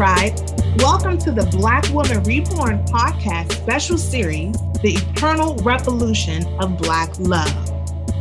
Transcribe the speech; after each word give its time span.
Tribe. 0.00 0.32
Welcome 0.78 1.18
to 1.18 1.30
the 1.30 1.46
Black 1.58 1.86
Woman 1.90 2.22
Reborn 2.22 2.82
podcast 2.86 3.52
special 3.52 3.98
series, 3.98 4.56
The 4.80 4.94
Eternal 4.94 5.56
Revolution 5.56 6.42
of 6.58 6.78
Black 6.78 7.10
Love. 7.18 7.52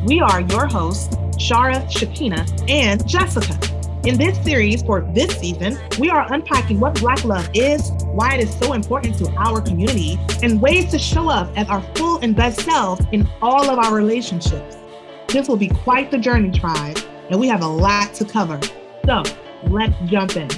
We 0.06 0.20
are 0.20 0.42
your 0.42 0.68
hosts, 0.68 1.16
Shara, 1.38 1.90
Shekina, 1.90 2.70
and 2.70 3.08
Jessica. 3.08 3.58
In 4.06 4.18
this 4.18 4.38
series 4.44 4.82
for 4.82 5.10
this 5.14 5.40
season, 5.40 5.80
we 5.98 6.10
are 6.10 6.30
unpacking 6.34 6.82
what 6.82 7.00
Black 7.00 7.24
love 7.24 7.50
is, 7.54 7.92
why 8.08 8.34
it 8.34 8.42
is 8.42 8.54
so 8.60 8.74
important 8.74 9.18
to 9.20 9.30
our 9.38 9.62
community, 9.62 10.20
and 10.44 10.62
ways 10.62 10.92
to 10.92 11.00
show 11.00 11.30
up 11.30 11.50
as 11.58 11.70
our 11.70 11.82
full 11.96 12.20
and 12.20 12.36
best 12.36 12.60
selves 12.60 13.06
in 13.14 13.26
all 13.42 13.70
of 13.70 13.80
our 13.80 13.96
relationships. 13.96 14.76
This 15.30 15.48
will 15.48 15.56
be 15.56 15.70
quite 15.70 16.12
the 16.12 16.18
journey, 16.18 16.52
tribe, 16.52 17.00
and 17.30 17.40
we 17.40 17.48
have 17.48 17.62
a 17.62 17.68
lot 17.68 18.14
to 18.16 18.26
cover. 18.26 18.60
So 19.06 19.24
let's 19.70 19.96
jump 20.08 20.36
in. 20.36 20.50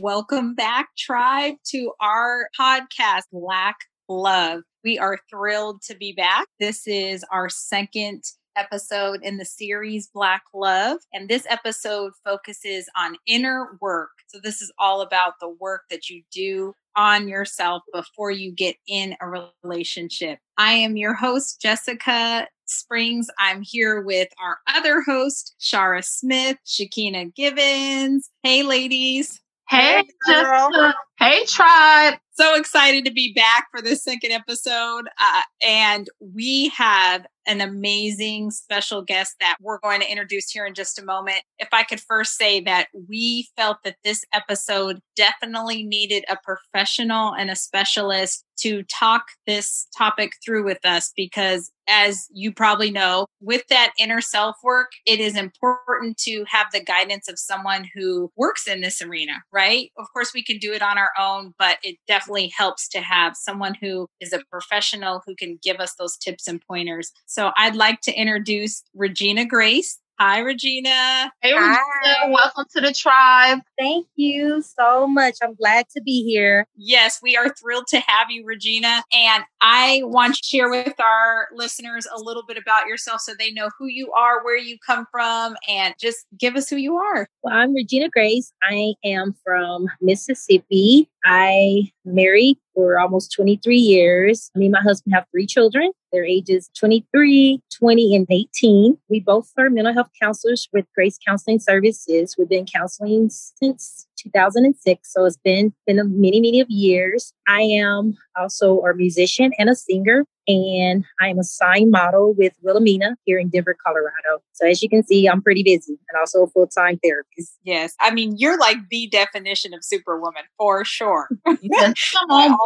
Welcome 0.00 0.54
back, 0.54 0.90
tribe, 0.96 1.54
to 1.70 1.92
our 2.00 2.48
podcast, 2.58 3.22
Black 3.32 3.76
Love. 4.08 4.62
We 4.84 4.96
are 4.96 5.18
thrilled 5.28 5.82
to 5.82 5.96
be 5.96 6.12
back. 6.12 6.46
This 6.60 6.86
is 6.86 7.24
our 7.32 7.48
second 7.48 8.22
episode 8.54 9.20
in 9.24 9.38
the 9.38 9.44
series 9.44 10.06
Black 10.06 10.42
Love. 10.54 10.98
And 11.12 11.28
this 11.28 11.46
episode 11.48 12.12
focuses 12.24 12.88
on 12.96 13.16
inner 13.26 13.76
work. 13.80 14.10
So, 14.28 14.38
this 14.40 14.62
is 14.62 14.70
all 14.78 15.00
about 15.00 15.34
the 15.40 15.48
work 15.48 15.82
that 15.90 16.08
you 16.08 16.22
do 16.30 16.74
on 16.94 17.26
yourself 17.26 17.82
before 17.92 18.30
you 18.30 18.52
get 18.52 18.76
in 18.86 19.16
a 19.20 19.48
relationship. 19.64 20.38
I 20.58 20.74
am 20.74 20.96
your 20.96 21.14
host, 21.14 21.60
Jessica 21.60 22.46
Springs. 22.66 23.28
I'm 23.40 23.62
here 23.62 24.00
with 24.00 24.28
our 24.40 24.58
other 24.68 25.02
host, 25.02 25.56
Shara 25.60 26.04
Smith, 26.04 26.58
Shekina 26.64 27.34
Givens. 27.34 28.30
Hey, 28.44 28.62
ladies. 28.62 29.40
Hey, 29.68 30.04
Jessica. 30.26 30.94
Hey, 31.18 31.44
tribe. 31.46 32.14
So 32.38 32.54
excited 32.54 33.04
to 33.04 33.12
be 33.12 33.32
back 33.32 33.66
for 33.72 33.82
this 33.82 34.04
second 34.04 34.30
episode. 34.30 35.08
Uh, 35.20 35.42
and 35.60 36.08
we 36.20 36.68
have 36.76 37.26
an 37.48 37.60
amazing 37.60 38.52
special 38.52 39.02
guest 39.02 39.34
that 39.40 39.56
we're 39.60 39.80
going 39.80 40.00
to 40.00 40.08
introduce 40.08 40.48
here 40.50 40.64
in 40.64 40.74
just 40.74 41.00
a 41.00 41.04
moment. 41.04 41.40
If 41.58 41.68
I 41.72 41.82
could 41.82 41.98
first 41.98 42.36
say 42.36 42.60
that 42.60 42.86
we 43.08 43.48
felt 43.56 43.78
that 43.84 43.96
this 44.04 44.22
episode 44.32 45.00
definitely 45.16 45.82
needed 45.82 46.24
a 46.28 46.36
professional 46.44 47.34
and 47.34 47.50
a 47.50 47.56
specialist 47.56 48.44
to 48.60 48.82
talk 48.84 49.22
this 49.46 49.88
topic 49.96 50.32
through 50.44 50.64
with 50.64 50.84
us 50.84 51.12
because 51.16 51.72
as 51.88 52.26
you 52.30 52.52
probably 52.52 52.90
know, 52.90 53.26
with 53.40 53.62
that 53.70 53.92
inner 53.98 54.20
self 54.20 54.56
work, 54.62 54.90
it 55.06 55.20
is 55.20 55.36
important 55.36 56.18
to 56.18 56.44
have 56.46 56.66
the 56.72 56.82
guidance 56.82 57.28
of 57.28 57.38
someone 57.38 57.88
who 57.94 58.30
works 58.36 58.68
in 58.68 58.80
this 58.82 59.00
arena, 59.00 59.42
right? 59.52 59.90
Of 59.96 60.06
course, 60.12 60.32
we 60.34 60.44
can 60.44 60.58
do 60.58 60.72
it 60.72 60.82
on 60.82 60.98
our 60.98 61.07
own, 61.18 61.54
but 61.58 61.78
it 61.82 61.96
definitely 62.06 62.52
helps 62.56 62.88
to 62.90 63.00
have 63.00 63.36
someone 63.36 63.74
who 63.80 64.08
is 64.20 64.32
a 64.32 64.42
professional 64.50 65.22
who 65.26 65.34
can 65.34 65.58
give 65.62 65.78
us 65.80 65.94
those 65.94 66.16
tips 66.16 66.48
and 66.48 66.60
pointers. 66.66 67.12
So 67.26 67.50
I'd 67.56 67.76
like 67.76 68.00
to 68.02 68.12
introduce 68.12 68.82
Regina 68.94 69.44
Grace. 69.44 69.98
Hi, 70.20 70.40
Regina. 70.40 71.30
Hey, 71.42 71.52
Regina. 71.52 72.32
Welcome 72.32 72.64
to 72.74 72.80
the 72.80 72.92
tribe. 72.92 73.60
Thank 73.78 74.08
you 74.16 74.60
so 74.62 75.06
much. 75.06 75.36
I'm 75.40 75.54
glad 75.54 75.86
to 75.94 76.02
be 76.02 76.24
here. 76.24 76.66
Yes, 76.74 77.20
we 77.22 77.36
are 77.36 77.54
thrilled 77.54 77.86
to 77.90 78.00
have 78.00 78.28
you, 78.28 78.44
Regina. 78.44 79.04
And 79.12 79.44
I 79.60 80.00
want 80.02 80.34
to 80.34 80.42
share 80.42 80.68
with 80.70 80.98
our 80.98 81.46
listeners 81.54 82.04
a 82.12 82.20
little 82.20 82.42
bit 82.42 82.56
about 82.56 82.88
yourself 82.88 83.20
so 83.20 83.32
they 83.38 83.52
know 83.52 83.70
who 83.78 83.86
you 83.86 84.10
are, 84.10 84.44
where 84.44 84.56
you 84.56 84.76
come 84.84 85.06
from, 85.12 85.56
and 85.68 85.94
just 86.00 86.26
give 86.36 86.56
us 86.56 86.68
who 86.68 86.78
you 86.78 86.96
are. 86.96 87.28
Well, 87.44 87.54
I'm 87.54 87.72
Regina 87.72 88.08
Grace. 88.08 88.52
I 88.64 88.94
am 89.04 89.36
from 89.44 89.86
Mississippi. 90.00 91.08
I 91.24 91.92
married 92.04 92.56
for 92.74 92.98
almost 92.98 93.32
23 93.34 93.76
years. 93.76 94.50
Me 94.56 94.66
and 94.66 94.72
my 94.72 94.82
husband 94.82 95.14
have 95.14 95.26
three 95.30 95.46
children. 95.46 95.92
Their 96.12 96.24
ages 96.24 96.70
23, 96.78 97.62
20, 97.78 98.14
and 98.16 98.26
18. 98.30 98.98
We 99.08 99.20
both 99.20 99.52
are 99.58 99.70
mental 99.70 99.92
health 99.94 100.10
counselors 100.20 100.68
with 100.72 100.86
Grace 100.94 101.18
Counseling 101.26 101.60
Services. 101.60 102.36
We've 102.38 102.48
been 102.48 102.66
counseling 102.66 103.30
since 103.30 104.06
2006. 104.18 105.12
So 105.12 105.24
it's 105.24 105.36
been 105.36 105.72
been 105.86 105.98
a 105.98 106.04
many, 106.04 106.40
many 106.40 106.60
of 106.60 106.68
years. 106.68 107.32
I 107.46 107.62
am 107.62 108.16
also 108.36 108.80
a 108.80 108.94
musician 108.94 109.52
and 109.58 109.70
a 109.70 109.74
singer, 109.74 110.24
and 110.46 111.04
I 111.20 111.28
am 111.28 111.38
a 111.38 111.44
sign 111.44 111.90
model 111.90 112.34
with 112.34 112.52
Wilhelmina 112.62 113.16
here 113.24 113.38
in 113.38 113.48
Denver, 113.48 113.76
Colorado. 113.84 114.42
So 114.52 114.66
as 114.66 114.82
you 114.82 114.88
can 114.88 115.04
see, 115.04 115.26
I'm 115.28 115.42
pretty 115.42 115.62
busy 115.62 115.98
and 116.10 116.18
also 116.18 116.42
a 116.42 116.46
full 116.48 116.66
time 116.66 116.98
therapist. 117.02 117.58
Yes, 117.64 117.94
I 118.00 118.10
mean 118.10 118.34
you're 118.36 118.58
like 118.58 118.78
the 118.90 119.08
definition 119.08 119.74
of 119.74 119.84
superwoman 119.84 120.44
for 120.56 120.84
sure. 120.84 121.28
Come 121.46 122.30
on, 122.30 122.56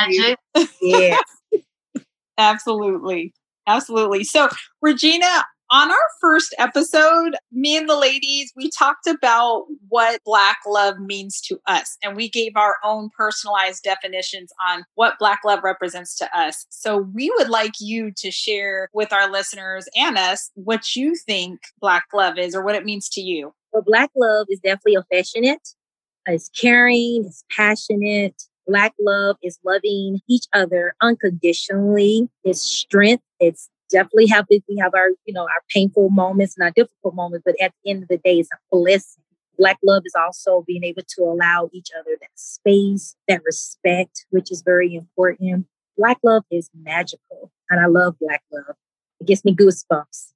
magic. 0.00 0.38
Yes. 0.80 1.22
Absolutely. 2.38 3.32
Absolutely. 3.66 4.24
So, 4.24 4.48
Regina, 4.80 5.44
on 5.70 5.90
our 5.90 5.96
first 6.20 6.54
episode, 6.58 7.34
me 7.50 7.76
and 7.76 7.88
the 7.88 7.96
ladies, 7.96 8.52
we 8.54 8.70
talked 8.70 9.08
about 9.08 9.64
what 9.88 10.20
Black 10.24 10.58
love 10.66 11.00
means 11.00 11.40
to 11.42 11.58
us, 11.66 11.96
and 12.02 12.14
we 12.14 12.28
gave 12.28 12.52
our 12.54 12.76
own 12.84 13.10
personalized 13.16 13.82
definitions 13.82 14.52
on 14.68 14.84
what 14.94 15.18
Black 15.18 15.40
love 15.44 15.60
represents 15.64 16.14
to 16.18 16.38
us. 16.38 16.66
So, 16.68 16.98
we 16.98 17.32
would 17.38 17.48
like 17.48 17.72
you 17.80 18.12
to 18.18 18.30
share 18.30 18.88
with 18.92 19.12
our 19.12 19.30
listeners 19.30 19.88
and 19.96 20.16
us 20.16 20.50
what 20.54 20.94
you 20.94 21.16
think 21.16 21.58
Black 21.80 22.04
love 22.14 22.38
is 22.38 22.54
or 22.54 22.62
what 22.62 22.76
it 22.76 22.84
means 22.84 23.08
to 23.10 23.20
you. 23.20 23.52
Well, 23.72 23.82
Black 23.82 24.10
love 24.14 24.46
is 24.48 24.60
definitely 24.60 24.94
affectionate, 24.94 25.68
it's 26.26 26.48
caring, 26.50 27.24
it's 27.26 27.44
passionate. 27.50 28.40
Black 28.66 28.94
love 29.00 29.36
is 29.42 29.58
loving 29.64 30.20
each 30.28 30.46
other 30.52 30.94
unconditionally. 31.00 32.28
It's 32.44 32.60
strength. 32.60 33.22
It's 33.38 33.70
definitely 33.90 34.26
have 34.26 34.46
we 34.50 34.76
have 34.80 34.92
our 34.94 35.10
you 35.24 35.32
know 35.32 35.42
our 35.42 35.62
painful 35.72 36.10
moments 36.10 36.56
and 36.56 36.64
our 36.64 36.72
difficult 36.74 37.14
moments 37.14 37.44
but 37.46 37.54
at 37.60 37.72
the 37.84 37.90
end 37.90 38.02
of 38.02 38.08
the 38.08 38.18
day 38.18 38.38
it's 38.38 38.48
a 38.52 38.56
blessing 38.70 39.22
black 39.58 39.78
love 39.84 40.02
is 40.04 40.14
also 40.16 40.64
being 40.66 40.84
able 40.84 41.02
to 41.06 41.22
allow 41.22 41.68
each 41.72 41.88
other 41.98 42.16
that 42.20 42.30
space 42.34 43.14
that 43.28 43.40
respect 43.44 44.26
which 44.30 44.50
is 44.50 44.62
very 44.62 44.94
important 44.94 45.66
black 45.96 46.18
love 46.24 46.42
is 46.50 46.68
magical 46.82 47.52
and 47.70 47.80
i 47.80 47.86
love 47.86 48.16
black 48.20 48.42
love 48.52 48.74
it 49.20 49.26
gives 49.26 49.44
me 49.44 49.54
goosebumps 49.54 50.32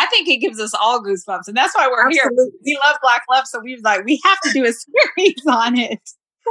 I 0.00 0.06
think 0.06 0.28
it 0.28 0.36
gives 0.36 0.60
us 0.60 0.74
all 0.74 1.02
goosebumps, 1.02 1.48
and 1.48 1.56
that's 1.56 1.74
why 1.74 1.88
we're 1.88 2.06
Absolutely. 2.06 2.44
here. 2.62 2.78
We 2.78 2.80
love 2.86 2.98
Black 3.02 3.22
Love, 3.28 3.48
so 3.48 3.58
we 3.58 3.74
was 3.74 3.82
like, 3.82 4.04
we 4.04 4.20
have 4.24 4.40
to 4.42 4.52
do 4.52 4.64
a 4.64 4.72
series 5.16 5.44
on 5.48 5.76
it 5.76 5.98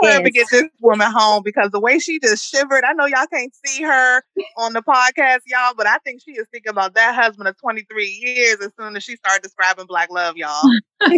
yes. 0.01 0.21
to 0.23 0.31
get 0.31 0.47
this 0.51 0.69
woman 0.81 1.11
home 1.11 1.43
because 1.43 1.71
the 1.71 1.79
way 1.79 1.99
she 1.99 2.19
just 2.19 2.49
shivered, 2.49 2.83
I 2.83 2.93
know 2.93 3.05
y'all 3.05 3.27
can't 3.31 3.53
see 3.65 3.83
her 3.83 4.21
on 4.57 4.73
the 4.73 4.81
podcast, 4.81 5.39
y'all, 5.45 5.73
but 5.75 5.87
I 5.87 5.97
think 5.99 6.21
she 6.23 6.31
is 6.31 6.47
thinking 6.51 6.71
about 6.71 6.95
that 6.95 7.15
husband 7.15 7.47
of 7.47 7.57
23 7.59 8.05
years 8.05 8.57
as 8.61 8.71
soon 8.79 8.95
as 8.95 9.03
she 9.03 9.15
started 9.15 9.43
describing 9.43 9.85
black 9.85 10.09
love, 10.11 10.35
y'all. 10.37 10.61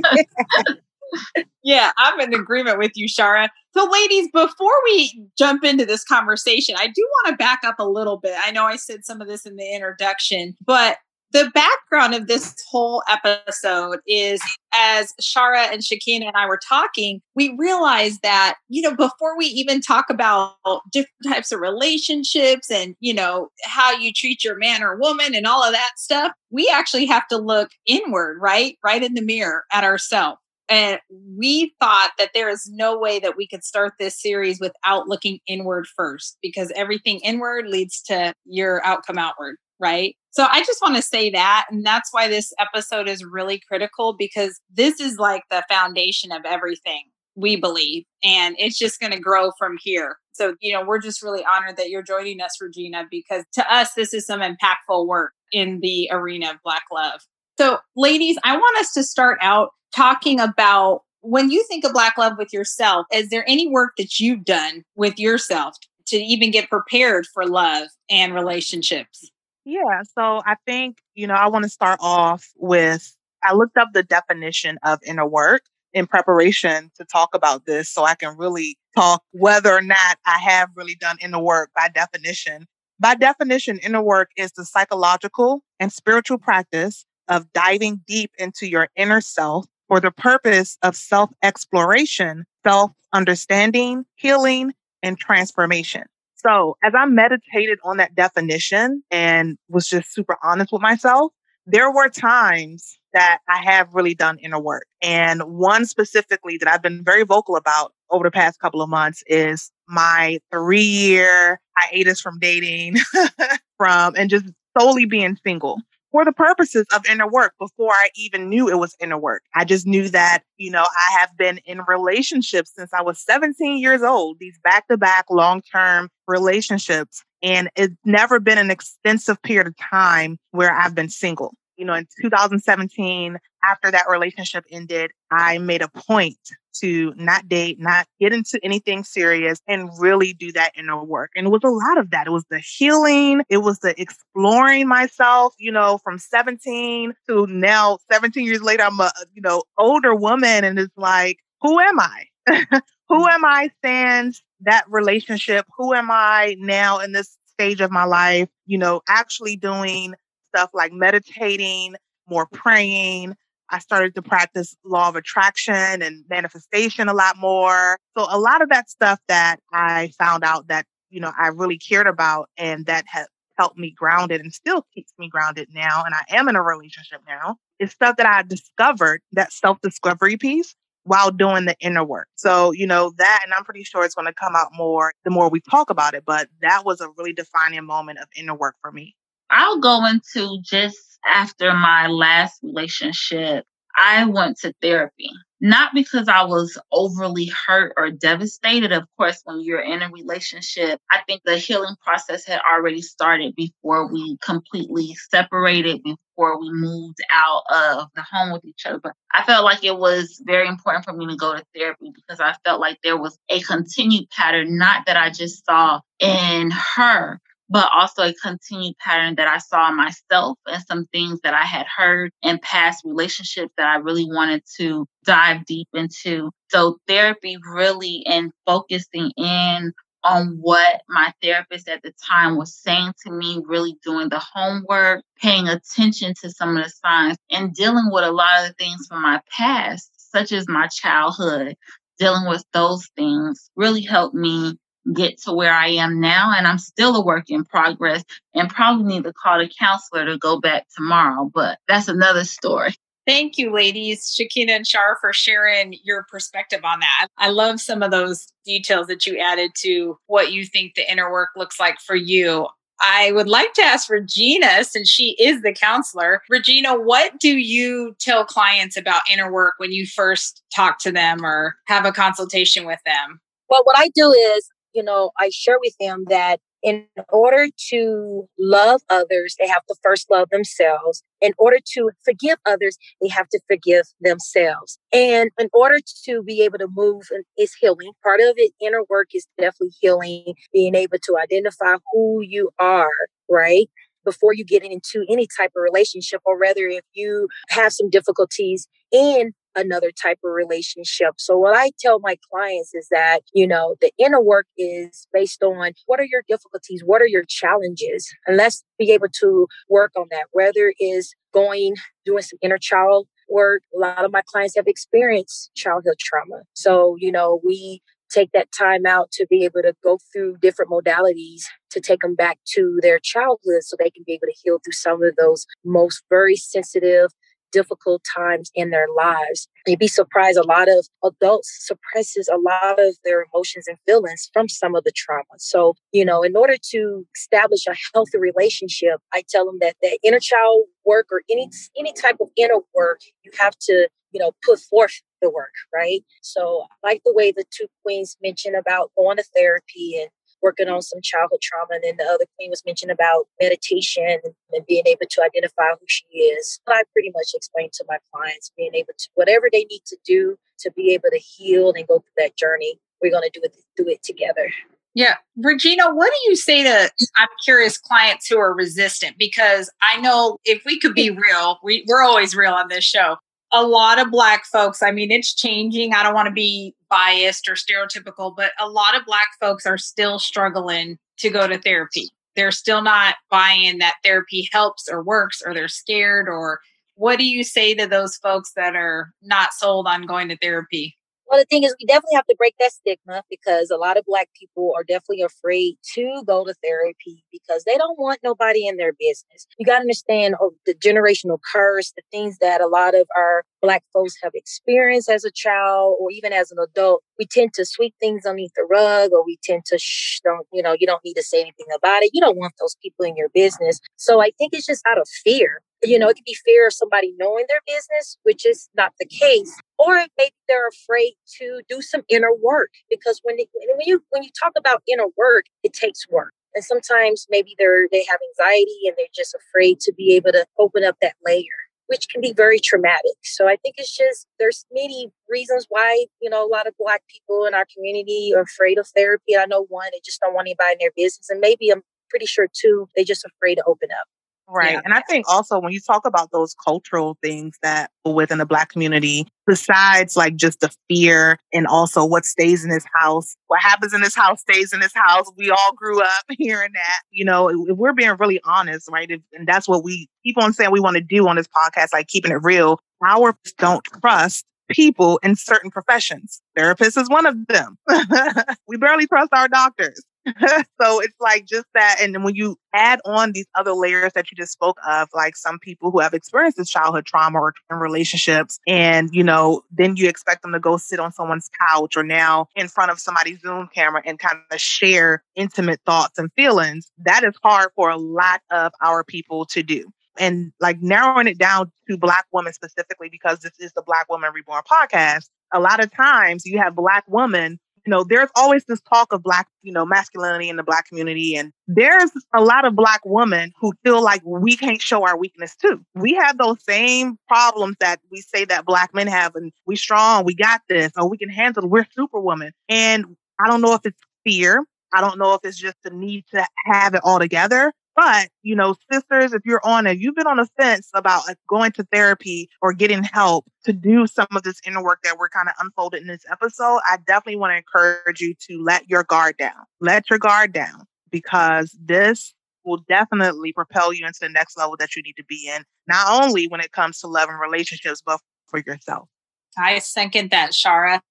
yeah, 1.64 1.92
I'm 1.98 2.20
in 2.20 2.34
agreement 2.34 2.78
with 2.78 2.92
you, 2.96 3.08
Shara. 3.08 3.50
So, 3.74 3.88
ladies, 3.90 4.30
before 4.34 4.74
we 4.86 5.26
jump 5.38 5.64
into 5.64 5.86
this 5.86 6.04
conversation, 6.04 6.76
I 6.78 6.88
do 6.88 7.02
want 7.02 7.34
to 7.34 7.38
back 7.38 7.60
up 7.64 7.76
a 7.80 7.88
little 7.88 8.18
bit. 8.18 8.36
I 8.38 8.52
know 8.52 8.66
I 8.66 8.76
said 8.76 9.06
some 9.06 9.22
of 9.22 9.28
this 9.28 9.46
in 9.46 9.56
the 9.56 9.76
introduction, 9.76 10.56
but 10.66 10.98
the 11.32 11.52
background 11.54 12.16
of 12.16 12.28
this 12.28 12.56
whole 12.70 13.04
episode 13.08 14.00
is 14.08 14.42
as 14.74 15.14
Shara 15.22 15.72
and 15.72 15.82
Shekina 15.82 16.26
and 16.28 16.36
I 16.36 16.48
were 16.48 16.60
talking, 16.68 17.22
we 17.36 17.56
realized 17.58 18.22
that, 18.24 18.56
you 18.68 18.82
know, 18.82 18.96
before 18.96 19.38
we 19.38 19.46
even 19.46 19.82
talk 19.82 20.10
about 20.10 20.56
different 20.92 21.14
types 21.28 21.52
of 21.52 21.60
relationships 21.60 22.72
and, 22.72 22.96
you 23.00 23.14
know, 23.14 23.50
how 23.64 23.92
you 23.92 24.12
treat 24.12 24.44
your 24.44 24.58
man 24.58 24.82
or 24.84 25.00
woman 25.00 25.36
and 25.36 25.46
all 25.46 25.64
of 25.64 25.74
that 25.74 25.92
stuff, 25.98 26.32
we 26.50 26.70
actually 26.74 27.06
have 27.06 27.28
to 27.28 27.38
look 27.38 27.70
inward, 27.86 28.40
right? 28.42 28.78
Right 28.84 29.04
in 29.04 29.14
the 29.14 29.22
mirror 29.22 29.66
at 29.72 29.84
ourselves. 29.84 30.40
And 30.72 31.00
we 31.36 31.74
thought 31.80 32.12
that 32.20 32.30
there 32.36 32.48
is 32.48 32.70
no 32.72 32.98
way 32.98 33.18
that 33.20 33.36
we 33.36 33.48
could 33.48 33.64
start 33.64 33.94
this 33.98 34.22
series 34.22 34.60
without 34.60 35.08
looking 35.08 35.40
inward 35.48 35.88
first, 35.88 36.38
because 36.44 36.72
everything 36.76 37.20
inward 37.24 37.68
leads 37.68 38.04
to 38.04 38.34
your 38.46 38.86
outcome 38.86 39.18
outward, 39.18 39.56
right? 39.80 40.16
So 40.32 40.46
I 40.50 40.64
just 40.64 40.82
want 40.82 40.96
to 40.96 41.02
say 41.02 41.30
that. 41.32 41.66
And 41.72 41.86
that's 41.86 42.14
why 42.14 42.28
this 42.28 42.54
episode 42.60 43.08
is 43.08 43.24
really 43.24 43.62
critical 43.68 44.16
because 44.18 44.60
this 44.72 45.00
is 45.00 45.18
like 45.18 45.44
the 45.50 45.64
foundation 45.70 46.32
of 46.32 46.42
everything 46.46 47.04
we 47.36 47.56
believe. 47.56 48.04
And 48.24 48.56
it's 48.60 48.78
just 48.78 49.00
going 49.00 49.12
to 49.12 49.20
grow 49.20 49.52
from 49.58 49.78
here. 49.82 50.18
So, 50.34 50.56
you 50.62 50.72
know, 50.72 50.86
we're 50.86 51.02
just 51.02 51.22
really 51.22 51.44
honored 51.44 51.78
that 51.78 51.90
you're 51.90 52.04
joining 52.04 52.42
us, 52.42 52.62
Regina, 52.62 53.06
because 53.10 53.44
to 53.54 53.74
us, 53.74 53.94
this 53.94 54.14
is 54.14 54.26
some 54.26 54.42
impactful 54.42 55.08
work 55.08 55.34
in 55.52 55.80
the 55.82 56.10
arena 56.12 56.52
of 56.52 56.58
Black 56.64 56.84
love. 56.92 57.22
So, 57.58 57.80
ladies, 57.96 58.38
I 58.44 58.56
want 58.56 58.78
us 58.80 58.94
to 58.94 59.04
start 59.04 59.38
out 59.42 59.72
talking 59.94 60.40
about 60.40 61.02
when 61.22 61.52
you 61.52 61.64
think 61.68 61.84
of 61.84 61.92
Black 61.92 62.18
love 62.18 62.38
with 62.38 62.54
yourself, 62.54 63.06
is 63.12 63.30
there 63.30 63.44
any 63.48 63.68
work 63.68 63.94
that 63.98 64.20
you've 64.20 64.46
done 64.46 64.84
with 64.96 65.20
yourself 65.20 65.76
to 66.08 66.18
even 66.18 66.52
get 66.52 66.70
prepared 66.70 67.28
for 67.34 67.46
love 67.46 67.90
and 68.10 68.34
relationships? 68.34 69.30
Yeah. 69.66 70.02
So 70.18 70.42
I 70.46 70.56
think, 70.66 70.98
you 71.16 71.28
know, 71.28 71.36
I 71.36 71.48
want 71.48 71.64
to 71.64 71.70
start 71.70 72.00
off 72.02 72.48
with 72.58 73.16
I 73.44 73.54
looked 73.54 73.78
up 73.78 73.90
the 73.94 74.04
definition 74.04 74.78
of 74.84 75.00
inner 75.06 75.26
work 75.26 75.64
in 75.94 76.08
preparation 76.08 76.92
to 76.98 77.06
talk 77.06 77.34
about 77.34 77.66
this 77.66 77.90
so 77.90 78.04
I 78.04 78.16
can 78.16 78.38
really 78.38 78.78
talk 78.96 79.24
whether 79.32 79.74
or 79.74 79.82
not 79.82 80.18
I 80.26 80.38
have 80.40 80.70
really 80.76 80.96
done 80.96 81.18
inner 81.22 81.40
work 81.40 81.72
by 81.76 81.90
definition. 81.90 82.68
By 83.00 83.16
definition, 83.16 83.80
inner 83.80 84.02
work 84.02 84.32
is 84.36 84.52
the 84.52 84.66
psychological 84.66 85.64
and 85.80 85.92
spiritual 85.92 86.38
practice 86.38 87.06
of 87.28 87.52
diving 87.54 88.02
deep 88.08 88.32
into 88.38 88.68
your 88.68 88.90
inner 88.96 89.22
self 89.22 89.66
for 89.88 90.00
the 90.00 90.12
purpose 90.12 90.78
of 90.84 90.96
self 90.96 91.32
exploration, 91.42 92.46
self 92.66 92.92
understanding, 93.14 94.06
healing, 94.16 94.74
and 95.02 95.18
transformation. 95.18 96.04
So 96.46 96.78
as 96.84 96.94
I 96.96 97.06
meditated 97.06 97.80
on 97.84 97.98
that 97.98 98.16
definition 98.16 99.04
and 99.12 99.58
was 99.68 99.88
just 99.88 100.14
super 100.14 100.38
honest 100.44 100.72
with 100.72 100.82
myself, 100.82 101.34
there 101.66 101.92
were 101.92 102.10
times 102.10 102.98
that 103.14 103.40
I 103.50 103.62
have 103.64 103.94
really 103.94 104.16
done 104.16 104.38
inner 104.40 104.60
work. 104.60 104.86
And 105.02 105.42
one 105.44 105.86
specifically 105.86 106.58
that 106.58 106.70
I've 106.70 106.82
been 106.82 107.04
very 107.04 107.24
vocal 107.24 107.56
about 107.56 107.94
over 108.10 108.24
the 108.24 108.32
past 108.32 108.60
couple 108.60 108.82
of 108.82 108.90
months 108.90 109.24
is 109.28 109.72
my 109.88 110.40
three 110.52 110.82
year 110.82 111.60
hiatus 111.76 112.22
from 112.22 112.40
dating, 112.40 112.96
from 113.78 114.14
and 114.16 114.30
just 114.30 114.46
solely 114.78 115.06
being 115.06 115.38
single 115.44 115.80
for 116.12 116.26
the 116.26 116.32
purposes 116.32 116.86
of 116.94 117.06
inner 117.08 117.28
work 117.28 117.54
before 117.60 117.92
I 117.92 118.10
even 118.16 118.50
knew 118.50 118.70
it 118.70 118.78
was 118.78 118.96
inner 119.00 119.18
work. 119.18 119.44
I 119.56 119.66
just 119.66 119.86
knew 119.86 120.10
that, 120.10 120.44
you 120.58 120.72
know, 120.72 120.84
I 120.84 121.20
have 121.20 121.36
been 121.38 121.60
in 121.66 121.82
relationships 121.88 122.72
since 122.76 122.92
I 122.94 123.02
was 123.02 123.24
17 123.24 123.78
years 123.78 124.02
old, 124.02 124.38
these 124.40 124.60
back 124.64 124.88
to 124.88 124.98
back 124.98 125.26
long 125.30 125.62
term 125.62 126.10
relationships. 126.28 127.24
And 127.42 127.70
it's 127.76 127.96
never 128.04 128.40
been 128.40 128.58
an 128.58 128.72
extensive 128.72 129.42
period 129.42 129.68
of 129.68 129.76
time 129.78 130.38
where 130.52 130.76
I've 130.76 130.96
been 130.96 131.10
single 131.10 131.54
you 131.80 131.86
know, 131.86 131.94
in 131.94 132.06
2017, 132.22 133.38
after 133.64 133.90
that 133.90 134.10
relationship 134.10 134.66
ended, 134.70 135.12
I 135.32 135.60
made 135.60 135.82
a 135.82 135.88
point 135.88 136.38
to 136.82 137.14
not 137.16 137.48
date, 137.48 137.80
not 137.80 138.08
get 138.20 138.34
into 138.34 138.60
anything 138.64 139.04
serious 139.04 139.60
and 139.68 139.90
really 140.00 140.34
do 140.34 140.52
that 140.54 140.72
inner 140.76 141.04
work. 141.04 141.32
And 141.36 141.48
it 141.48 141.50
was 141.50 141.64
a 141.64 141.70
lot 141.70 141.98
of 141.98 142.12
that. 142.12 142.28
It 142.28 142.32
was 142.32 142.46
the 142.50 142.60
healing. 142.60 143.44
It 143.50 143.58
was 143.58 143.80
the 143.80 144.00
exploring 144.00 144.88
myself, 144.88 145.54
you 145.58 145.72
know, 145.72 146.00
from 146.04 146.18
17 146.20 147.14
to 147.28 147.48
now 147.48 147.98
17 148.12 148.46
years 148.46 148.62
later, 148.62 148.84
I'm 148.84 149.00
a, 149.00 149.04
uh, 149.04 149.26
you 149.34 149.42
know, 149.42 149.64
older 149.78 150.16
woman 150.16 150.64
and 150.64 150.80
it's 150.80 150.98
like, 150.98 151.40
who 151.62 151.80
am 151.80 152.00
I? 152.00 152.26
who 153.10 153.26
mm. 153.26 153.32
am 153.32 153.46
I 153.46 153.70
stands 153.80 154.42
that 154.62 154.86
relationship? 154.88 155.66
Who 155.78 155.94
am 155.94 156.10
I 156.12 156.56
now 156.60 157.00
in 157.00 157.12
this 157.12 157.38
stage 157.46 157.82
of 157.82 157.92
my 157.92 158.06
life? 158.06 158.50
You 158.66 158.78
know, 158.78 159.02
actually 159.08 159.56
doing 159.56 160.16
stuff 160.56 160.70
like 160.74 160.92
meditating, 160.92 161.96
more 162.30 162.48
praying. 162.48 163.36
I 163.72 163.80
started 163.80 164.16
to 164.16 164.22
practice 164.22 164.76
law 164.84 165.10
of 165.10 165.16
attraction 165.16 166.02
and 166.02 166.26
manifestation 166.30 167.08
a 167.08 167.14
lot 167.14 167.38
more. 167.38 167.98
So 168.18 168.26
a 168.30 168.40
lot 168.40 168.62
of 168.62 168.70
that 168.70 168.90
stuff 168.90 169.20
that 169.28 169.58
I 169.72 170.12
found 170.18 170.44
out 170.44 170.68
that, 170.68 170.86
you 171.10 171.20
know, 171.20 171.32
I 171.38 171.48
really 171.48 171.78
cared 171.78 172.08
about 172.08 172.50
and 172.58 172.86
that 172.88 173.06
has 173.08 173.28
helped 173.58 173.78
me 173.78 173.92
grounded 173.92 174.42
and 174.42 174.54
still 174.54 174.86
keeps 174.94 175.12
me 175.20 175.30
grounded 175.30 175.68
now. 175.74 176.04
And 176.06 176.16
I 176.16 176.38
am 176.38 176.48
in 176.48 176.56
a 176.56 176.64
relationship 176.64 177.22
now 177.28 177.58
is 177.80 177.92
stuff 177.92 178.18
that 178.18 178.26
I 178.26 178.42
discovered 178.44 179.22
that 179.34 179.52
self 179.52 179.80
discovery 179.82 180.38
piece 180.38 180.76
while 181.04 181.32
doing 181.32 181.66
the 181.66 181.76
inner 181.80 182.04
work. 182.04 182.28
So, 182.36 182.72
you 182.72 182.86
know, 182.86 183.12
that, 183.18 183.42
and 183.44 183.54
I'm 183.54 183.64
pretty 183.64 183.84
sure 183.84 184.04
it's 184.04 184.16
going 184.16 184.28
to 184.28 184.34
come 184.34 184.56
out 184.56 184.70
more 184.74 185.12
the 185.24 185.32
more 185.32 185.50
we 185.50 185.62
talk 185.62 185.90
about 185.90 186.14
it, 186.14 186.24
but 186.26 186.48
that 186.62 186.86
was 186.86 187.02
a 187.02 187.10
really 187.18 187.34
defining 187.34 187.86
moment 187.86 188.20
of 188.20 188.28
inner 188.38 188.56
work 188.56 188.76
for 188.82 188.92
me. 188.92 189.16
I'll 189.50 189.80
go 189.80 190.06
into 190.06 190.60
just 190.64 190.98
after 191.28 191.74
my 191.74 192.08
last 192.08 192.60
relationship, 192.64 193.66
I 193.96 194.26
went 194.26 194.58
to 194.60 194.74
therapy. 194.82 195.30
Not 195.62 195.94
because 195.94 196.30
I 196.30 196.46
was 196.46 196.78
overly 196.90 197.52
hurt 197.68 197.94
or 197.98 198.12
devastated. 198.12 198.94
Of 198.94 199.04
course, 199.18 199.42
when 199.44 199.60
you're 199.60 199.82
in 199.82 200.02
a 200.02 200.10
relationship, 200.10 201.02
I 201.12 201.20
think 201.28 201.42
the 201.44 201.58
healing 201.58 201.98
process 202.02 202.46
had 202.46 202.62
already 202.62 203.02
started 203.02 203.56
before 203.56 204.10
we 204.10 204.38
completely 204.42 205.18
separated, 205.30 206.02
before 206.02 206.62
we 206.62 206.70
moved 206.72 207.18
out 207.30 207.64
of 207.70 208.08
the 208.16 208.22
home 208.22 208.54
with 208.54 208.64
each 208.64 208.86
other. 208.86 209.02
But 209.04 209.12
I 209.34 209.44
felt 209.44 209.66
like 209.66 209.84
it 209.84 209.98
was 209.98 210.42
very 210.46 210.70
important 210.70 211.04
for 211.04 211.12
me 211.12 211.28
to 211.28 211.36
go 211.36 211.54
to 211.54 211.66
therapy 211.76 212.10
because 212.16 212.40
I 212.40 212.56
felt 212.64 212.80
like 212.80 213.00
there 213.04 213.18
was 213.18 213.38
a 213.50 213.60
continued 213.60 214.30
pattern, 214.30 214.78
not 214.78 215.08
that 215.08 215.18
I 215.18 215.30
just 215.30 215.66
saw 215.66 216.00
in 216.20 216.72
her, 216.96 217.42
but 217.70 217.90
also 217.94 218.24
a 218.24 218.34
continued 218.34 218.98
pattern 218.98 219.36
that 219.36 219.48
I 219.48 219.60
saw 219.60 219.92
myself 219.92 220.58
and 220.66 220.84
some 220.88 221.06
things 221.14 221.40
that 221.44 221.54
I 221.54 221.64
had 221.64 221.86
heard 221.96 222.32
in 222.42 222.60
past 222.60 223.04
relationships 223.06 223.74
that 223.78 223.88
I 223.88 223.98
really 223.98 224.26
wanted 224.26 224.64
to 224.78 225.06
dive 225.26 225.66
deep 225.66 225.88
into. 225.94 226.52
So 226.70 226.98
therapy 227.08 227.58
really 227.74 228.26
and 228.26 228.52
focusing 228.66 229.32
in 229.38 229.94
on 230.24 230.58
what 230.60 231.02
my 231.08 231.32
therapist 231.42 231.88
at 231.88 232.02
the 232.04 232.12
time 232.28 232.58
was 232.58 232.76
saying 232.76 233.14
to 233.26 233.32
me, 233.32 233.62
really 233.66 233.96
doing 234.04 234.30
the 234.30 234.42
homework, 234.54 235.24
paying 235.42 235.68
attention 235.68 236.34
to 236.42 236.50
some 236.50 236.76
of 236.76 236.84
the 236.84 236.90
signs, 236.90 237.38
and 237.52 237.74
dealing 237.74 238.10
with 238.12 238.24
a 238.24 238.32
lot 238.32 238.62
of 238.62 238.68
the 238.68 238.74
things 238.74 239.06
from 239.08 239.22
my 239.22 239.40
past, 239.56 240.12
such 240.32 240.52
as 240.52 240.68
my 240.68 240.88
childhood, 240.88 241.76
dealing 242.18 242.50
with 242.50 242.64
those 242.74 243.08
things 243.16 243.70
really 243.76 244.02
helped 244.02 244.36
me 244.36 244.78
get 245.14 245.42
to 245.44 245.54
where 245.54 245.74
I 245.74 245.88
am 245.88 246.20
now. 246.20 246.54
And 246.56 246.68
I'm 246.68 246.78
still 246.78 247.16
a 247.16 247.24
work 247.24 247.50
in 247.50 247.64
progress 247.66 248.24
and 248.54 248.70
probably 248.70 249.06
need 249.06 249.24
to 249.24 249.34
call 249.34 249.60
a 249.62 249.70
counselor 249.80 250.26
to 250.26 250.38
go 250.38 250.60
back 250.60 250.88
tomorrow. 250.96 251.50
But 251.54 251.80
that's 251.88 252.08
another 252.08 252.44
story. 252.44 252.94
Thank 253.28 253.60
you, 253.60 253.72
ladies, 253.72 254.36
Shekina 254.36 254.72
and 254.72 254.88
Shar, 254.88 255.18
for 255.22 255.34
sharing 255.34 255.96
your 256.04 256.26
perspective 256.32 256.82
on 256.84 257.00
that. 257.00 257.28
I 257.38 257.50
love 257.50 257.80
some 257.80 258.02
of 258.02 258.10
those 258.10 258.48
details 258.66 259.06
that 259.06 259.28
you 259.28 259.38
added 259.38 259.72
to 259.82 260.18
what 260.26 260.52
you 260.52 260.66
think 260.66 260.96
the 260.96 261.10
inner 261.12 261.32
work 261.32 261.50
looks 261.56 261.80
like 261.80 262.00
for 262.00 262.16
you. 262.16 262.68
I 263.02 263.32
would 263.34 263.48
like 263.48 263.74
to 263.74 263.84
ask 263.84 264.10
Regina, 264.10 264.84
since 264.84 265.10
she 265.10 265.36
is 265.40 265.62
the 265.62 265.74
counselor. 265.74 266.42
Regina, 266.50 267.00
what 267.00 267.40
do 267.40 267.58
you 267.58 268.16
tell 268.20 268.46
clients 268.46 268.98
about 268.98 269.22
inner 269.32 269.52
work 269.52 269.76
when 269.78 269.92
you 269.92 270.08
first 270.08 270.64
talk 270.76 271.00
to 271.00 271.12
them 271.12 271.46
or 271.46 271.76
have 271.86 272.06
a 272.06 272.12
consultation 272.12 272.86
with 272.86 273.00
them? 273.06 273.40
Well, 273.70 273.82
what 273.84 273.98
I 273.98 274.10
do 274.16 274.32
is 274.32 274.68
you 274.94 275.04
know, 275.04 275.32
I 275.40 275.50
share 275.52 275.78
with 275.80 275.96
them 276.00 276.26
that 276.30 276.60
in 276.82 277.06
order 277.30 277.68
to 277.90 278.48
love 278.58 279.02
others, 279.10 279.56
they 279.60 279.68
have 279.68 279.86
to 279.88 279.96
first 280.02 280.28
love 280.32 280.50
themselves. 280.50 281.24
In 281.42 281.54
order 281.58 281.78
to 281.94 282.12
forgive 282.24 282.58
others, 282.66 282.98
they 283.22 283.28
have 283.28 283.50
to 283.50 283.60
forgive 283.68 284.06
themselves. 284.22 284.98
And 285.12 285.52
in 285.60 285.70
order 285.74 285.98
to 286.26 286.44
be 286.44 286.62
able 286.62 286.78
to 286.78 286.88
move 286.90 287.24
is 287.58 287.74
healing. 287.80 288.12
Part 288.24 288.40
of 288.40 288.54
it, 288.58 288.72
inner 288.82 289.02
work 289.10 289.28
is 289.34 289.46
definitely 289.58 289.94
healing, 290.00 290.54
being 290.74 290.96
able 290.96 291.18
to 291.24 291.38
identify 291.38 291.96
who 292.14 292.42
you 292.42 292.70
are, 292.80 293.10
right? 293.50 293.88
Before 294.26 294.54
you 294.54 294.64
get 294.64 294.84
into 294.84 295.26
any 295.30 295.48
type 295.58 295.72
of 295.76 295.82
relationship, 295.82 296.42
or 296.46 296.58
rather, 296.58 296.88
if 296.88 297.04
you 297.14 297.48
have 297.70 297.94
some 297.94 298.10
difficulties 298.10 298.88
in 299.12 299.54
another 299.80 300.12
type 300.12 300.40
of 300.44 300.52
relationship. 300.52 301.36
So 301.38 301.58
what 301.58 301.76
I 301.76 301.92
tell 302.00 302.20
my 302.20 302.38
clients 302.52 302.94
is 302.94 303.08
that, 303.12 303.42
you 303.54 303.68
know, 303.68 303.96
the 304.02 304.12
inner 304.18 304.42
work 304.42 304.68
is 304.78 305.28
based 305.34 305.64
on 305.64 305.94
what 306.06 306.20
are 306.20 306.28
your 306.30 306.44
difficulties? 306.48 307.02
What 307.06 307.22
are 307.22 307.28
your 307.28 307.44
challenges? 307.48 308.32
And 308.46 308.58
let's 308.58 308.84
be 308.98 309.12
able 309.12 309.30
to 309.40 309.68
work 309.90 310.12
on 310.18 310.28
that. 310.32 310.46
Whether 310.52 310.94
is 311.00 311.34
going, 311.54 311.96
doing 312.26 312.44
some 312.44 312.60
inner 312.62 312.78
child 312.78 313.28
work. 313.50 313.82
A 313.96 314.00
lot 314.00 314.26
of 314.26 314.32
my 314.32 314.42
clients 314.46 314.76
have 314.76 314.88
experienced 314.88 315.72
childhood 315.76 316.20
trauma. 316.20 316.64
So, 316.74 317.16
you 317.18 317.32
know, 317.32 317.60
we 317.66 318.02
take 318.30 318.52
that 318.52 318.72
time 318.72 319.06
out 319.06 319.32
to 319.32 319.48
be 319.50 319.66
able 319.66 319.82
to 319.82 319.96
go 320.04 320.20
through 320.32 320.58
different 320.62 320.92
modalities 320.92 321.64
to 321.90 322.00
take 322.00 322.22
them 322.22 322.36
back 322.36 322.60
to 322.74 323.00
their 323.02 323.20
childhood 323.20 323.82
so 323.82 323.96
they 323.98 324.12
can 324.12 324.24
be 324.26 324.34
able 324.34 324.46
to 324.46 324.60
heal 324.64 324.78
through 324.84 324.94
some 324.94 325.24
of 325.24 325.36
those 325.36 325.66
most 325.84 326.24
very 326.30 326.56
sensitive 326.56 327.32
difficult 327.72 328.22
times 328.36 328.72
in 328.76 328.90
their 328.90 329.08
lives. 329.16 329.68
You'd 329.88 330.00
be 330.00 330.08
surprised 330.08 330.58
a 330.58 330.66
lot 330.66 330.88
of 330.90 331.08
adults 331.24 331.86
suppresses 331.88 332.48
a 332.48 332.58
lot 332.58 333.00
of 333.00 333.16
their 333.24 333.46
emotions 333.54 333.88
and 333.88 333.98
feelings 334.06 334.50
from 334.54 334.70
some 334.70 334.96
of 334.96 335.04
the 335.04 335.12
trauma. 335.16 335.44
So, 335.58 335.96
you 336.12 336.26
know, 336.26 336.44
in 336.44 336.56
order 336.56 336.76
to 336.92 337.26
establish 337.36 337.86
a 337.88 337.96
healthy 338.14 338.38
relationship, 338.38 339.20
I 339.34 339.44
tell 339.50 339.66
them 339.66 339.78
that 339.82 339.96
the 340.02 340.18
inner 340.24 340.40
child 340.40 340.86
work 341.06 341.28
or 341.32 341.42
any 341.50 341.70
any 341.98 342.14
type 342.14 342.38
of 342.42 342.50
inner 342.56 342.80
work, 342.94 343.20
you 343.44 343.52
have 343.60 343.76
to, 343.82 344.08
you 344.32 344.40
know, 344.40 344.52
put 344.66 344.80
forth 344.80 345.22
the 345.42 345.50
work, 345.50 345.74
right? 345.94 346.22
So 346.42 346.86
I 347.04 347.08
like 347.08 347.22
the 347.26 347.34
way 347.34 347.52
the 347.52 347.66
two 347.72 347.88
queens 348.04 348.38
mentioned 348.42 348.76
about 348.76 349.12
going 349.18 349.38
to 349.38 349.44
therapy 349.56 350.20
and 350.22 350.30
working 350.62 350.88
on 350.88 351.02
some 351.02 351.22
childhood 351.22 351.62
trauma. 351.62 351.96
And 351.96 352.04
then 352.04 352.18
the 352.18 352.26
other 352.26 352.46
queen 352.58 352.70
was 352.70 352.84
mentioned 352.86 353.12
about 353.12 353.48
meditation 353.62 354.40
and 354.72 354.86
being 354.88 355.04
able 355.08 355.26
to 355.30 355.44
identify 355.44 355.90
who 356.00 356.06
she 356.08 356.26
is. 356.26 356.80
I 356.88 357.04
pretty 357.14 357.32
much 357.34 357.52
explain 357.54 357.90
to 357.94 358.06
my 358.08 358.18
clients 358.34 358.72
being 358.78 358.96
able 358.96 359.14
to 359.18 359.30
whatever 359.36 359.70
they 359.72 359.86
need 359.86 360.02
to 360.08 360.18
do 360.26 360.58
to 360.80 360.92
be 360.92 361.14
able 361.14 361.30
to 361.32 361.40
heal 361.40 361.94
and 361.96 362.08
go 362.08 362.20
through 362.20 362.38
that 362.38 362.58
journey. 362.58 363.00
We're 363.22 363.32
going 363.32 363.50
to 363.52 363.60
do 363.60 363.64
it 363.64 363.76
do 363.98 364.08
it 364.08 364.24
together. 364.24 364.72
Yeah. 365.16 365.36
Regina, 365.58 366.14
what 366.14 366.32
do 366.32 366.50
you 366.50 366.56
say 366.56 366.84
to, 366.84 367.12
I'm 367.38 367.48
curious, 367.66 367.98
clients 367.98 368.48
who 368.48 368.58
are 368.58 368.74
resistant? 368.74 369.38
Because 369.38 369.90
I 370.02 370.22
know 370.22 370.60
if 370.66 370.84
we 370.86 371.00
could 371.00 371.14
be 371.14 371.30
real, 371.32 371.80
we, 371.84 372.06
we're 372.08 372.24
always 372.24 372.56
real 372.56 372.74
on 372.74 372.88
this 372.90 373.04
show. 373.04 373.38
A 373.72 373.86
lot 373.86 374.20
of 374.20 374.32
black 374.32 374.66
folks, 374.66 375.04
I 375.04 375.12
mean, 375.12 375.32
it's 375.32 375.54
changing. 375.54 376.14
I 376.14 376.24
don't 376.24 376.34
want 376.34 376.48
to 376.48 376.54
be 376.54 376.96
biased 377.10 377.68
or 377.70 377.74
stereotypical, 377.74 378.56
but 378.56 378.72
a 378.80 378.90
lot 378.90 379.16
of 379.16 379.26
black 379.26 379.50
folks 379.60 379.86
are 379.86 379.98
still 379.98 380.40
struggling 380.40 381.18
to 381.38 381.50
go 381.50 381.68
to 381.68 381.78
therapy. 381.78 382.30
They're 382.56 382.72
still 382.72 383.02
not 383.02 383.36
buying 383.50 384.00
that 384.00 384.16
therapy 384.24 384.68
helps 384.72 385.08
or 385.08 385.24
works, 385.24 385.62
or 385.66 385.74
they're 385.74 385.88
scared. 385.88 386.48
Or 386.50 386.80
what 387.16 387.38
do 387.38 387.46
you 387.46 387.64
say 387.64 387.94
to 387.96 388.08
those 388.08 388.36
folks 388.38 388.72
that 388.76 388.96
are 388.96 389.32
not 389.42 389.74
sold 389.74 390.08
on 390.08 390.26
going 390.26 390.50
to 390.50 390.58
therapy? 390.58 391.16
Well, 391.50 391.60
the 391.60 391.66
thing 391.66 391.84
is, 391.84 391.96
we 392.00 392.06
definitely 392.06 392.36
have 392.36 392.46
to 392.46 392.56
break 392.60 392.76
that 392.80 392.92
stigma 392.92 393.42
because 393.50 393.90
a 393.90 393.98
lot 393.98 394.18
of 394.18 394.26
Black 394.26 394.50
people 394.60 394.94
are 394.96 395.04
definitely 395.04 395.42
afraid 395.42 395.96
to 396.14 396.44
go 396.46 396.64
to 396.64 396.76
therapy 396.84 397.44
because 397.52 397.84
they 397.86 397.98
don't 397.98 398.20
want 398.20 398.40
nobody 398.44 398.86
in 398.86 398.98
their 398.98 399.14
business. 399.14 399.66
You 399.80 399.86
got 399.86 399.96
to 399.96 400.02
understand 400.02 400.56
oh, 400.62 400.74
the 400.86 400.94
generational 400.94 401.58
curse, 401.74 402.12
the 402.16 402.22
things 402.32 402.60
that 402.62 402.82
a 402.82 402.88
lot 402.88 403.16
of 403.16 403.28
our 403.36 403.64
Black 403.82 404.04
folks 404.14 404.36
have 404.44 404.52
experienced 404.54 405.28
as 405.30 405.44
a 405.44 405.52
child 405.52 406.18
or 406.20 406.30
even 406.30 406.54
as 406.54 406.70
an 406.70 406.78
adult. 406.78 407.24
We 407.40 407.48
tend 407.48 407.74
to 407.76 407.86
sweep 407.86 408.14
things 408.20 408.46
underneath 408.46 408.74
the 408.76 408.84
rug 408.84 409.32
or 409.32 409.44
we 409.44 409.58
tend 409.64 409.86
to 409.86 409.98
shh, 409.98 410.42
don't, 410.44 410.68
you 410.72 410.84
know, 410.84 410.96
you 411.00 411.08
don't 411.08 411.24
need 411.26 411.36
to 411.36 411.44
say 411.44 411.62
anything 411.62 411.88
about 411.96 412.22
it. 412.22 412.30
You 412.34 412.42
don't 412.42 412.58
want 412.58 412.74
those 412.80 412.96
people 413.02 413.26
in 413.26 413.36
your 413.36 413.50
business. 413.56 414.00
So 414.18 414.40
I 414.40 414.52
think 414.60 414.74
it's 414.74 414.86
just 414.86 415.02
out 415.08 415.18
of 415.18 415.28
fear 415.44 415.82
you 416.04 416.18
know, 416.18 416.30
it 416.30 416.36
could 416.36 416.46
be 416.46 416.58
fear 416.66 416.88
of 416.88 416.94
somebody 416.94 417.34
knowing 417.38 417.66
their 417.68 417.82
business, 417.86 418.38
which 418.44 418.66
is 418.66 418.90
not 418.96 419.12
the 419.20 419.26
case, 419.26 419.76
or 419.98 420.26
maybe 420.38 420.54
they're 420.68 420.88
afraid 420.88 421.34
to 421.60 421.82
do 421.90 422.02
some 422.02 422.22
inner 422.30 422.54
work 422.62 422.90
because 423.10 423.40
when 423.44 423.58
they, 423.58 423.68
when 423.74 424.08
you 424.08 424.24
when 424.30 424.44
you 424.44 424.50
talk 424.62 424.72
about 424.78 425.04
inner 425.12 425.28
work, 425.38 425.66
it 425.84 425.94
takes 425.94 426.28
work, 426.30 426.54
and 426.74 426.84
sometimes 426.84 427.48
maybe 427.50 427.76
they're 427.78 428.08
they 428.12 428.26
have 428.30 428.40
anxiety 428.60 429.00
and 429.06 429.16
they're 429.18 429.28
just 429.36 429.56
afraid 429.56 430.00
to 430.02 430.14
be 430.16 430.36
able 430.36 430.52
to 430.54 430.66
open 430.78 431.04
up 431.04 431.18
that 431.22 431.36
layer, 431.46 431.64
which 432.08 432.28
can 432.30 432.42
be 432.42 432.54
very 432.54 432.80
traumatic. 432.80 433.36
So 433.44 433.68
I 433.68 433.76
think 433.76 433.96
it's 433.98 434.16
just 434.16 434.48
there's 434.58 434.86
many 434.94 435.32
reasons 435.50 435.86
why 435.90 436.26
you 436.42 436.50
know 436.50 436.66
a 436.66 436.72
lot 436.72 436.88
of 436.88 436.94
Black 436.98 437.24
people 437.28 437.66
in 437.66 437.74
our 437.74 437.86
community 437.94 438.54
are 438.56 438.62
afraid 438.62 438.98
of 438.98 439.08
therapy. 439.08 439.58
I 439.58 439.66
know 439.66 439.86
one, 439.90 440.10
they 440.14 440.22
just 440.24 440.40
don't 440.42 440.54
want 440.54 440.68
anybody 440.68 440.94
in 440.94 440.98
their 441.02 441.12
business, 441.16 441.50
and 441.50 441.60
maybe 441.60 441.90
I'm 441.90 442.04
pretty 442.30 442.46
sure 442.46 442.68
two, 442.72 443.08
they 443.16 443.24
just 443.24 443.44
afraid 443.44 443.76
to 443.76 443.84
open 443.86 444.10
up. 444.12 444.28
Right. 444.72 444.94
Yeah. 444.94 445.02
And 445.04 445.14
I 445.14 445.22
think 445.22 445.50
also 445.50 445.80
when 445.80 445.92
you 445.92 446.00
talk 446.00 446.26
about 446.26 446.52
those 446.52 446.76
cultural 446.76 447.38
things 447.44 447.76
that 447.82 448.12
within 448.24 448.60
the 448.60 448.66
black 448.66 448.90
community, 448.90 449.48
besides 449.66 450.38
like 450.38 450.56
just 450.56 450.82
the 450.82 450.92
fear 451.10 451.58
and 451.74 451.88
also 451.88 452.24
what 452.24 452.46
stays 452.46 452.84
in 452.84 452.92
this 452.92 453.06
house, 453.16 453.56
what 453.68 453.82
happens 453.82 454.14
in 454.14 454.22
this 454.22 454.36
house 454.36 454.62
stays 454.62 454.94
in 454.94 455.00
this 455.00 455.14
house. 455.16 455.52
We 455.58 455.72
all 455.72 455.94
grew 455.96 456.22
up 456.22 456.44
hearing 456.52 456.92
that, 456.94 457.22
you 457.32 457.46
know, 457.46 457.70
if 457.70 457.98
we're 457.98 458.14
being 458.14 458.36
really 458.38 458.60
honest, 458.64 459.10
right? 459.12 459.30
If, 459.30 459.42
and 459.54 459.68
that's 459.68 459.88
what 459.88 460.04
we 460.04 460.28
keep 460.44 460.62
on 460.62 460.72
saying 460.74 460.92
we 460.92 461.00
want 461.00 461.16
to 461.16 461.24
do 461.24 461.48
on 461.48 461.56
this 461.56 461.68
podcast, 461.68 462.10
like 462.14 462.28
keeping 462.28 462.52
it 462.52 462.60
real. 462.62 463.00
Our 463.26 463.56
don't 463.78 464.06
trust 464.22 464.66
people 464.90 465.40
in 465.44 465.56
certain 465.56 465.92
professions. 465.92 466.62
Therapist 466.76 467.18
is 467.18 467.30
one 467.30 467.46
of 467.46 467.56
them. 467.68 467.98
we 468.88 468.98
barely 468.98 469.28
trust 469.28 469.50
our 469.54 469.68
doctors. 469.68 470.22
so 471.02 471.20
it's 471.22 471.36
like 471.40 471.66
just 471.66 471.86
that. 471.94 472.18
And 472.22 472.34
then 472.34 472.44
when 472.44 472.56
you 472.56 472.78
add 472.94 473.20
on 473.26 473.52
these 473.52 473.68
other 473.76 473.94
layers 473.94 474.34
that 474.34 474.50
you 474.52 474.56
just 474.56 474.72
spoke 474.72 474.98
of, 475.08 475.30
like 475.34 475.56
some 475.56 475.80
people 475.80 476.12
who 476.12 476.20
have 476.20 476.34
experienced 476.34 476.78
this 476.78 476.90
childhood 476.90 477.26
trauma 477.26 477.60
or 477.60 477.74
in 477.92 477.98
relationships, 477.98 478.80
and 478.88 479.30
you 479.32 479.44
know, 479.44 479.84
then 479.92 480.16
you 480.16 480.28
expect 480.28 480.62
them 480.62 480.72
to 480.72 480.80
go 480.80 480.98
sit 480.98 481.20
on 481.20 481.32
someone's 481.32 481.70
couch 481.90 482.16
or 482.16 482.24
now 482.24 482.68
in 482.76 482.88
front 482.88 483.12
of 483.12 483.20
somebody's 483.20 483.60
Zoom 483.62 483.90
camera 483.94 484.22
and 484.26 484.40
kind 484.40 484.60
of 484.72 484.80
share 484.80 485.44
intimate 485.56 486.00
thoughts 486.06 486.38
and 486.40 486.52
feelings. 486.54 487.12
That 487.18 487.44
is 487.44 487.56
hard 487.64 487.92
for 487.96 488.10
a 488.10 488.18
lot 488.18 488.62
of 488.72 488.94
our 489.02 489.24
people 489.24 489.66
to 489.68 489.84
do 489.84 490.12
and 490.38 490.72
like 490.80 491.02
narrowing 491.02 491.48
it 491.48 491.58
down 491.58 491.92
to 492.08 492.18
black 492.18 492.46
women 492.54 492.72
specifically 492.72 493.30
because 493.30 493.60
this 493.60 493.74
is 493.80 493.92
the 493.94 494.02
black 494.02 494.30
woman 494.30 494.52
reborn 494.54 494.82
podcast 494.90 495.50
a 495.74 495.80
lot 495.80 496.04
of 496.04 496.12
times 496.12 496.66
you 496.66 496.80
have 496.80 496.96
black 496.96 497.24
women 497.28 497.80
you 498.10 498.16
know, 498.16 498.24
there's 498.24 498.50
always 498.56 498.86
this 498.86 499.00
talk 499.02 499.32
of 499.32 499.44
black, 499.44 499.68
you 499.84 499.94
know, 499.94 500.04
masculinity 500.04 500.68
in 500.68 500.78
the 500.78 500.84
black 500.84 501.06
community. 501.08 501.56
And 501.56 501.72
there's 501.88 502.32
a 502.56 502.60
lot 502.64 502.84
of 502.84 502.96
black 502.96 503.22
women 503.24 503.72
who 503.80 503.94
feel 504.04 504.24
like 504.24 504.42
we 504.44 504.76
can't 504.76 505.00
show 505.00 505.28
our 505.28 505.38
weakness 505.38 505.76
too. 505.76 506.04
We 506.16 506.34
have 506.34 506.58
those 506.58 506.84
same 506.84 507.38
problems 507.48 507.98
that 508.00 508.20
we 508.32 508.42
say 508.42 508.66
that 508.66 508.86
black 508.86 509.14
men 509.14 509.28
have 509.28 509.56
and 509.56 509.72
we 509.86 509.96
strong, 509.96 510.44
we 510.44 510.56
got 510.56 510.82
this, 510.90 511.12
or 511.18 511.30
we 511.30 511.38
can 511.38 511.50
handle. 511.50 511.88
We're 511.88 512.08
superwoman. 512.16 512.72
And 512.90 513.26
I 513.64 513.68
don't 513.68 513.82
know 513.82 513.94
if 513.94 514.02
it's 514.04 514.20
fear. 514.44 514.84
I 515.14 515.22
don't 515.22 515.38
know 515.38 515.54
if 515.54 515.62
it's 515.64 515.78
just 515.78 515.98
the 516.04 516.10
need 516.10 516.46
to 516.50 516.66
have 516.86 517.14
it 517.14 517.22
all 517.24 517.38
together. 517.38 517.94
But, 518.20 518.50
you 518.64 518.76
know, 518.76 518.96
sisters, 519.10 519.54
if 519.54 519.62
you're 519.64 519.80
on 519.86 520.06
it, 520.06 520.18
you've 520.18 520.36
been 520.36 520.46
on 520.46 520.58
the 520.58 520.68
fence 520.78 521.10
about 521.14 521.44
going 521.70 521.94
to 521.94 522.04
therapy 522.12 522.70
or 522.82 522.92
getting 522.92 523.24
help 523.24 523.66
to 523.86 523.94
do 523.94 524.28
some 524.28 524.48
of 524.54 524.64
this 524.64 524.82
inner 524.86 525.02
work 525.02 525.20
that 525.24 525.38
we're 525.38 525.48
kind 525.48 525.70
of 525.70 525.76
unfolded 525.80 526.22
in 526.22 526.28
this 526.28 526.44
episode, 526.52 527.00
I 527.10 527.20
definitely 527.26 527.56
want 527.56 527.72
to 527.72 527.78
encourage 527.78 528.42
you 528.42 528.56
to 528.68 528.84
let 528.84 529.10
your 529.10 529.24
guard 529.24 529.56
down. 529.58 529.86
Let 530.02 530.30
your 530.30 530.38
guard 530.38 530.74
down 530.74 531.06
because 531.32 531.98
this 531.98 532.54
will 532.84 532.98
definitely 533.08 533.72
propel 533.72 534.12
you 534.12 534.26
into 534.26 534.40
the 534.42 534.50
next 534.50 534.78
level 534.78 534.98
that 535.00 535.16
you 535.16 535.22
need 535.22 535.38
to 535.38 535.46
be 535.46 535.72
in, 535.74 535.86
not 536.06 536.44
only 536.44 536.68
when 536.68 536.82
it 536.82 536.92
comes 536.92 537.20
to 537.20 537.28
love 537.28 537.48
and 537.48 537.58
relationships, 537.58 538.22
but 538.26 538.42
for 538.68 538.84
yourself. 538.86 539.30
I 539.78 540.00
second 540.00 540.52
that, 540.52 540.72
Shara. 540.72 541.22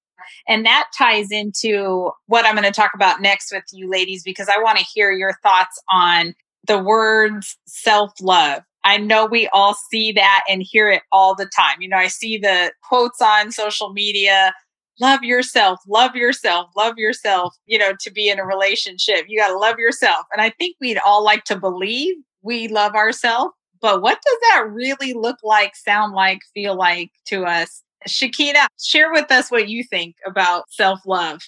And 0.49 0.65
that 0.65 0.89
ties 0.97 1.31
into 1.31 2.13
what 2.29 2.47
I'm 2.47 2.55
going 2.55 2.65
to 2.65 2.73
talk 2.73 2.93
about 2.95 3.21
next 3.21 3.53
with 3.53 3.65
you 3.73 3.91
ladies, 3.91 4.23
because 4.23 4.49
I 4.49 4.59
want 4.63 4.79
to 4.79 4.85
hear 4.85 5.13
your 5.13 5.35
thoughts 5.43 5.79
on 5.91 6.35
the 6.69 6.79
words 6.79 7.57
self 7.67 8.13
love. 8.21 8.63
I 8.85 8.97
know 8.97 9.27
we 9.27 9.49
all 9.49 9.75
see 9.91 10.13
that 10.13 10.45
and 10.49 10.63
hear 10.63 10.89
it 10.89 11.03
all 11.11 11.35
the 11.35 11.51
time. 11.55 11.81
You 11.81 11.89
know, 11.89 11.97
I 11.97 12.07
see 12.07 12.39
the 12.39 12.73
quotes 12.83 13.21
on 13.21 13.51
social 13.51 13.93
media 13.93 14.53
love 15.01 15.23
yourself, 15.23 15.81
love 15.87 16.17
yourself, 16.17 16.69
love 16.77 16.95
yourself, 16.97 17.55
you 17.67 17.79
know, 17.79 17.93
to 18.01 18.11
be 18.11 18.29
in 18.29 18.39
a 18.39 18.45
relationship. 18.45 19.27
You 19.29 19.39
got 19.39 19.49
to 19.49 19.59
love 19.59 19.79
yourself. 19.79 20.27
And 20.33 20.41
I 20.43 20.51
think 20.51 20.77
we'd 20.81 20.99
all 20.99 21.25
like 21.25 21.45
to 21.45 21.57
believe 21.57 22.17
we 22.43 22.69
love 22.69 22.95
ourselves. 22.95 23.53
But 23.81 24.03
what 24.03 24.19
does 24.25 24.39
that 24.43 24.69
really 24.71 25.13
look 25.13 25.39
like, 25.45 25.77
sound 25.77 26.15
like, 26.15 26.41
feel 26.53 26.75
like 26.75 27.13
to 27.27 27.45
us? 27.45 27.83
Shekina, 28.09 28.67
share 28.81 29.13
with 29.13 29.31
us 29.31 29.51
what 29.51 29.69
you 29.69 29.85
think 29.85 30.17
about 30.27 30.65
self 30.71 31.01
love. 31.07 31.43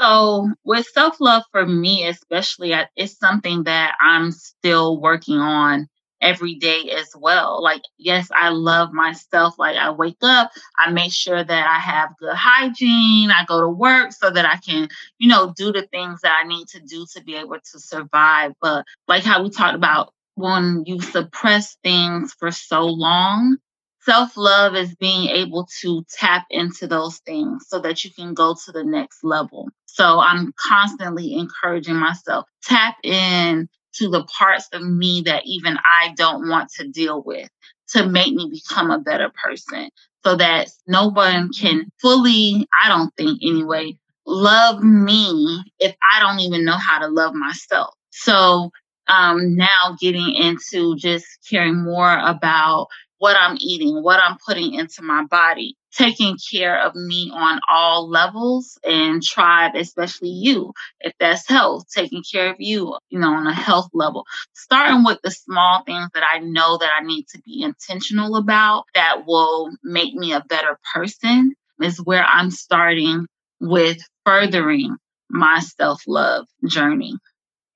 So, 0.00 0.48
with 0.64 0.86
self 0.86 1.20
love 1.20 1.42
for 1.52 1.66
me, 1.66 2.06
especially, 2.06 2.74
it's 2.96 3.18
something 3.18 3.64
that 3.64 3.96
I'm 4.00 4.30
still 4.32 5.00
working 5.00 5.36
on 5.38 5.88
every 6.22 6.54
day 6.54 6.90
as 6.90 7.08
well. 7.16 7.62
Like, 7.62 7.82
yes, 7.98 8.28
I 8.34 8.50
love 8.50 8.92
myself. 8.92 9.58
Like, 9.58 9.76
I 9.76 9.90
wake 9.90 10.18
up, 10.22 10.50
I 10.78 10.90
make 10.90 11.12
sure 11.12 11.42
that 11.44 11.66
I 11.66 11.78
have 11.78 12.10
good 12.18 12.34
hygiene, 12.34 13.30
I 13.30 13.44
go 13.46 13.60
to 13.60 13.68
work 13.68 14.12
so 14.12 14.30
that 14.30 14.46
I 14.46 14.56
can, 14.58 14.88
you 15.18 15.28
know, 15.28 15.52
do 15.56 15.72
the 15.72 15.82
things 15.92 16.20
that 16.22 16.38
I 16.42 16.46
need 16.48 16.68
to 16.68 16.80
do 16.80 17.06
to 17.14 17.22
be 17.22 17.36
able 17.36 17.56
to 17.72 17.78
survive. 17.80 18.52
But, 18.60 18.86
like 19.08 19.24
how 19.24 19.42
we 19.42 19.50
talked 19.50 19.76
about, 19.76 20.12
when 20.34 20.84
you 20.86 21.00
suppress 21.00 21.76
things 21.82 22.34
for 22.38 22.50
so 22.50 22.86
long, 22.86 23.58
Self 24.02 24.36
love 24.36 24.74
is 24.74 24.94
being 24.96 25.28
able 25.28 25.68
to 25.82 26.04
tap 26.10 26.46
into 26.50 26.86
those 26.86 27.18
things 27.18 27.66
so 27.68 27.80
that 27.80 28.02
you 28.04 28.10
can 28.10 28.34
go 28.34 28.54
to 28.64 28.72
the 28.72 28.84
next 28.84 29.22
level. 29.22 29.68
So 29.86 30.20
I'm 30.20 30.52
constantly 30.56 31.34
encouraging 31.34 31.96
myself, 31.96 32.46
tap 32.62 32.96
in 33.04 33.68
to 33.94 34.08
the 34.08 34.24
parts 34.24 34.68
of 34.72 34.82
me 34.82 35.22
that 35.26 35.42
even 35.44 35.76
I 35.78 36.14
don't 36.16 36.48
want 36.48 36.70
to 36.76 36.88
deal 36.88 37.22
with 37.22 37.48
to 37.88 38.08
make 38.08 38.32
me 38.34 38.48
become 38.50 38.90
a 38.90 39.00
better 39.00 39.30
person 39.44 39.90
so 40.24 40.36
that 40.36 40.70
no 40.86 41.08
one 41.08 41.50
can 41.52 41.90
fully, 42.00 42.66
I 42.82 42.88
don't 42.88 43.14
think 43.16 43.40
anyway, 43.42 43.98
love 44.26 44.82
me 44.82 45.62
if 45.78 45.94
I 46.14 46.20
don't 46.20 46.40
even 46.40 46.64
know 46.64 46.76
how 46.76 47.00
to 47.00 47.08
love 47.08 47.34
myself. 47.34 47.94
So 48.10 48.70
um, 49.08 49.56
now 49.56 49.96
getting 50.00 50.34
into 50.34 50.96
just 50.96 51.26
caring 51.48 51.82
more 51.82 52.18
about 52.18 52.88
what 53.20 53.36
I'm 53.38 53.58
eating, 53.60 54.02
what 54.02 54.18
I'm 54.18 54.38
putting 54.46 54.74
into 54.74 55.02
my 55.02 55.24
body, 55.24 55.76
taking 55.94 56.38
care 56.52 56.80
of 56.80 56.94
me 56.94 57.30
on 57.34 57.60
all 57.70 58.08
levels 58.08 58.78
and 58.82 59.22
tribe, 59.22 59.72
especially 59.76 60.30
you, 60.30 60.72
if 61.00 61.12
that's 61.20 61.46
health, 61.46 61.84
taking 61.94 62.22
care 62.32 62.50
of 62.50 62.56
you, 62.58 62.96
you 63.10 63.18
know, 63.18 63.34
on 63.34 63.46
a 63.46 63.54
health 63.54 63.90
level. 63.92 64.24
Starting 64.54 65.04
with 65.04 65.18
the 65.22 65.30
small 65.30 65.82
things 65.84 66.08
that 66.14 66.24
I 66.32 66.38
know 66.38 66.78
that 66.78 66.90
I 66.98 67.04
need 67.04 67.26
to 67.28 67.42
be 67.42 67.62
intentional 67.62 68.36
about 68.36 68.84
that 68.94 69.26
will 69.26 69.70
make 69.84 70.14
me 70.14 70.32
a 70.32 70.44
better 70.48 70.78
person 70.94 71.52
is 71.82 71.98
where 71.98 72.24
I'm 72.24 72.50
starting 72.50 73.26
with 73.60 73.98
furthering 74.24 74.96
my 75.28 75.60
self 75.60 76.02
love 76.06 76.46
journey. 76.66 77.14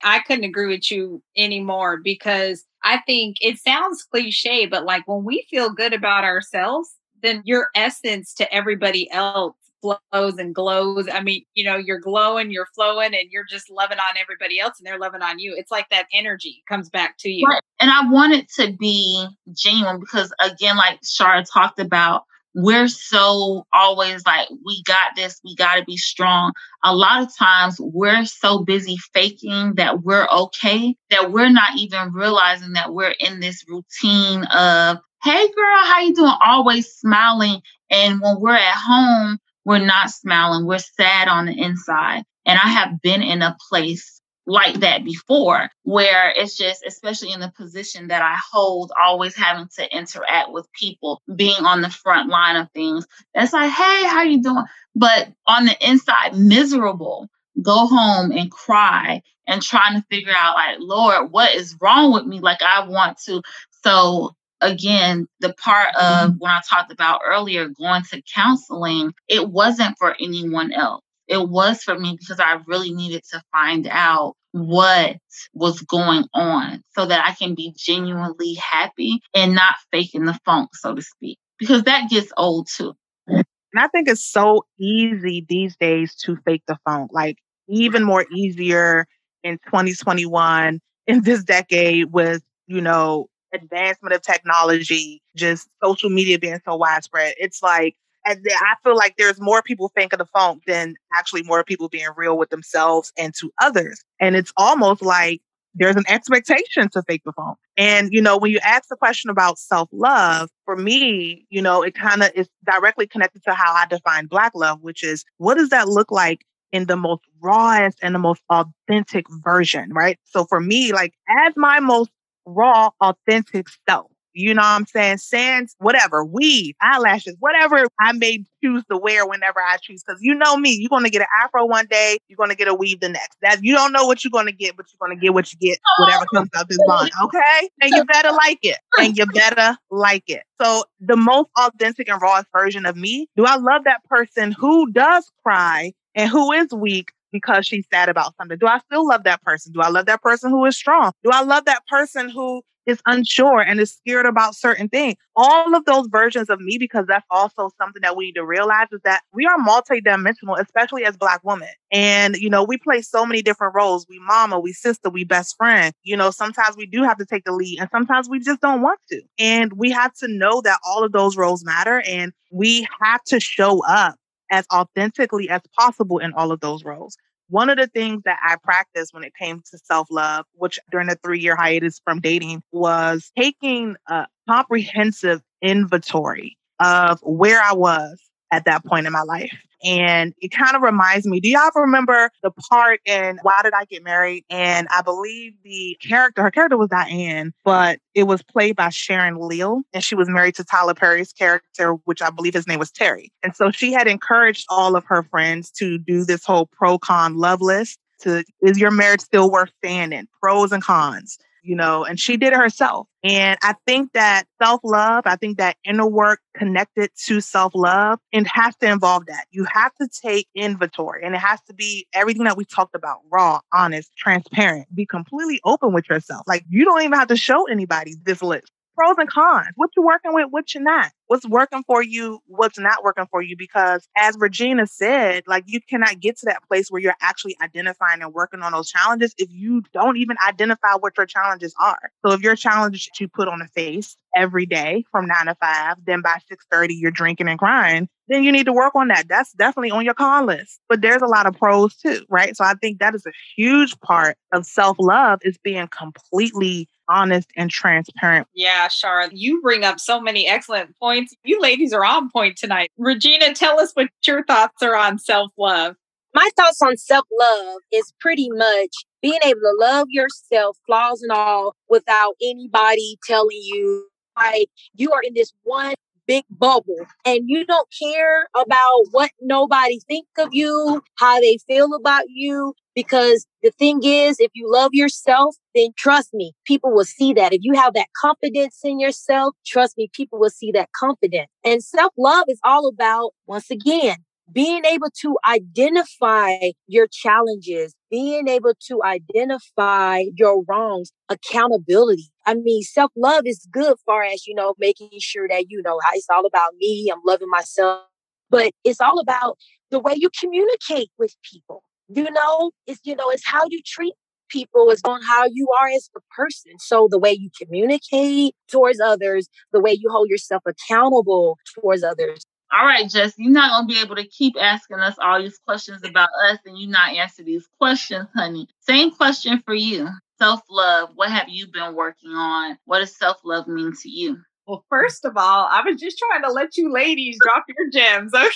I 0.04 0.20
couldn't 0.20 0.44
agree 0.44 0.68
with 0.68 0.90
you 0.90 1.22
anymore 1.36 1.96
because 1.96 2.64
I 2.82 3.00
think 3.06 3.36
it 3.40 3.58
sounds 3.58 4.04
cliche, 4.04 4.66
but 4.66 4.84
like 4.84 5.08
when 5.08 5.24
we 5.24 5.46
feel 5.50 5.70
good 5.70 5.92
about 5.92 6.24
ourselves, 6.24 6.94
then 7.22 7.42
your 7.44 7.68
essence 7.74 8.34
to 8.34 8.54
everybody 8.54 9.10
else 9.10 9.56
flows 9.80 10.38
and 10.38 10.54
glows. 10.54 11.08
I 11.12 11.20
mean, 11.20 11.44
you 11.54 11.64
know, 11.64 11.76
you're 11.76 11.98
glowing, 11.98 12.50
you're 12.50 12.68
flowing, 12.74 13.14
and 13.14 13.30
you're 13.30 13.44
just 13.48 13.70
loving 13.70 13.98
on 13.98 14.16
everybody 14.20 14.58
else 14.58 14.74
and 14.78 14.86
they're 14.86 14.98
loving 14.98 15.22
on 15.22 15.38
you. 15.38 15.54
It's 15.56 15.70
like 15.70 15.88
that 15.90 16.06
energy 16.12 16.62
comes 16.68 16.88
back 16.88 17.16
to 17.20 17.30
you. 17.30 17.46
Right. 17.46 17.62
And 17.80 17.90
I 17.90 18.08
want 18.10 18.32
it 18.32 18.48
to 18.56 18.72
be 18.72 19.26
genuine 19.52 20.00
because, 20.00 20.32
again, 20.40 20.76
like 20.76 21.00
Shara 21.02 21.44
talked 21.50 21.78
about, 21.78 22.24
we're 22.54 22.88
so 22.88 23.66
always 23.72 24.24
like, 24.24 24.48
we 24.64 24.82
got 24.84 25.16
this, 25.16 25.40
we 25.44 25.56
got 25.56 25.76
to 25.76 25.84
be 25.84 25.96
strong. 25.96 26.52
A 26.84 26.94
lot 26.94 27.22
of 27.22 27.36
times 27.36 27.76
we're 27.80 28.24
so 28.24 28.60
busy 28.60 28.96
faking 29.12 29.74
that 29.74 30.02
we're 30.02 30.28
okay 30.28 30.96
that 31.10 31.32
we're 31.32 31.50
not 31.50 31.76
even 31.76 32.12
realizing 32.12 32.74
that 32.74 32.92
we're 32.92 33.14
in 33.18 33.40
this 33.40 33.64
routine 33.68 34.44
of, 34.44 34.98
hey 35.24 35.46
girl, 35.48 35.84
how 35.84 36.00
you 36.00 36.14
doing? 36.14 36.32
Always 36.44 36.86
smiling. 36.88 37.60
And 37.90 38.20
when 38.20 38.40
we're 38.40 38.54
at 38.54 38.74
home, 38.76 39.38
we're 39.64 39.78
not 39.78 40.10
smiling. 40.10 40.66
We're 40.66 40.78
sad 40.78 41.28
on 41.28 41.46
the 41.46 41.60
inside. 41.60 42.22
And 42.46 42.58
I 42.62 42.68
have 42.68 43.00
been 43.02 43.22
in 43.22 43.42
a 43.42 43.56
place 43.68 44.13
like 44.46 44.80
that 44.80 45.04
before 45.04 45.70
where 45.82 46.32
it's 46.36 46.56
just 46.56 46.84
especially 46.86 47.32
in 47.32 47.40
the 47.40 47.52
position 47.56 48.08
that 48.08 48.22
I 48.22 48.36
hold 48.52 48.92
always 49.02 49.34
having 49.34 49.68
to 49.76 49.96
interact 49.96 50.52
with 50.52 50.70
people 50.72 51.22
being 51.34 51.64
on 51.64 51.80
the 51.80 51.90
front 51.90 52.28
line 52.28 52.56
of 52.56 52.70
things. 52.72 53.06
It's 53.34 53.52
like 53.52 53.70
hey 53.70 54.06
how 54.06 54.22
you 54.22 54.42
doing? 54.42 54.64
But 54.94 55.32
on 55.46 55.64
the 55.64 55.76
inside 55.88 56.36
miserable 56.36 57.28
go 57.62 57.86
home 57.86 58.32
and 58.32 58.50
cry 58.50 59.22
and 59.46 59.62
trying 59.62 59.94
to 59.94 60.06
figure 60.10 60.34
out 60.36 60.56
like 60.56 60.76
lord 60.80 61.30
what 61.30 61.54
is 61.54 61.76
wrong 61.80 62.12
with 62.12 62.26
me? 62.26 62.40
Like 62.40 62.62
I 62.62 62.86
want 62.86 63.18
to 63.26 63.42
so 63.82 64.34
again 64.60 65.26
the 65.40 65.54
part 65.54 65.94
of 65.94 66.30
mm-hmm. 66.30 66.38
when 66.38 66.50
I 66.50 66.60
talked 66.68 66.92
about 66.92 67.22
earlier 67.26 67.68
going 67.68 68.02
to 68.10 68.22
counseling 68.34 69.14
it 69.28 69.48
wasn't 69.48 69.96
for 69.98 70.14
anyone 70.20 70.72
else 70.72 71.02
it 71.28 71.48
was 71.48 71.82
for 71.82 71.98
me 71.98 72.16
because 72.18 72.40
I 72.40 72.58
really 72.66 72.92
needed 72.92 73.22
to 73.30 73.42
find 73.52 73.88
out 73.90 74.34
what 74.52 75.16
was 75.52 75.80
going 75.82 76.24
on 76.32 76.82
so 76.96 77.06
that 77.06 77.24
I 77.26 77.32
can 77.32 77.54
be 77.54 77.74
genuinely 77.76 78.54
happy 78.54 79.20
and 79.34 79.54
not 79.54 79.74
faking 79.90 80.26
the 80.26 80.38
funk, 80.44 80.70
so 80.74 80.94
to 80.94 81.02
speak, 81.02 81.38
because 81.58 81.82
that 81.84 82.08
gets 82.08 82.32
old 82.36 82.68
too. 82.74 82.94
And 83.26 83.44
I 83.82 83.88
think 83.88 84.08
it's 84.08 84.24
so 84.24 84.64
easy 84.78 85.44
these 85.48 85.76
days 85.76 86.14
to 86.24 86.36
fake 86.44 86.62
the 86.68 86.78
funk, 86.84 87.10
like 87.12 87.38
even 87.68 88.04
more 88.04 88.24
easier 88.32 89.06
in 89.42 89.58
2021 89.66 90.80
in 91.06 91.22
this 91.22 91.42
decade 91.42 92.12
with, 92.12 92.42
you 92.68 92.80
know, 92.80 93.26
advancement 93.52 94.14
of 94.14 94.22
technology, 94.22 95.20
just 95.34 95.68
social 95.82 96.10
media 96.10 96.38
being 96.38 96.60
so 96.64 96.76
widespread. 96.76 97.34
It's 97.38 97.62
like 97.62 97.96
and 98.26 98.40
I 98.46 98.74
feel 98.82 98.96
like 98.96 99.14
there's 99.18 99.40
more 99.40 99.62
people 99.62 99.90
thinking 99.94 100.18
the 100.18 100.26
funk 100.26 100.62
than 100.66 100.94
actually 101.14 101.42
more 101.42 101.64
people 101.64 101.88
being 101.88 102.08
real 102.16 102.38
with 102.38 102.50
themselves 102.50 103.12
and 103.18 103.34
to 103.40 103.52
others. 103.60 104.02
And 104.20 104.36
it's 104.36 104.52
almost 104.56 105.02
like 105.02 105.40
there's 105.74 105.96
an 105.96 106.04
expectation 106.08 106.88
to 106.90 107.02
fake 107.02 107.22
the 107.24 107.32
funk. 107.32 107.58
And, 107.76 108.12
you 108.12 108.22
know, 108.22 108.36
when 108.38 108.52
you 108.52 108.60
ask 108.64 108.88
the 108.88 108.96
question 108.96 109.30
about 109.30 109.58
self 109.58 109.88
love, 109.92 110.48
for 110.64 110.76
me, 110.76 111.46
you 111.50 111.60
know, 111.60 111.82
it 111.82 111.94
kind 111.94 112.22
of 112.22 112.30
is 112.34 112.48
directly 112.64 113.06
connected 113.06 113.42
to 113.44 113.54
how 113.54 113.72
I 113.74 113.86
define 113.86 114.26
Black 114.26 114.52
love, 114.54 114.80
which 114.82 115.02
is 115.02 115.24
what 115.38 115.56
does 115.56 115.70
that 115.70 115.88
look 115.88 116.10
like 116.10 116.44
in 116.72 116.86
the 116.86 116.96
most 116.96 117.22
rawest 117.40 117.98
and 118.02 118.14
the 118.14 118.18
most 118.18 118.42
authentic 118.50 119.26
version, 119.30 119.92
right? 119.92 120.18
So 120.24 120.44
for 120.44 120.60
me, 120.60 120.92
like 120.92 121.14
as 121.46 121.54
my 121.56 121.80
most 121.80 122.10
raw, 122.46 122.90
authentic 123.00 123.66
self, 123.88 124.10
you 124.34 124.54
know 124.54 124.62
what 124.62 124.68
I'm 124.68 124.86
saying? 124.86 125.18
Sans, 125.18 125.74
whatever, 125.78 126.24
weave, 126.24 126.74
eyelashes, 126.80 127.36
whatever 127.38 127.86
I 128.00 128.12
may 128.12 128.44
choose 128.62 128.84
to 128.90 128.96
wear 128.96 129.26
whenever 129.26 129.60
I 129.60 129.76
choose. 129.80 130.02
Because 130.02 130.20
you 130.20 130.34
know 130.34 130.56
me, 130.56 130.76
you're 130.80 130.88
going 130.88 131.04
to 131.04 131.10
get 131.10 131.22
an 131.22 131.28
afro 131.42 131.64
one 131.66 131.86
day, 131.86 132.18
you're 132.28 132.36
going 132.36 132.50
to 132.50 132.56
get 132.56 132.68
a 132.68 132.74
weave 132.74 133.00
the 133.00 133.08
next. 133.08 133.36
That 133.42 133.62
you 133.62 133.74
don't 133.74 133.92
know 133.92 134.06
what 134.06 134.24
you're 134.24 134.30
going 134.30 134.46
to 134.46 134.52
get, 134.52 134.76
but 134.76 134.86
you're 134.90 135.06
going 135.06 135.16
to 135.16 135.22
get 135.22 135.32
what 135.32 135.52
you 135.52 135.58
get, 135.58 135.78
whatever 135.98 136.24
comes 136.34 136.50
out 136.56 136.68
this 136.68 136.78
bond. 136.86 137.10
Okay, 137.22 137.70
and 137.80 137.90
you 137.92 138.04
better 138.04 138.32
like 138.32 138.58
it, 138.62 138.78
and 138.98 139.16
you 139.16 139.26
better 139.26 139.76
like 139.90 140.24
it. 140.26 140.42
So 140.60 140.84
the 141.00 141.16
most 141.16 141.50
authentic 141.58 142.08
and 142.08 142.20
rawest 142.20 142.48
version 142.52 142.86
of 142.86 142.96
me. 142.96 143.28
Do 143.36 143.44
I 143.44 143.56
love 143.56 143.84
that 143.84 144.02
person 144.04 144.52
who 144.52 144.90
does 144.90 145.30
cry 145.42 145.92
and 146.14 146.28
who 146.28 146.52
is 146.52 146.72
weak? 146.72 147.10
because 147.34 147.66
she's 147.66 147.84
sad 147.92 148.08
about 148.08 148.32
something? 148.36 148.56
Do 148.56 148.68
I 148.68 148.78
still 148.78 149.08
love 149.08 149.24
that 149.24 149.42
person? 149.42 149.72
Do 149.72 149.80
I 149.80 149.88
love 149.88 150.06
that 150.06 150.22
person 150.22 150.50
who 150.50 150.64
is 150.66 150.76
strong? 150.76 151.10
Do 151.24 151.30
I 151.32 151.42
love 151.42 151.64
that 151.64 151.84
person 151.88 152.28
who 152.30 152.62
is 152.86 153.00
unsure 153.06 153.60
and 153.60 153.80
is 153.80 153.92
scared 153.92 154.26
about 154.26 154.54
certain 154.54 154.88
things. 154.88 155.16
All 155.36 155.74
of 155.74 155.84
those 155.84 156.06
versions 156.08 156.50
of 156.50 156.60
me, 156.60 156.78
because 156.78 157.06
that's 157.06 157.26
also 157.30 157.70
something 157.78 158.02
that 158.02 158.16
we 158.16 158.26
need 158.26 158.34
to 158.34 158.44
realize 158.44 158.88
is 158.92 159.00
that 159.04 159.22
we 159.32 159.46
are 159.46 159.58
multidimensional, 159.58 160.58
especially 160.60 161.04
as 161.04 161.16
Black 161.16 161.40
women. 161.44 161.68
And, 161.90 162.36
you 162.36 162.50
know, 162.50 162.64
we 162.64 162.76
play 162.76 163.02
so 163.02 163.24
many 163.24 163.42
different 163.42 163.74
roles. 163.74 164.06
We 164.08 164.18
mama, 164.18 164.58
we 164.58 164.72
sister, 164.72 165.10
we 165.10 165.24
best 165.24 165.56
friend. 165.56 165.94
You 166.02 166.16
know, 166.16 166.30
sometimes 166.30 166.76
we 166.76 166.86
do 166.86 167.02
have 167.02 167.18
to 167.18 167.26
take 167.26 167.44
the 167.44 167.52
lead 167.52 167.80
and 167.80 167.88
sometimes 167.90 168.28
we 168.28 168.40
just 168.40 168.60
don't 168.60 168.82
want 168.82 169.00
to. 169.10 169.22
And 169.38 169.72
we 169.74 169.90
have 169.90 170.12
to 170.14 170.28
know 170.28 170.60
that 170.62 170.78
all 170.86 171.04
of 171.04 171.12
those 171.12 171.36
roles 171.36 171.64
matter 171.64 172.02
and 172.06 172.32
we 172.50 172.86
have 173.00 173.22
to 173.24 173.40
show 173.40 173.84
up 173.86 174.16
as 174.50 174.66
authentically 174.72 175.48
as 175.48 175.60
possible 175.76 176.18
in 176.18 176.32
all 176.34 176.52
of 176.52 176.60
those 176.60 176.84
roles. 176.84 177.16
One 177.54 177.70
of 177.70 177.76
the 177.76 177.86
things 177.86 178.22
that 178.24 178.40
I 178.44 178.56
practiced 178.56 179.14
when 179.14 179.22
it 179.22 179.32
came 179.40 179.62
to 179.70 179.78
self 179.78 180.08
love, 180.10 180.44
which 180.54 180.76
during 180.90 181.06
the 181.06 181.14
three 181.24 181.38
year 181.38 181.54
hiatus 181.54 182.00
from 182.02 182.18
dating, 182.18 182.64
was 182.72 183.30
taking 183.38 183.94
a 184.08 184.26
comprehensive 184.48 185.40
inventory 185.62 186.58
of 186.80 187.20
where 187.22 187.62
I 187.62 187.72
was 187.72 188.20
at 188.54 188.64
that 188.66 188.84
point 188.84 189.06
in 189.06 189.12
my 189.12 189.22
life. 189.22 189.52
And 189.84 190.32
it 190.40 190.48
kind 190.48 190.74
of 190.74 190.80
reminds 190.80 191.26
me, 191.26 191.40
do 191.40 191.48
y'all 191.50 191.70
remember 191.74 192.30
the 192.42 192.50
part 192.70 193.00
in 193.04 193.38
Why 193.42 193.60
Did 193.62 193.74
I 193.74 193.84
Get 193.84 194.02
Married? 194.02 194.44
And 194.48 194.88
I 194.90 195.02
believe 195.02 195.52
the 195.62 195.98
character, 196.00 196.42
her 196.42 196.50
character 196.50 196.78
was 196.78 196.88
Diane, 196.88 197.52
but 197.64 197.98
it 198.14 198.22
was 198.22 198.42
played 198.42 198.76
by 198.76 198.88
Sharon 198.88 199.36
Leal. 199.36 199.82
And 199.92 200.02
she 200.02 200.14
was 200.14 200.28
married 200.28 200.54
to 200.54 200.64
Tyler 200.64 200.94
Perry's 200.94 201.34
character, 201.34 201.92
which 202.04 202.22
I 202.22 202.30
believe 202.30 202.54
his 202.54 202.66
name 202.66 202.78
was 202.78 202.90
Terry. 202.90 203.30
And 203.42 203.54
so 203.54 203.70
she 203.70 203.92
had 203.92 204.06
encouraged 204.06 204.64
all 204.70 204.96
of 204.96 205.04
her 205.04 205.22
friends 205.24 205.70
to 205.72 205.98
do 205.98 206.24
this 206.24 206.46
whole 206.46 206.66
pro 206.66 206.98
con 206.98 207.36
love 207.36 207.60
list 207.60 207.98
to 208.20 208.42
is 208.62 208.78
your 208.78 208.90
marriage 208.90 209.20
still 209.20 209.50
worth 209.50 209.70
standing? 209.84 210.26
Pros 210.40 210.72
and 210.72 210.82
cons 210.82 211.38
you 211.64 211.74
know, 211.74 212.04
and 212.04 212.20
she 212.20 212.36
did 212.36 212.52
it 212.52 212.58
herself. 212.58 213.08
And 213.24 213.58
I 213.62 213.74
think 213.86 214.12
that 214.12 214.44
self 214.62 214.80
love, 214.84 215.24
I 215.26 215.36
think 215.36 215.56
that 215.56 215.76
inner 215.84 216.06
work 216.06 216.40
connected 216.54 217.10
to 217.26 217.40
self 217.40 217.72
love, 217.74 218.20
it 218.32 218.46
has 218.46 218.76
to 218.76 218.90
involve 218.90 219.26
that. 219.26 219.46
You 219.50 219.64
have 219.72 219.92
to 220.00 220.08
take 220.22 220.46
inventory 220.54 221.24
and 221.24 221.34
it 221.34 221.38
has 221.38 221.60
to 221.68 221.74
be 221.74 222.06
everything 222.12 222.44
that 222.44 222.56
we 222.56 222.64
talked 222.64 222.94
about 222.94 223.18
raw, 223.32 223.60
honest, 223.72 224.14
transparent, 224.16 224.94
be 224.94 225.06
completely 225.06 225.60
open 225.64 225.92
with 225.92 226.08
yourself. 226.08 226.42
Like 226.46 226.64
you 226.68 226.84
don't 226.84 227.02
even 227.02 227.18
have 227.18 227.28
to 227.28 227.36
show 227.36 227.66
anybody 227.66 228.14
this 228.24 228.42
list 228.42 228.70
pros 228.94 229.16
and 229.18 229.28
cons. 229.28 229.68
What 229.76 229.90
you're 229.96 230.06
working 230.06 230.32
with, 230.34 230.46
what 230.50 230.74
you're 230.74 230.82
not. 230.82 231.10
What's 231.26 231.48
working 231.48 231.82
for 231.86 232.02
you, 232.02 232.40
what's 232.46 232.78
not 232.78 233.02
working 233.02 233.26
for 233.30 233.42
you. 233.42 233.56
Because 233.56 234.06
as 234.16 234.36
Regina 234.38 234.86
said, 234.86 235.44
like 235.46 235.64
you 235.66 235.80
cannot 235.88 236.20
get 236.20 236.38
to 236.38 236.46
that 236.46 236.62
place 236.68 236.90
where 236.90 237.00
you're 237.00 237.16
actually 237.20 237.56
identifying 237.62 238.22
and 238.22 238.32
working 238.32 238.60
on 238.60 238.72
those 238.72 238.90
challenges 238.90 239.34
if 239.38 239.48
you 239.50 239.82
don't 239.92 240.16
even 240.16 240.36
identify 240.46 240.94
what 240.98 241.16
your 241.16 241.26
challenges 241.26 241.74
are. 241.80 242.10
So 242.24 242.32
if 242.32 242.42
your 242.42 242.56
challenge 242.56 242.96
is 242.96 243.08
to 243.16 243.28
put 243.28 243.48
on 243.48 243.62
a 243.62 243.68
face 243.68 244.16
every 244.36 244.66
day 244.66 245.04
from 245.10 245.26
nine 245.26 245.46
to 245.46 245.54
five, 245.54 245.96
then 246.06 246.20
by 246.20 246.38
6:30 246.48 246.94
you're 246.94 247.10
drinking 247.10 247.48
and 247.48 247.58
crying, 247.58 248.08
then 248.28 248.42
you 248.42 248.52
need 248.52 248.66
to 248.66 248.72
work 248.72 248.94
on 248.94 249.08
that. 249.08 249.28
That's 249.28 249.52
definitely 249.52 249.90
on 249.90 250.04
your 250.04 250.14
con 250.14 250.46
list. 250.46 250.80
But 250.88 251.00
there's 251.00 251.22
a 251.22 251.26
lot 251.26 251.46
of 251.46 251.56
pros 251.56 251.96
too, 251.96 252.24
right? 252.28 252.56
So 252.56 252.64
I 252.64 252.74
think 252.74 252.98
that 252.98 253.14
is 253.14 253.26
a 253.26 253.32
huge 253.56 253.98
part 254.00 254.36
of 254.52 254.66
self-love 254.66 255.40
is 255.42 255.58
being 255.62 255.88
completely 255.88 256.88
honest 257.08 257.48
and 257.56 257.70
transparent. 257.70 258.46
Yeah, 258.54 258.88
Shara, 258.88 259.28
you 259.32 259.60
bring 259.60 259.84
up 259.84 260.00
so 260.00 260.20
many 260.20 260.48
excellent 260.48 260.96
points. 260.98 261.34
You 261.44 261.60
ladies 261.60 261.92
are 261.92 262.04
on 262.04 262.30
point 262.30 262.56
tonight. 262.56 262.90
Regina, 262.98 263.54
tell 263.54 263.80
us 263.80 263.92
what 263.94 264.08
your 264.26 264.44
thoughts 264.44 264.82
are 264.82 264.96
on 264.96 265.18
self 265.18 265.52
love. 265.58 265.96
My 266.34 266.48
thoughts 266.56 266.82
on 266.82 266.96
self 266.96 267.26
love 267.38 267.78
is 267.92 268.12
pretty 268.20 268.50
much 268.50 269.04
being 269.22 269.40
able 269.44 269.60
to 269.60 269.76
love 269.78 270.08
yourself, 270.10 270.76
flaws 270.86 271.22
and 271.22 271.32
all, 271.32 271.74
without 271.88 272.34
anybody 272.42 273.16
telling 273.26 273.60
you, 273.62 274.06
like, 274.36 274.68
you 274.94 275.12
are 275.12 275.22
in 275.22 275.34
this 275.34 275.52
one 275.62 275.94
big 276.26 276.44
bubble 276.50 277.06
and 277.24 277.42
you 277.46 277.64
don't 277.64 277.88
care 277.98 278.46
about 278.54 279.04
what 279.10 279.30
nobody 279.40 279.98
think 280.08 280.26
of 280.38 280.48
you, 280.52 281.02
how 281.18 281.40
they 281.40 281.58
feel 281.66 281.94
about 281.94 282.24
you. 282.28 282.74
Because 282.94 283.46
the 283.62 283.72
thing 283.72 284.00
is, 284.04 284.36
if 284.38 284.52
you 284.54 284.70
love 284.70 284.90
yourself, 284.92 285.56
then 285.74 285.88
trust 285.96 286.32
me, 286.32 286.52
people 286.64 286.92
will 286.92 287.04
see 287.04 287.32
that. 287.32 287.52
If 287.52 287.60
you 287.62 287.74
have 287.74 287.94
that 287.94 288.06
confidence 288.20 288.78
in 288.84 289.00
yourself, 289.00 289.54
trust 289.66 289.98
me, 289.98 290.08
people 290.12 290.38
will 290.38 290.50
see 290.50 290.70
that 290.72 290.90
confidence. 290.92 291.48
And 291.64 291.82
self 291.82 292.12
love 292.16 292.44
is 292.48 292.60
all 292.62 292.86
about, 292.86 293.32
once 293.46 293.70
again, 293.70 294.16
being 294.52 294.84
able 294.84 295.08
to 295.22 295.36
identify 295.48 296.56
your 296.86 297.06
challenges, 297.10 297.94
being 298.14 298.46
able 298.46 298.74
to 298.86 299.02
identify 299.02 300.22
your 300.36 300.62
wrongs, 300.68 301.10
accountability. 301.28 302.30
I 302.46 302.54
mean, 302.54 302.82
self 302.82 303.10
love 303.16 303.42
is 303.44 303.66
good 303.72 303.96
far 304.06 304.22
as, 304.22 304.46
you 304.46 304.54
know, 304.54 304.74
making 304.78 305.10
sure 305.18 305.48
that, 305.48 305.64
you 305.68 305.82
know, 305.82 305.98
it's 306.12 306.28
all 306.32 306.46
about 306.46 306.74
me. 306.78 307.10
I'm 307.12 307.20
loving 307.26 307.50
myself, 307.50 308.02
but 308.50 308.70
it's 308.84 309.00
all 309.00 309.18
about 309.18 309.58
the 309.90 309.98
way 309.98 310.12
you 310.14 310.30
communicate 310.38 311.08
with 311.18 311.34
people. 311.42 311.82
You 312.08 312.30
know, 312.30 312.70
it's, 312.86 313.00
you 313.02 313.16
know, 313.16 313.30
it's 313.30 313.42
how 313.44 313.62
you 313.68 313.80
treat 313.84 314.14
people 314.48 314.90
is 314.90 315.00
on 315.04 315.20
how 315.22 315.46
you 315.52 315.66
are 315.80 315.88
as 315.88 316.08
a 316.16 316.20
person. 316.36 316.78
So 316.78 317.08
the 317.10 317.18
way 317.18 317.32
you 317.32 317.50
communicate 317.60 318.54
towards 318.70 319.00
others, 319.00 319.48
the 319.72 319.80
way 319.80 319.90
you 319.90 320.08
hold 320.08 320.28
yourself 320.28 320.62
accountable 320.66 321.58
towards 321.74 322.04
others. 322.04 322.44
All 322.74 322.84
right, 322.84 323.08
Jess, 323.08 323.34
you're 323.38 323.52
not 323.52 323.70
gonna 323.70 323.86
be 323.86 324.00
able 324.00 324.16
to 324.16 324.26
keep 324.26 324.56
asking 324.60 324.98
us 324.98 325.14
all 325.22 325.40
these 325.40 325.58
questions 325.58 326.02
about 326.04 326.28
us 326.48 326.58
and 326.66 326.76
you 326.76 326.88
not 326.88 327.14
answer 327.14 327.44
these 327.44 327.68
questions, 327.78 328.26
honey. 328.34 328.66
Same 328.80 329.12
question 329.12 329.62
for 329.64 329.74
you. 329.74 330.08
Self 330.40 330.60
love. 330.68 331.10
What 331.14 331.30
have 331.30 331.48
you 331.48 331.68
been 331.68 331.94
working 331.94 332.32
on? 332.32 332.76
What 332.86 332.98
does 332.98 333.16
self 333.16 333.38
love 333.44 333.68
mean 333.68 333.92
to 334.02 334.08
you? 334.08 334.38
Well, 334.66 334.84
first 334.88 335.24
of 335.24 335.36
all, 335.36 335.68
I 335.70 335.82
was 335.82 336.00
just 336.00 336.18
trying 336.18 336.42
to 336.42 336.50
let 336.50 336.76
you 336.76 336.90
ladies 336.92 337.38
drop 337.44 337.64
your 337.68 337.90
gems. 337.92 338.34
Okay. 338.34 338.48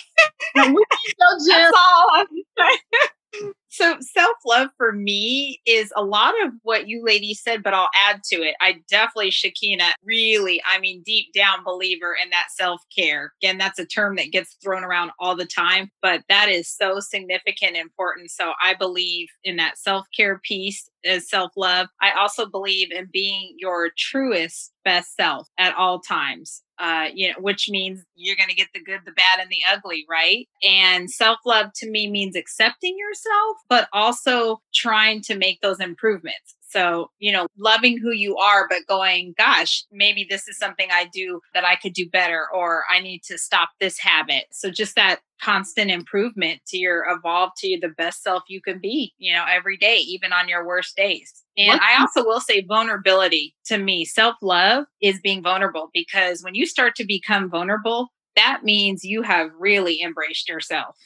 we 0.57 0.65
need 0.65 1.15
no 1.21 1.29
gems. 1.35 1.49
That's 1.49 1.77
all. 1.77 2.25
so 3.69 3.97
self 4.01 4.37
love 4.47 4.71
for 4.77 4.93
me 4.93 5.61
is 5.67 5.93
a 5.95 6.03
lot 6.03 6.35
of 6.45 6.53
what 6.63 6.89
you 6.89 7.05
ladies 7.05 7.43
said, 7.43 7.63
but 7.63 7.75
I'll 7.75 7.91
add 7.95 8.23
to 8.33 8.37
it. 8.37 8.55
I 8.61 8.81
definitely, 8.89 9.31
Shekina, 9.31 9.93
really, 10.05 10.63
I 10.67 10.79
mean, 10.79 11.03
deep 11.05 11.33
down 11.35 11.65
believer 11.65 12.15
in 12.23 12.31
that 12.31 12.47
self 12.51 12.83
care. 12.97 13.33
Again, 13.43 13.59
that's 13.59 13.79
a 13.79 13.87
term 13.87 14.17
that 14.17 14.33
gets 14.33 14.57
thrown 14.63 14.85
around 14.85 15.13
all 15.19 15.37
the 15.37 15.47
time, 15.47 15.91
but 16.03 16.23
that 16.29 16.49
is 16.49 16.69
so 16.69 17.01
significant 17.01 17.77
and 17.77 17.77
important. 17.77 18.31
So 18.31 18.53
I 18.63 18.75
believe 18.75 19.29
in 19.45 19.57
that 19.57 19.79
self 19.79 20.07
care 20.17 20.41
piece 20.43 20.89
as 21.05 21.29
self 21.29 21.53
love. 21.57 21.89
I 22.01 22.13
also 22.19 22.47
believe 22.47 22.91
in 22.91 23.09
being 23.13 23.55
your 23.59 23.91
truest 23.97 24.73
best 24.85 25.15
self 25.17 25.49
at 25.59 25.75
all 25.77 26.01
times. 26.01 26.63
Uh, 26.79 27.09
you 27.13 27.29
know, 27.29 27.35
which 27.41 27.69
means 27.69 28.05
you're 28.15 28.37
going 28.37 28.49
to 28.49 28.55
get 28.55 28.69
the 28.73 28.83
good, 28.83 29.01
the 29.05 29.13
bad, 29.13 29.41
and 29.41 29.51
the 29.51 29.63
ugly, 29.71 30.05
right? 30.09 30.47
And 30.63 31.11
self 31.11 31.39
love 31.45 31.71
to 31.77 31.91
me 31.91 32.09
means 32.11 32.37
accepting 32.37 32.97
yourself, 32.99 33.57
but 33.69 33.89
also 33.93 34.61
trying 34.75 35.23
to 35.23 35.37
make 35.37 35.61
those 35.61 35.81
improvements. 35.81 36.55
So, 36.69 37.11
you 37.19 37.33
know, 37.33 37.47
loving 37.57 37.99
who 37.99 38.13
you 38.13 38.37
are, 38.37 38.67
but 38.69 38.87
going, 38.87 39.35
gosh, 39.39 39.85
maybe 39.91 40.27
this 40.29 40.49
is 40.49 40.59
something 40.59 40.89
I 40.93 41.09
do 41.13 41.41
that 41.55 41.65
I 41.65 41.77
could 41.77 41.95
do 41.95 42.09
better, 42.09 42.47
or 42.55 42.85
I 42.91 43.01
need 43.01 43.23
to 43.25 43.39
stop 43.39 43.71
this 43.81 43.99
habit. 43.99 44.45
So, 44.53 44.71
just 44.71 44.95
that 44.97 45.21
constant 45.41 45.91
improvement 45.91 46.61
to 46.67 46.77
your 46.77 47.05
evolve 47.09 47.53
to 47.59 47.79
the 47.81 47.89
best 47.89 48.23
self 48.23 48.43
you 48.49 48.61
can 48.61 48.81
be, 48.81 49.15
you 49.19 49.33
know, 49.33 49.45
every 49.49 49.79
day, 49.79 49.97
even 49.99 50.33
on 50.33 50.49
your 50.49 50.67
worst 50.67 50.95
days. 50.95 51.43
And? 51.57 51.81
I 51.81 52.01
also 52.01 52.25
will 52.25 52.41
say 52.41 52.63
vulnerability 52.63 53.55
to 53.67 53.79
me, 53.79 54.05
self 54.05 54.37
love 54.43 54.85
is 55.01 55.21
being 55.21 55.43
vulnerable 55.43 55.91
because 55.95 56.43
when 56.43 56.55
you 56.55 56.67
start 56.67 56.95
to 56.97 57.05
become 57.05 57.49
vulnerable, 57.49 58.09
that 58.37 58.61
means 58.63 59.05
you 59.05 59.23
have 59.23 59.51
really 59.59 60.03
embraced 60.03 60.49
yourself. 60.49 60.97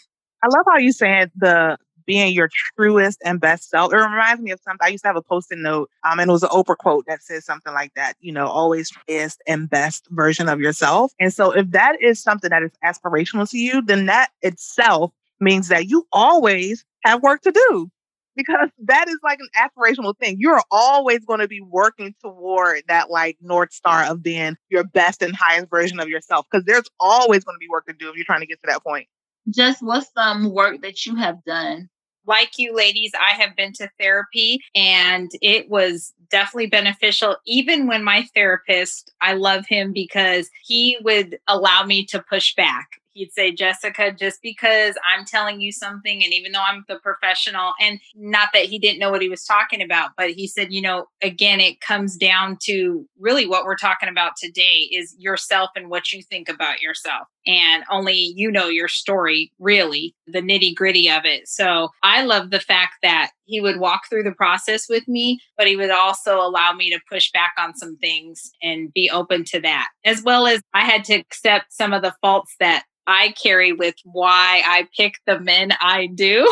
I 0.43 0.49
love 0.49 0.67
how 0.71 0.79
you 0.79 0.93
said 0.93 1.31
the 1.37 1.79
being 2.07 2.33
your 2.33 2.49
truest 2.49 3.21
and 3.25 3.41
best 3.41 3.71
self. 3.71 3.93
It 3.93 3.97
reminds 3.97 4.43
me 4.43 4.51
of 4.51 4.61
something. 4.61 4.87
I 4.87 4.91
used 4.91 5.05
to 5.05 5.09
have 5.09 5.17
a 5.17 5.23
post-it 5.23 5.59
note, 5.59 5.91
um, 6.05 6.19
and 6.19 6.29
it 6.29 6.33
was 6.33 6.43
an 6.43 6.51
Oprah 6.51 6.77
quote 6.77 7.05
that 7.07 7.23
says 7.23 7.45
something 7.45 7.73
like 7.73 7.93
that. 7.95 8.15
You 8.21 8.33
know, 8.33 8.47
always 8.47 8.91
truest 8.91 9.43
and 9.47 9.69
best 9.69 10.07
version 10.11 10.49
of 10.49 10.61
yourself. 10.61 11.13
And 11.21 11.33
so, 11.33 11.53
if 11.53 11.71
that 11.71 12.01
is 12.01 12.23
something 12.23 12.51
that 12.51 12.63
is 12.63 12.73
aspirational 12.85 13.49
to 13.51 13.59
you, 13.59 13.83
then 13.83 14.07
that 14.07 14.31
itself 14.43 15.13
means 15.41 15.69
that 15.69 15.89
you 15.89 16.07
always 16.13 16.85
have 17.05 17.23
work 17.23 17.43
to 17.43 17.53
do 17.53 17.91
because 18.37 18.71
that 18.85 19.09
is 19.09 19.19
like 19.23 19.41
an 19.41 19.49
aspirational 19.57 20.17
thing. 20.17 20.37
You're 20.39 20.63
always 20.71 21.25
going 21.25 21.41
to 21.41 21.49
be 21.49 21.61
working 21.61 22.15
toward 22.23 22.83
that 22.89 23.11
like 23.11 23.37
North 23.41 23.73
Star 23.73 24.05
of 24.05 24.23
being 24.23 24.57
your 24.71 24.85
best 24.85 25.23
and 25.23 25.35
highest 25.35 25.69
version 25.71 26.01
of 26.01 26.09
yourself 26.09 26.47
because 26.51 26.65
there's 26.65 26.89
always 27.01 27.45
going 27.45 27.57
to 27.57 27.61
be 27.61 27.69
work 27.69 27.87
to 27.87 27.93
do 27.93 28.09
if 28.09 28.17
you're 28.17 28.25
trying 28.25 28.41
to 28.41 28.47
get 28.47 28.61
to 28.63 28.67
that 28.69 28.83
point. 28.83 29.07
Just 29.51 29.83
what's 29.83 30.13
some 30.15 30.53
work 30.53 30.83
that 30.83 31.05
you 31.05 31.17
have 31.17 31.43
done? 31.45 31.89
Like 32.27 32.53
you 32.59 32.75
ladies, 32.75 33.13
I 33.19 33.35
have 33.41 33.57
been 33.57 33.73
to 33.75 33.91
therapy 33.99 34.61
and 34.75 35.31
it 35.41 35.69
was 35.69 36.13
definitely 36.31 36.69
beneficial. 36.69 37.37
Even 37.47 37.87
when 37.87 38.05
my 38.05 38.27
therapist, 38.35 39.13
I 39.21 39.35
love 39.35 39.67
him 39.69 39.93
because 39.93 40.51
he 40.65 40.99
would 41.03 41.39
allow 41.47 41.85
me 41.85 42.05
to 42.07 42.25
push 42.29 42.55
back 42.55 42.89
he'd 43.13 43.33
say, 43.33 43.53
Jessica, 43.53 44.13
just 44.13 44.41
because 44.43 44.97
I'm 45.07 45.25
telling 45.25 45.61
you 45.61 45.73
something, 45.73 46.23
and 46.23 46.33
even 46.33 46.53
though 46.53 46.63
I'm 46.63 46.85
the 46.89 46.99
professional, 46.99 47.73
and 47.81 48.01
not 48.15 48.49
that 48.53 48.65
he 48.65 48.79
didn't 48.79 48.99
know 48.99 49.11
what 49.11 49.23
he 49.23 49.29
was 49.29 49.45
talking 49.45 49.83
about, 49.83 50.11
but 50.17 50.31
he 50.31 50.47
said, 50.47 50.73
you 50.73 50.83
know, 50.83 51.07
again, 51.23 51.61
it 51.61 51.81
comes 51.81 52.17
down 52.17 52.59
to 52.63 53.07
really 53.19 53.47
what 53.47 53.65
we're 53.65 53.77
talking 53.77 54.09
about 54.09 54.37
today 54.37 54.89
is 54.93 55.15
yourself 55.19 55.71
and 55.77 55.91
what 55.91 56.13
you 56.13 56.23
think 56.23 56.49
about 56.49 56.81
yourself. 56.81 57.29
And 57.47 57.85
only 57.91 58.15
you 58.15 58.51
know 58.51 58.69
your 58.69 58.89
story, 58.89 59.53
really, 59.59 60.15
the 60.27 60.41
nitty 60.41 60.75
gritty 60.75 61.11
of 61.11 61.25
it. 61.25 61.49
So 61.49 61.89
I 62.03 62.23
love 62.23 62.51
the 62.51 62.61
fact 62.61 62.95
that 63.03 63.33
he 63.53 63.61
would 63.61 63.79
walk 63.79 64.09
through 64.09 64.23
the 64.23 64.33
process 64.33 64.89
with 64.89 65.07
me, 65.07 65.39
but 65.59 65.67
he 65.67 65.77
would 65.77 65.91
also 65.91 66.41
allow 66.41 66.73
me 66.73 66.89
to 66.91 66.99
push 67.11 67.31
back 67.33 67.53
on 67.59 67.77
some 67.77 67.99
things 67.99 68.51
and 68.63 68.91
be 68.95 69.11
open 69.11 69.45
to 69.45 69.61
that, 69.61 69.89
as 70.07 70.23
well 70.23 70.47
as 70.47 70.63
I 70.73 70.87
had 70.87 71.05
to 71.05 71.15
accept 71.15 71.71
some 71.71 71.93
of 71.93 72.01
the 72.01 72.15
faults 72.23 72.55
that 72.61 72.85
I 73.07 73.35
carry 73.43 73.75
with 73.75 73.97
why 74.05 74.63
I 74.65 74.89
pick 74.97 75.17
the 75.27 75.39
men 75.39 75.73
I 75.83 76.07
do. 76.07 76.51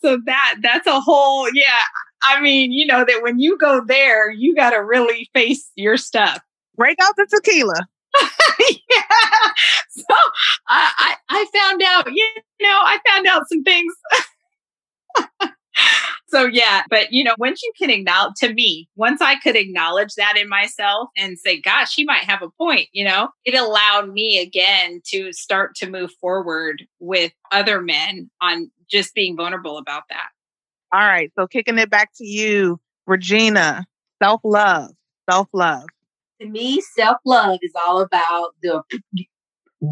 so 0.00 0.18
that 0.26 0.56
that's 0.62 0.86
a 0.86 1.00
whole 1.00 1.48
yeah. 1.52 1.80
I 2.22 2.40
mean, 2.40 2.70
you 2.70 2.86
know 2.86 3.04
that 3.04 3.20
when 3.22 3.40
you 3.40 3.58
go 3.58 3.82
there, 3.84 4.30
you 4.30 4.54
got 4.54 4.70
to 4.70 4.84
really 4.84 5.28
face 5.34 5.68
your 5.74 5.96
stuff. 5.96 6.38
Break 6.76 6.98
out 7.02 7.16
the 7.16 7.26
tequila. 7.26 7.88
yeah. 8.60 9.02
So 9.90 10.14
I, 10.68 10.92
I 10.98 11.16
I 11.28 11.46
found 11.52 11.82
out, 11.82 12.12
you 12.12 12.28
know, 12.60 12.78
I 12.84 12.98
found 13.08 13.26
out 13.26 13.48
some 13.48 13.64
things 13.64 13.92
so 16.28 16.46
yeah, 16.46 16.82
but 16.88 17.12
you 17.12 17.24
know, 17.24 17.34
once 17.38 17.62
you 17.62 17.72
can 17.78 17.90
acknowledge 17.90 18.34
to 18.38 18.52
me, 18.52 18.88
once 18.96 19.20
I 19.20 19.36
could 19.36 19.56
acknowledge 19.56 20.14
that 20.16 20.36
in 20.36 20.48
myself 20.48 21.10
and 21.16 21.38
say, 21.38 21.60
gosh, 21.60 21.92
she 21.92 22.04
might 22.04 22.24
have 22.24 22.42
a 22.42 22.50
point, 22.50 22.88
you 22.92 23.04
know, 23.04 23.28
it 23.44 23.54
allowed 23.54 24.10
me 24.10 24.38
again 24.38 25.00
to 25.06 25.32
start 25.32 25.74
to 25.76 25.90
move 25.90 26.10
forward 26.20 26.84
with 27.00 27.32
other 27.50 27.80
men 27.80 28.30
on 28.40 28.70
just 28.90 29.14
being 29.14 29.36
vulnerable 29.36 29.78
about 29.78 30.04
that. 30.10 30.28
All 30.92 31.00
right. 31.00 31.32
So 31.38 31.46
kicking 31.46 31.78
it 31.78 31.90
back 31.90 32.10
to 32.16 32.24
you, 32.24 32.78
Regina, 33.06 33.86
self 34.22 34.42
love, 34.44 34.90
self 35.30 35.48
love. 35.52 35.84
To 36.40 36.48
me, 36.48 36.82
self 36.96 37.16
love 37.24 37.58
is 37.62 37.72
all 37.86 38.00
about 38.00 38.50
the 38.62 38.82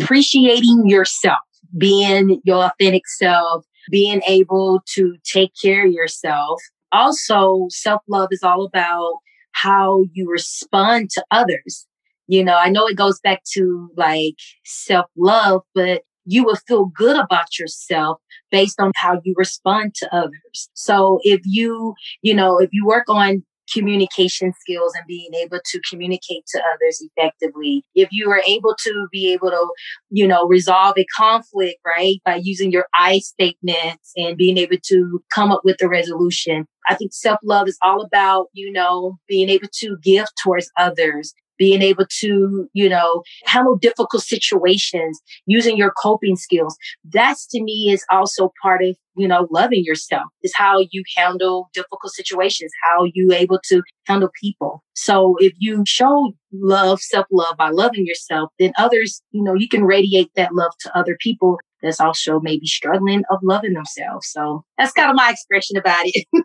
appreciating 0.01 0.89
yourself, 0.89 1.39
being 1.77 2.41
your 2.45 2.65
authentic 2.65 3.09
self, 3.09 3.65
being 3.91 4.23
able 4.27 4.83
to 4.95 5.17
take 5.25 5.53
care 5.61 5.87
of 5.87 5.93
yourself. 5.93 6.61
Also, 6.93 7.67
self 7.71 8.03
love 8.09 8.29
is 8.33 8.43
all 8.43 8.65
about 8.65 9.19
how 9.53 10.05
you 10.13 10.29
respond 10.31 11.11
to 11.11 11.25
others. 11.31 11.87
You 12.27 12.45
know, 12.45 12.57
I 12.57 12.69
know 12.71 12.87
it 12.87 12.97
goes 12.97 13.21
back 13.21 13.43
to 13.55 13.91
like 13.97 14.35
self 14.65 15.07
love, 15.17 15.63
but 15.75 16.03
you 16.25 16.45
will 16.45 16.57
feel 16.69 16.87
good 16.87 17.17
about 17.19 17.59
yourself 17.59 18.19
based 18.51 18.79
on 18.81 18.93
how 18.97 19.21
you 19.25 19.35
respond 19.37 19.95
to 19.97 20.15
others. 20.15 20.71
So 20.75 21.19
if 21.23 21.41
you, 21.45 21.95
you 22.23 22.35
know, 22.35 22.59
if 22.59 22.71
you 22.73 22.87
work 22.87 23.09
on 23.09 23.43
communication 23.73 24.53
skills 24.61 24.95
and 24.95 25.05
being 25.07 25.33
able 25.35 25.59
to 25.65 25.81
communicate 25.89 26.45
to 26.49 26.63
others 26.75 27.03
effectively. 27.17 27.85
If 27.95 28.09
you 28.13 28.31
are 28.31 28.43
able 28.47 28.75
to 28.83 29.07
be 29.13 29.33
able 29.33 29.51
to, 29.51 29.73
you 30.11 30.27
know, 30.27 30.47
resolve 30.47 30.95
a 30.99 31.07
conflict, 31.17 31.79
right, 31.85 32.17
by 32.25 32.41
using 32.43 32.71
your 32.71 32.87
I 32.95 33.19
statements 33.19 34.13
and 34.17 34.37
being 34.37 34.59
able 34.59 34.79
to 34.85 35.23
come 35.33 35.53
up 35.53 35.63
with 35.65 35.81
a 35.83 35.89
resolution. 35.89 36.67
I 36.89 36.95
think 36.95 37.13
self 37.13 37.39
love 37.45 37.69
is 37.69 37.79
all 37.83 38.03
about, 38.03 38.47
you 38.53 38.73
know, 38.73 39.19
being 39.29 39.49
able 39.49 39.69
to 39.81 39.97
give 40.03 40.27
towards 40.43 40.71
others, 40.77 41.33
being 41.61 41.83
able 41.83 42.07
to, 42.09 42.67
you 42.73 42.89
know, 42.89 43.23
handle 43.45 43.77
difficult 43.77 44.23
situations, 44.23 45.21
using 45.45 45.77
your 45.77 45.93
coping 46.03 46.35
skills. 46.35 46.75
That's 47.05 47.47
to 47.49 47.63
me 47.63 47.91
is 47.93 48.03
also 48.11 48.51
part 48.63 48.83
of, 48.83 48.97
you 49.15 49.29
know, 49.29 49.47
loving 49.51 49.85
yourself 49.85 50.25
is 50.43 50.55
how 50.57 50.87
you 50.91 51.05
handle 51.15 51.69
difficult 51.75 52.15
situations, 52.15 52.73
how 52.83 53.05
you 53.13 53.31
able 53.33 53.61
to 53.69 53.83
handle 54.07 54.31
people. 54.41 54.83
So 54.95 55.37
if 55.39 55.53
you 55.59 55.85
show 55.87 56.33
love, 56.51 57.01
self 57.03 57.27
love 57.31 57.59
by 57.59 57.69
loving 57.69 58.07
yourself, 58.07 58.51
then 58.59 58.73
others, 58.79 59.21
you 59.31 59.43
know, 59.45 59.55
you 59.55 59.69
can 59.69 59.85
radiate 59.85 60.31
that 60.37 60.55
love 60.55 60.73
to 60.81 60.99
other 60.99 61.19
people 61.21 61.59
that's 61.83 62.01
also 62.01 62.41
maybe 62.41 62.67
struggling 62.67 63.23
of 63.31 63.39
loving 63.43 63.75
themselves. 63.75 64.29
So 64.31 64.65
that's 64.79 64.93
kind 64.93 65.11
of 65.11 65.17
my 65.17 65.31
expression 65.31 65.77
about 65.77 66.05
it. 66.05 66.27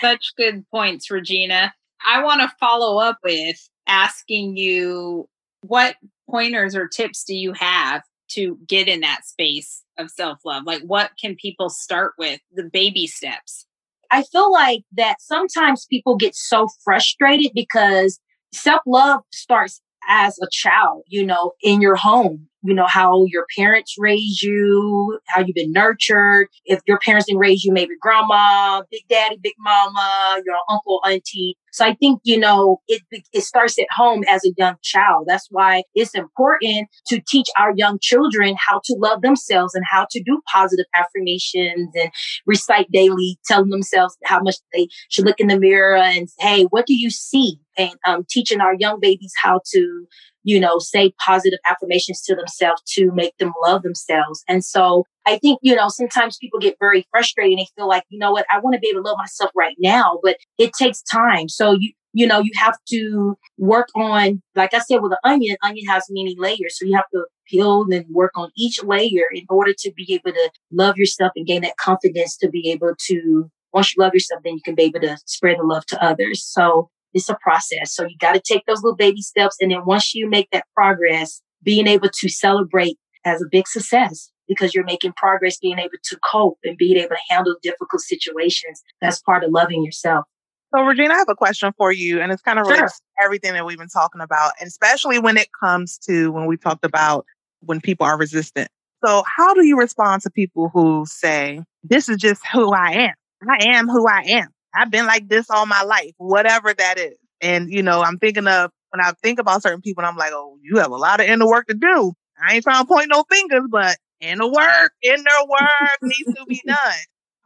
Such 0.00 0.24
good 0.36 0.64
points, 0.70 1.10
Regina. 1.10 1.74
I 2.06 2.22
want 2.22 2.42
to 2.42 2.52
follow 2.60 3.00
up 3.00 3.18
with 3.24 3.56
asking 3.86 4.56
you 4.56 5.28
what 5.62 5.96
pointers 6.28 6.74
or 6.74 6.88
tips 6.88 7.24
do 7.24 7.34
you 7.34 7.52
have 7.52 8.02
to 8.28 8.58
get 8.66 8.88
in 8.88 9.00
that 9.00 9.24
space 9.24 9.82
of 9.98 10.10
self 10.10 10.38
love? 10.44 10.64
Like, 10.66 10.82
what 10.82 11.12
can 11.20 11.36
people 11.36 11.70
start 11.70 12.14
with? 12.18 12.40
The 12.54 12.64
baby 12.64 13.06
steps. 13.06 13.66
I 14.10 14.22
feel 14.22 14.52
like 14.52 14.82
that 14.92 15.20
sometimes 15.20 15.86
people 15.86 16.16
get 16.16 16.34
so 16.34 16.68
frustrated 16.84 17.52
because 17.54 18.20
self 18.52 18.80
love 18.86 19.20
starts 19.32 19.80
as 20.08 20.38
a 20.38 20.46
child, 20.50 21.02
you 21.08 21.24
know, 21.24 21.52
in 21.62 21.80
your 21.80 21.96
home. 21.96 22.48
You 22.62 22.74
know, 22.74 22.86
how 22.86 23.24
your 23.26 23.46
parents 23.56 23.94
raised 23.98 24.42
you, 24.42 25.18
how 25.26 25.40
you've 25.40 25.54
been 25.54 25.72
nurtured. 25.72 26.48
If 26.64 26.80
your 26.86 26.98
parents 26.98 27.26
didn't 27.26 27.40
raise 27.40 27.64
you, 27.64 27.72
maybe 27.72 27.94
grandma, 28.00 28.82
big 28.90 29.02
daddy, 29.08 29.38
big 29.40 29.54
mama, 29.58 30.40
your 30.44 30.56
uncle, 30.68 31.00
auntie. 31.06 31.56
So 31.72 31.84
I 31.84 31.94
think, 31.94 32.20
you 32.24 32.38
know, 32.38 32.80
it, 32.88 33.02
it 33.10 33.42
starts 33.42 33.78
at 33.78 33.86
home 33.94 34.24
as 34.28 34.44
a 34.44 34.52
young 34.56 34.76
child. 34.82 35.26
That's 35.28 35.46
why 35.50 35.82
it's 35.94 36.14
important 36.14 36.88
to 37.08 37.20
teach 37.20 37.48
our 37.58 37.72
young 37.76 37.98
children 38.00 38.56
how 38.58 38.80
to 38.84 38.96
love 38.98 39.20
themselves 39.20 39.74
and 39.74 39.84
how 39.88 40.06
to 40.10 40.22
do 40.22 40.40
positive 40.50 40.86
affirmations 40.96 41.90
and 41.94 42.10
recite 42.46 42.90
daily, 42.90 43.38
telling 43.44 43.68
themselves 43.68 44.16
how 44.24 44.40
much 44.40 44.56
they 44.72 44.88
should 45.10 45.26
look 45.26 45.38
in 45.38 45.48
the 45.48 45.58
mirror 45.58 45.96
and, 45.96 46.28
hey, 46.38 46.64
what 46.64 46.86
do 46.86 46.94
you 46.94 47.10
see? 47.10 47.60
And 47.76 47.94
um, 48.06 48.24
teaching 48.26 48.62
our 48.62 48.74
young 48.74 48.98
babies 48.98 49.34
how 49.42 49.60
to 49.72 50.06
you 50.46 50.60
know, 50.60 50.78
say 50.78 51.12
positive 51.18 51.58
affirmations 51.68 52.22
to 52.22 52.36
themselves 52.36 52.80
to 52.86 53.10
make 53.12 53.36
them 53.38 53.52
love 53.66 53.82
themselves. 53.82 54.44
And 54.46 54.64
so 54.64 55.04
I 55.26 55.38
think, 55.38 55.58
you 55.60 55.74
know, 55.74 55.88
sometimes 55.88 56.38
people 56.38 56.60
get 56.60 56.76
very 56.78 57.04
frustrated 57.10 57.58
and 57.58 57.58
they 57.58 57.68
feel 57.76 57.88
like, 57.88 58.04
you 58.10 58.18
know 58.20 58.30
what, 58.30 58.46
I 58.48 58.60
want 58.60 58.74
to 58.74 58.78
be 58.78 58.88
able 58.88 59.02
to 59.02 59.08
love 59.08 59.18
myself 59.18 59.50
right 59.56 59.74
now, 59.80 60.20
but 60.22 60.36
it 60.56 60.72
takes 60.72 61.02
time. 61.02 61.48
So 61.48 61.72
you, 61.72 61.90
you 62.12 62.28
know, 62.28 62.38
you 62.38 62.52
have 62.54 62.78
to 62.90 63.36
work 63.58 63.88
on, 63.96 64.40
like 64.54 64.72
I 64.72 64.78
said, 64.78 65.02
with 65.02 65.10
the 65.10 65.18
onion, 65.28 65.56
onion 65.64 65.86
has 65.88 66.04
many 66.10 66.36
layers. 66.38 66.78
So 66.78 66.86
you 66.86 66.94
have 66.94 67.10
to 67.12 67.24
peel 67.48 67.84
and 67.90 68.06
work 68.08 68.32
on 68.36 68.50
each 68.56 68.84
layer 68.84 69.24
in 69.34 69.46
order 69.50 69.74
to 69.76 69.92
be 69.96 70.14
able 70.14 70.32
to 70.32 70.50
love 70.70 70.96
yourself 70.96 71.32
and 71.34 71.44
gain 71.44 71.62
that 71.62 71.76
confidence 71.76 72.36
to 72.36 72.48
be 72.48 72.70
able 72.70 72.92
to 73.08 73.50
once 73.72 73.94
you 73.94 74.02
love 74.02 74.14
yourself, 74.14 74.42
then 74.44 74.54
you 74.54 74.62
can 74.64 74.74
be 74.74 74.84
able 74.84 75.00
to 75.00 75.18
spread 75.26 75.58
the 75.58 75.64
love 75.64 75.84
to 75.86 76.02
others. 76.02 76.42
So 76.42 76.88
it's 77.16 77.30
a 77.30 77.36
process. 77.40 77.94
So 77.94 78.04
you 78.04 78.16
got 78.20 78.34
to 78.34 78.40
take 78.40 78.66
those 78.66 78.82
little 78.82 78.94
baby 78.94 79.22
steps. 79.22 79.56
And 79.60 79.72
then 79.72 79.86
once 79.86 80.14
you 80.14 80.28
make 80.28 80.50
that 80.52 80.66
progress, 80.74 81.40
being 81.62 81.86
able 81.86 82.10
to 82.12 82.28
celebrate 82.28 82.98
as 83.24 83.40
a 83.40 83.46
big 83.50 83.66
success 83.66 84.30
because 84.46 84.74
you're 84.74 84.84
making 84.84 85.14
progress, 85.16 85.58
being 85.58 85.78
able 85.78 85.96
to 86.04 86.18
cope 86.30 86.58
and 86.62 86.76
being 86.76 86.98
able 86.98 87.08
to 87.08 87.34
handle 87.34 87.56
difficult 87.62 88.02
situations. 88.02 88.82
That's 89.00 89.20
part 89.22 89.42
of 89.44 89.50
loving 89.50 89.82
yourself. 89.82 90.26
So, 90.74 90.82
Regina, 90.82 91.14
I 91.14 91.16
have 91.16 91.28
a 91.30 91.34
question 91.34 91.72
for 91.78 91.90
you, 91.90 92.20
and 92.20 92.30
it's 92.30 92.42
kind 92.42 92.58
of 92.58 92.66
related 92.66 92.82
sure. 92.82 93.24
everything 93.24 93.54
that 93.54 93.64
we've 93.64 93.78
been 93.78 93.88
talking 93.88 94.20
about, 94.20 94.52
and 94.60 94.66
especially 94.66 95.18
when 95.18 95.38
it 95.38 95.48
comes 95.58 95.96
to 96.06 96.30
when 96.32 96.46
we 96.46 96.56
talked 96.56 96.84
about 96.84 97.24
when 97.60 97.80
people 97.80 98.04
are 98.04 98.18
resistant. 98.18 98.68
So, 99.04 99.22
how 99.36 99.54
do 99.54 99.64
you 99.64 99.78
respond 99.78 100.22
to 100.22 100.30
people 100.30 100.68
who 100.74 101.06
say, 101.06 101.62
This 101.82 102.08
is 102.08 102.18
just 102.18 102.42
who 102.52 102.72
I 102.74 102.90
am? 102.90 103.14
I 103.48 103.68
am 103.68 103.88
who 103.88 104.06
I 104.06 104.22
am. 104.26 104.48
I've 104.76 104.90
been 104.90 105.06
like 105.06 105.28
this 105.28 105.48
all 105.50 105.66
my 105.66 105.82
life, 105.82 106.12
whatever 106.18 106.74
that 106.74 106.98
is. 106.98 107.16
And, 107.40 107.70
you 107.70 107.82
know, 107.82 108.02
I'm 108.02 108.18
thinking 108.18 108.46
of 108.46 108.70
when 108.90 109.00
I 109.00 109.12
think 109.22 109.38
about 109.38 109.62
certain 109.62 109.80
people, 109.80 110.04
I'm 110.04 110.16
like, 110.16 110.32
oh, 110.32 110.58
you 110.62 110.78
have 110.78 110.90
a 110.90 110.96
lot 110.96 111.20
of 111.20 111.26
inner 111.26 111.46
work 111.46 111.66
to 111.68 111.74
do. 111.74 112.12
I 112.42 112.54
ain't 112.54 112.64
trying 112.64 112.84
to 112.84 112.86
point 112.86 113.08
no 113.10 113.24
fingers, 113.30 113.64
but 113.70 113.96
inner 114.20 114.46
work, 114.46 114.92
inner 115.02 115.40
work 115.48 115.98
needs 116.02 116.38
to 116.38 116.44
be 116.46 116.60
done. 116.66 116.94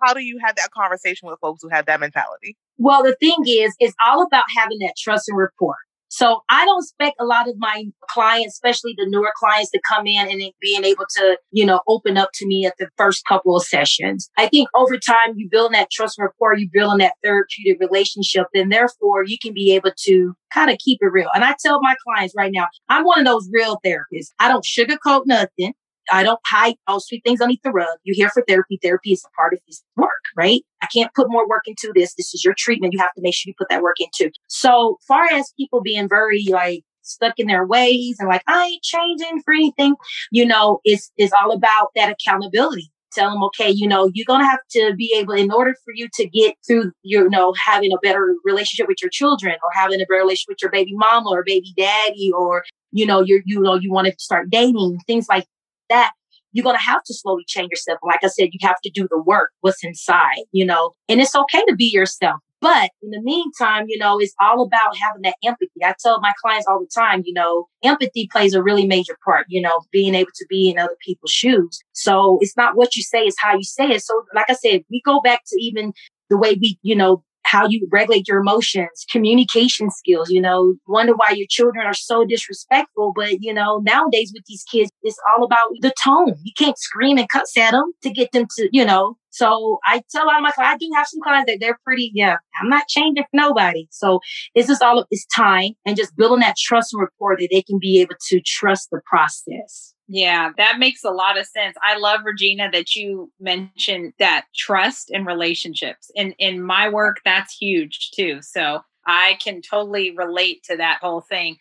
How 0.03 0.15
do 0.15 0.21
you 0.21 0.39
have 0.45 0.57
that 0.57 0.71
conversation 0.71 1.29
with 1.29 1.39
folks 1.41 1.63
who 1.63 1.69
have 1.69 1.87
that 1.87 2.01
mentality? 2.01 2.57
Well, 2.79 3.03
the 3.03 3.17
thing 3.21 3.37
is, 3.47 3.75
it's 3.79 3.95
all 4.07 4.23
about 4.23 4.45
having 4.57 4.79
that 4.79 4.95
trust 4.99 5.29
and 5.29 5.39
rapport. 5.39 5.77
So 6.11 6.43
I 6.51 6.65
don't 6.65 6.83
expect 6.83 7.17
a 7.21 7.25
lot 7.25 7.49
of 7.49 7.55
my 7.59 7.85
clients, 8.09 8.55
especially 8.55 8.95
the 8.99 9.07
newer 9.09 9.31
clients, 9.37 9.71
to 9.71 9.81
come 9.89 10.07
in 10.09 10.29
and 10.29 10.43
being 10.61 10.85
able 10.85 11.05
to, 11.17 11.39
you 11.53 11.65
know, 11.65 11.81
open 11.87 12.17
up 12.17 12.31
to 12.35 12.47
me 12.47 12.67
at 12.67 12.75
the 12.79 12.89
first 12.97 13.25
couple 13.27 13.57
of 13.57 13.65
sessions. 13.65 14.29
I 14.37 14.49
think 14.49 14.69
over 14.75 14.99
time, 14.99 15.35
you 15.37 15.49
build 15.49 15.73
that 15.73 15.91
trust 15.91 16.19
rapport, 16.19 16.57
you 16.57 16.69
build 16.73 17.01
that 17.01 17.15
therapeutic 17.23 17.81
relationship, 17.81 18.49
then 18.53 18.71
therefore 18.71 19.25
you 19.25 19.39
can 19.41 19.55
be 19.55 19.73
able 19.75 19.93
to 20.05 20.35
kind 20.53 20.71
of 20.71 20.79
keep 20.79 20.99
it 21.01 21.13
real. 21.13 21.29
And 21.33 21.45
I 21.45 21.55
tell 21.61 21.81
my 21.81 21.95
clients 22.05 22.35
right 22.37 22.51
now, 22.53 22.67
I'm 22.89 23.05
one 23.05 23.21
of 23.21 23.27
those 23.27 23.49
real 23.53 23.79
therapists. 23.87 24.31
I 24.41 24.49
don't 24.49 24.65
sugarcoat 24.65 25.23
nothing. 25.27 25.75
I 26.11 26.23
don't 26.23 26.41
hide, 26.47 26.75
I'll 26.87 27.01
sweep 27.01 27.23
things 27.25 27.41
underneath 27.41 27.63
the 27.63 27.71
rug. 27.71 27.89
You're 28.05 28.17
here 28.17 28.31
for 28.31 28.45
therapy. 28.47 28.79
Therapy 28.83 29.13
is 29.13 29.25
a 29.25 29.31
part 29.37 29.55
of 29.55 29.61
this 29.67 29.83
work, 29.97 30.11
right? 30.37 30.63
I 30.83 30.87
can't 30.87 31.15
put 31.15 31.31
more 31.31 31.49
work 31.49 31.63
into 31.67 31.93
this. 31.95 32.15
This 32.15 32.35
is 32.35 32.45
your 32.45 32.55
treatment. 32.57 32.93
You 32.93 32.99
have 32.99 33.15
to 33.15 33.23
make 33.23 33.35
sure 33.35 33.51
you 33.51 33.55
put 33.59 33.69
that 33.71 33.83
work 33.83 33.97
into. 34.01 34.31
So 34.49 34.99
far 35.07 35.25
as 35.25 35.53
people 35.59 35.81
being 35.83 36.09
very 36.09 36.45
like 36.49 36.83
stuck 37.03 37.39
in 37.39 37.47
their 37.47 37.67
ways 37.67 38.17
and 38.19 38.29
like, 38.29 38.43
I 38.47 38.67
ain't 38.67 38.83
changing 38.83 39.43
for 39.45 39.55
anything, 39.55 39.97
you 40.31 40.47
know, 40.47 40.81
it's, 40.85 41.11
it's 41.17 41.33
all 41.41 41.53
about 41.53 41.89
that 41.97 42.13
accountability. 42.13 42.91
Tell 43.13 43.31
them, 43.33 43.43
okay, 43.45 43.71
you 43.71 43.89
know, 43.89 44.09
you're 44.15 44.27
going 44.27 44.41
to 44.41 44.47
have 44.47 44.61
to 44.71 44.95
be 44.97 45.13
able, 45.17 45.33
in 45.33 45.51
order 45.51 45.75
for 45.85 45.93
you 45.93 46.09
to 46.15 46.29
get 46.29 46.55
through, 46.65 46.93
you 47.03 47.29
know, 47.29 47.53
having 47.55 47.93
a 47.93 47.99
better 48.05 48.37
relationship 48.45 48.87
with 48.87 48.99
your 49.03 49.11
children 49.11 49.57
or 49.65 49.71
having 49.75 50.01
a 50.01 50.05
better 50.05 50.21
relationship 50.21 50.51
with 50.51 50.63
your 50.63 50.71
baby 50.71 50.93
mama 50.95 51.29
or 51.29 51.43
baby 51.45 51.75
daddy 51.77 52.31
or, 52.33 52.63
you 52.93 53.05
know, 53.05 53.21
you're, 53.21 53.41
you 53.45 53.61
know, 53.61 53.75
you 53.75 53.91
want 53.91 54.07
to 54.07 54.15
start 54.21 54.49
dating, 54.49 54.99
things 55.09 55.27
like 55.29 55.45
that, 55.91 56.13
you're 56.53 56.65
going 56.65 56.77
to 56.77 56.83
have 56.83 57.03
to 57.05 57.15
slowly 57.15 57.45
change 57.47 57.71
yourself. 57.71 57.99
Like 58.03 58.25
I 58.25 58.29
said, 58.29 58.49
you 58.53 58.59
have 58.63 58.81
to 58.83 58.91
do 58.91 59.07
the 59.09 59.23
work, 59.23 59.51
what's 59.61 59.85
inside, 59.85 60.43
you 60.53 60.65
know, 60.65 60.95
and 61.09 61.21
it's 61.21 61.37
okay 61.37 61.63
to 61.69 61.77
be 61.77 61.85
yourself. 61.85 62.41
But 62.61 62.91
in 63.03 63.11
the 63.11 63.23
meantime, 63.23 63.87
you 63.89 63.99
know, 63.99 64.19
it's 64.19 64.35
all 64.39 64.63
about 64.63 64.97
having 64.97 65.23
that 65.23 65.37
empathy. 65.45 65.83
I 65.83 65.95
tell 65.99 66.21
my 66.21 66.33
clients 66.43 66.67
all 66.69 66.79
the 66.79 66.91
time, 66.95 67.23
you 67.25 67.33
know, 67.33 67.69
empathy 67.83 68.29
plays 68.31 68.53
a 68.53 68.63
really 68.63 68.87
major 68.87 69.17
part, 69.25 69.47
you 69.49 69.63
know, 69.63 69.81
being 69.91 70.15
able 70.15 70.31
to 70.35 70.47
be 70.51 70.69
in 70.69 70.79
other 70.79 70.97
people's 71.05 71.31
shoes. 71.31 71.81
So 71.93 72.39
it's 72.43 72.57
not 72.59 72.77
what 72.77 72.97
you 72.97 73.03
say, 73.03 73.21
it's 73.21 73.41
how 73.41 73.57
you 73.57 73.65
say 73.65 73.89
it. 73.89 74.03
So 74.03 74.25
like 74.35 74.51
I 74.51 74.55
said, 74.55 74.83
we 74.91 75.01
go 75.07 75.21
back 75.23 75.43
to 75.47 75.61
even 75.61 75.95
the 76.29 76.37
way 76.37 76.59
we, 76.61 76.79
you 76.83 76.95
know, 76.95 77.25
how 77.43 77.67
you 77.67 77.87
regulate 77.91 78.29
your 78.29 78.41
emotions, 78.41 79.05
communication 79.11 79.91
skills, 79.91 80.31
you 80.31 80.41
know, 80.41 80.75
wonder 80.87 81.13
why 81.15 81.35
your 81.35 81.47
children 81.49 81.87
are 81.87 81.95
so 81.95 82.25
disrespectful. 82.25 83.13
But, 83.15 83.41
you 83.41 83.53
know, 83.53 83.81
nowadays 83.85 84.33
with 84.35 84.45
these 84.47 84.65
kids, 84.71 84.91
it's 85.03 85.19
all 85.37 85.45
about 85.45 85.69
the 85.81 85.93
tone. 86.03 86.35
You 86.43 86.53
can't 86.57 86.79
scream 86.79 87.19
and 87.19 87.29
cuss 87.29 87.57
at 87.57 87.73
them 87.73 87.93
to 88.03 88.11
get 88.11 88.33
them 88.33 88.47
to, 88.57 88.69
you 88.73 88.85
know. 88.85 89.17
So 89.31 89.79
I 89.85 90.03
tell 90.11 90.25
a 90.25 90.27
lot 90.27 90.37
of 90.37 90.43
my 90.43 90.51
clients, 90.51 90.75
I 90.75 90.79
do 90.79 90.91
have 90.95 91.07
some 91.07 91.21
clients 91.23 91.51
that 91.51 91.59
they're 91.61 91.79
pretty, 91.85 92.11
yeah, 92.15 92.37
I'm 92.61 92.69
not 92.69 92.89
changing 92.89 93.25
for 93.25 93.37
nobody. 93.37 93.87
So 93.91 94.21
it's 94.55 94.69
just 94.69 94.83
all 94.83 94.99
of 94.99 95.07
this 95.11 95.25
time 95.35 95.73
and 95.87 95.97
just 95.97 96.17
building 96.17 96.41
that 96.41 96.57
trust 96.57 96.93
and 96.93 97.01
rapport 97.01 97.37
that 97.39 97.49
they 97.51 97.63
can 97.63 97.79
be 97.81 98.01
able 98.01 98.17
to 98.29 98.41
trust 98.45 98.89
the 98.91 99.01
process. 99.07 99.95
Yeah, 100.13 100.51
that 100.57 100.81
makes 100.81 101.05
a 101.05 101.11
lot 101.11 101.39
of 101.39 101.47
sense. 101.47 101.77
I 101.85 101.97
love 101.97 102.23
Regina 102.25 102.69
that 102.73 102.97
you 102.97 103.31
mentioned 103.39 104.13
that 104.19 104.47
trust 104.57 105.09
and 105.09 105.25
relationships. 105.25 106.11
In 106.17 106.33
in 106.33 106.61
my 106.61 106.89
work 106.89 107.21
that's 107.25 107.57
huge 107.57 108.11
too. 108.11 108.43
So 108.43 108.81
I 109.07 109.39
can 109.41 109.63
totally 109.63 110.11
relate 110.11 110.65
to 110.65 110.77
that 110.77 110.99
whole 111.01 111.21
thing. 111.21 111.59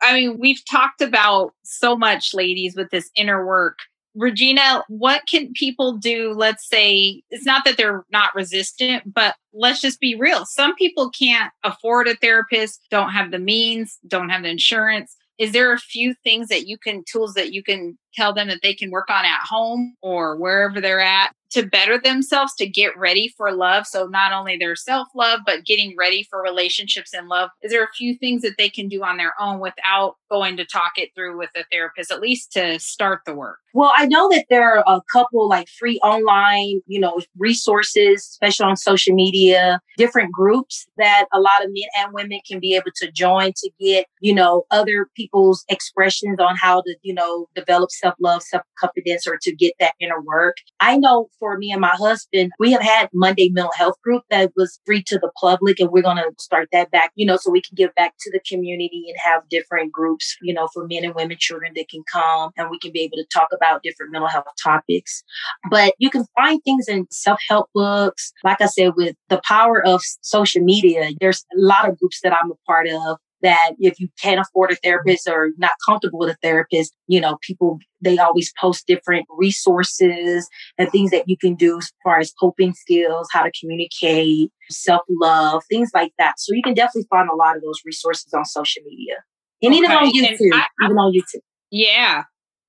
I 0.00 0.14
mean, 0.14 0.38
we've 0.38 0.64
talked 0.70 1.00
about 1.00 1.54
so 1.64 1.96
much 1.96 2.32
ladies 2.34 2.76
with 2.76 2.88
this 2.90 3.10
inner 3.16 3.44
work. 3.44 3.78
Regina, 4.14 4.84
what 4.88 5.22
can 5.28 5.52
people 5.54 5.96
do? 5.96 6.32
Let's 6.34 6.68
say 6.68 7.22
it's 7.30 7.44
not 7.44 7.64
that 7.64 7.76
they're 7.76 8.04
not 8.12 8.32
resistant, 8.32 9.12
but 9.12 9.34
let's 9.52 9.80
just 9.80 9.98
be 9.98 10.14
real. 10.14 10.44
Some 10.46 10.76
people 10.76 11.10
can't 11.10 11.52
afford 11.64 12.06
a 12.06 12.14
therapist, 12.14 12.80
don't 12.92 13.10
have 13.10 13.32
the 13.32 13.40
means, 13.40 13.98
don't 14.06 14.28
have 14.28 14.44
the 14.44 14.50
insurance 14.50 15.16
is 15.38 15.52
there 15.52 15.72
a 15.72 15.78
few 15.78 16.14
things 16.24 16.48
that 16.48 16.66
you 16.66 16.76
can 16.76 17.04
tools 17.10 17.34
that 17.34 17.52
you 17.52 17.62
can 17.62 17.96
tell 18.14 18.34
them 18.34 18.48
that 18.48 18.60
they 18.62 18.74
can 18.74 18.90
work 18.90 19.08
on 19.08 19.24
at 19.24 19.46
home 19.48 19.94
or 20.02 20.36
wherever 20.36 20.80
they're 20.80 21.00
at 21.00 21.32
to 21.50 21.64
better 21.64 21.98
themselves 21.98 22.54
to 22.56 22.66
get 22.66 22.96
ready 22.98 23.32
for 23.36 23.52
love? 23.52 23.86
So 23.86 24.06
not 24.06 24.32
only 24.32 24.56
their 24.56 24.74
self-love 24.76 25.40
but 25.46 25.64
getting 25.64 25.94
ready 25.96 26.26
for 26.28 26.42
relationships 26.42 27.14
and 27.14 27.28
love. 27.28 27.50
Is 27.62 27.70
there 27.70 27.84
a 27.84 27.92
few 27.96 28.16
things 28.16 28.42
that 28.42 28.56
they 28.58 28.68
can 28.68 28.88
do 28.88 29.04
on 29.04 29.16
their 29.16 29.32
own 29.40 29.60
without 29.60 30.16
going 30.30 30.56
to 30.56 30.64
talk 30.64 30.92
it 30.96 31.10
through 31.14 31.38
with 31.38 31.50
a 31.56 31.64
therapist 31.70 32.10
at 32.10 32.20
least 32.20 32.52
to 32.52 32.78
start 32.80 33.20
the 33.24 33.34
work 33.34 33.58
well 33.74 33.92
i 33.96 34.06
know 34.06 34.28
that 34.28 34.46
there 34.50 34.76
are 34.76 34.84
a 34.86 35.00
couple 35.12 35.48
like 35.48 35.68
free 35.68 35.98
online 36.00 36.80
you 36.86 37.00
know 37.00 37.20
resources 37.36 38.26
especially 38.30 38.66
on 38.66 38.76
social 38.76 39.14
media 39.14 39.80
different 39.96 40.32
groups 40.32 40.86
that 40.96 41.26
a 41.32 41.40
lot 41.40 41.64
of 41.64 41.70
men 41.70 41.88
and 41.98 42.12
women 42.12 42.40
can 42.48 42.60
be 42.60 42.74
able 42.74 42.90
to 42.94 43.10
join 43.12 43.52
to 43.56 43.70
get 43.80 44.06
you 44.20 44.34
know 44.34 44.64
other 44.70 45.08
people's 45.16 45.64
expressions 45.68 46.38
on 46.40 46.56
how 46.56 46.80
to 46.82 46.94
you 47.02 47.14
know 47.14 47.46
develop 47.54 47.90
self 47.90 48.14
love, 48.20 48.42
self 48.42 48.62
confidence, 48.78 49.26
or 49.26 49.38
to 49.42 49.54
get 49.54 49.74
that 49.80 49.94
inner 50.00 50.20
work. 50.20 50.56
I 50.80 50.96
know 50.96 51.28
for 51.38 51.58
me 51.58 51.70
and 51.70 51.80
my 51.80 51.94
husband, 51.94 52.52
we 52.58 52.72
have 52.72 52.82
had 52.82 53.08
Monday 53.12 53.50
mental 53.50 53.72
health 53.76 53.96
group 54.02 54.22
that 54.30 54.52
was 54.56 54.80
free 54.86 55.02
to 55.04 55.18
the 55.18 55.30
public, 55.40 55.80
and 55.80 55.90
we're 55.90 56.02
going 56.02 56.16
to 56.16 56.30
start 56.38 56.68
that 56.72 56.90
back, 56.90 57.12
you 57.14 57.26
know, 57.26 57.36
so 57.36 57.50
we 57.50 57.60
can 57.60 57.74
give 57.74 57.94
back 57.94 58.14
to 58.20 58.30
the 58.30 58.40
community 58.48 59.04
and 59.08 59.16
have 59.22 59.48
different 59.48 59.92
groups, 59.92 60.36
you 60.42 60.54
know, 60.54 60.68
for 60.72 60.86
men 60.86 61.04
and 61.04 61.14
women, 61.14 61.36
children 61.38 61.72
that 61.74 61.88
can 61.88 62.02
come 62.10 62.50
and 62.56 62.70
we 62.70 62.78
can 62.78 62.92
be 62.92 63.00
able 63.00 63.16
to 63.16 63.26
talk 63.32 63.48
about 63.54 63.67
different 63.82 64.12
mental 64.12 64.28
health 64.28 64.46
topics. 64.62 65.22
But 65.70 65.94
you 65.98 66.10
can 66.10 66.24
find 66.36 66.60
things 66.64 66.88
in 66.88 67.06
self 67.10 67.40
help 67.48 67.68
books. 67.74 68.32
Like 68.44 68.60
I 68.60 68.66
said, 68.66 68.92
with 68.96 69.16
the 69.28 69.40
power 69.44 69.84
of 69.86 70.00
social 70.22 70.62
media, 70.62 71.10
there's 71.20 71.44
a 71.56 71.60
lot 71.60 71.88
of 71.88 71.98
groups 71.98 72.20
that 72.22 72.32
I'm 72.32 72.50
a 72.50 72.54
part 72.66 72.88
of 72.88 73.18
that 73.42 73.74
if 73.78 74.00
you 74.00 74.08
can't 74.20 74.40
afford 74.40 74.72
a 74.72 74.76
therapist 74.76 75.28
or 75.28 75.50
not 75.58 75.70
comfortable 75.86 76.18
with 76.18 76.30
a 76.30 76.36
therapist, 76.42 76.92
you 77.06 77.20
know, 77.20 77.38
people, 77.42 77.78
they 78.00 78.18
always 78.18 78.52
post 78.60 78.86
different 78.86 79.26
resources 79.30 80.48
and 80.76 80.90
things 80.90 81.10
that 81.12 81.28
you 81.28 81.36
can 81.36 81.54
do 81.54 81.78
as 81.78 81.92
far 82.02 82.18
as 82.18 82.32
coping 82.40 82.74
skills, 82.74 83.28
how 83.32 83.42
to 83.42 83.52
communicate, 83.60 84.50
self 84.70 85.02
love, 85.08 85.62
things 85.68 85.90
like 85.94 86.12
that. 86.18 86.34
So 86.38 86.52
you 86.52 86.62
can 86.62 86.74
definitely 86.74 87.06
find 87.10 87.28
a 87.32 87.36
lot 87.36 87.56
of 87.56 87.62
those 87.62 87.80
resources 87.84 88.32
on 88.32 88.44
social 88.44 88.82
media 88.84 89.16
and 89.62 89.72
okay. 89.72 89.78
even 89.78 89.90
on 89.90 90.12
YouTube, 90.12 90.54
I, 90.54 90.66
I, 90.80 90.84
even 90.84 90.96
on 90.96 91.12
YouTube. 91.12 91.40
Yeah. 91.70 92.24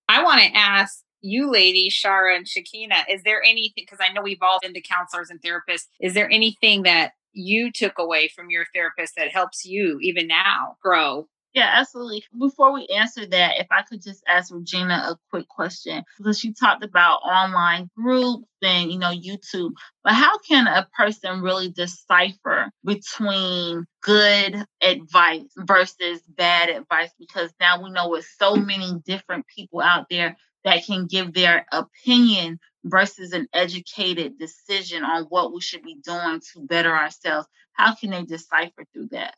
I 0.10 0.24
want 0.24 0.42
to 0.42 0.58
ask 0.58 1.04
you 1.22 1.52
ladies, 1.52 1.94
Shara 1.94 2.36
and 2.36 2.48
Shekina, 2.48 3.04
is 3.08 3.22
there 3.24 3.44
anything, 3.44 3.84
because 3.86 4.00
I 4.02 4.12
know 4.12 4.22
we've 4.24 4.42
all 4.42 4.58
been 4.60 4.74
to 4.74 4.82
counselors 4.82 5.30
and 5.30 5.40
therapists, 5.42 5.86
is 6.02 6.16
there 6.16 6.30
anything 6.32 6.84
that 6.84 7.12
you 7.32 7.72
took 7.72 8.00
away 8.00 8.28
from 8.36 8.50
your 8.50 8.66
therapist 8.74 9.14
that 9.18 9.32
helps 9.32 9.66
you 9.66 10.00
even 10.02 10.28
now 10.28 10.78
grow 10.84 11.28
yeah, 11.54 11.72
absolutely. 11.78 12.24
Before 12.38 12.72
we 12.74 12.86
answer 12.96 13.26
that, 13.26 13.60
if 13.60 13.68
I 13.72 13.82
could 13.82 14.04
just 14.04 14.24
ask 14.28 14.54
Regina 14.54 14.94
a 14.94 15.18
quick 15.32 15.48
question, 15.48 16.04
because 16.18 16.40
she 16.40 16.54
talked 16.54 16.84
about 16.84 17.22
online 17.24 17.90
groups 17.96 18.46
and, 18.62 18.92
you 18.92 19.00
know, 19.00 19.12
YouTube, 19.12 19.72
but 20.04 20.14
how 20.14 20.38
can 20.48 20.68
a 20.68 20.88
person 20.96 21.42
really 21.42 21.70
decipher 21.72 22.70
between 22.86 23.86
good 24.02 24.64
advice 24.82 25.52
versus 25.58 26.22
bad 26.28 26.70
advice? 26.70 27.10
Because 27.20 27.52
now 27.60 27.82
we 27.84 27.90
know 27.90 28.10
with 28.10 28.28
so 28.38 28.56
many 28.56 28.94
different 29.06 29.46
people 29.48 29.82
out 29.82 30.06
there 30.10 30.38
that 30.66 30.86
can 30.86 31.08
give 31.08 31.34
their 31.34 31.66
opinion 31.72 32.60
versus 32.86 33.34
an 33.34 33.48
educated 33.54 34.38
decision 34.38 35.04
on 35.04 35.24
what 35.26 35.52
we 35.54 35.62
should 35.62 35.82
be 35.84 35.98
doing 36.04 36.42
to 36.54 36.62
better 36.62 36.96
ourselves. 36.96 37.48
How 37.74 37.96
can 37.96 38.12
they 38.12 38.24
decipher 38.24 38.86
through 38.94 39.08
that? 39.14 39.36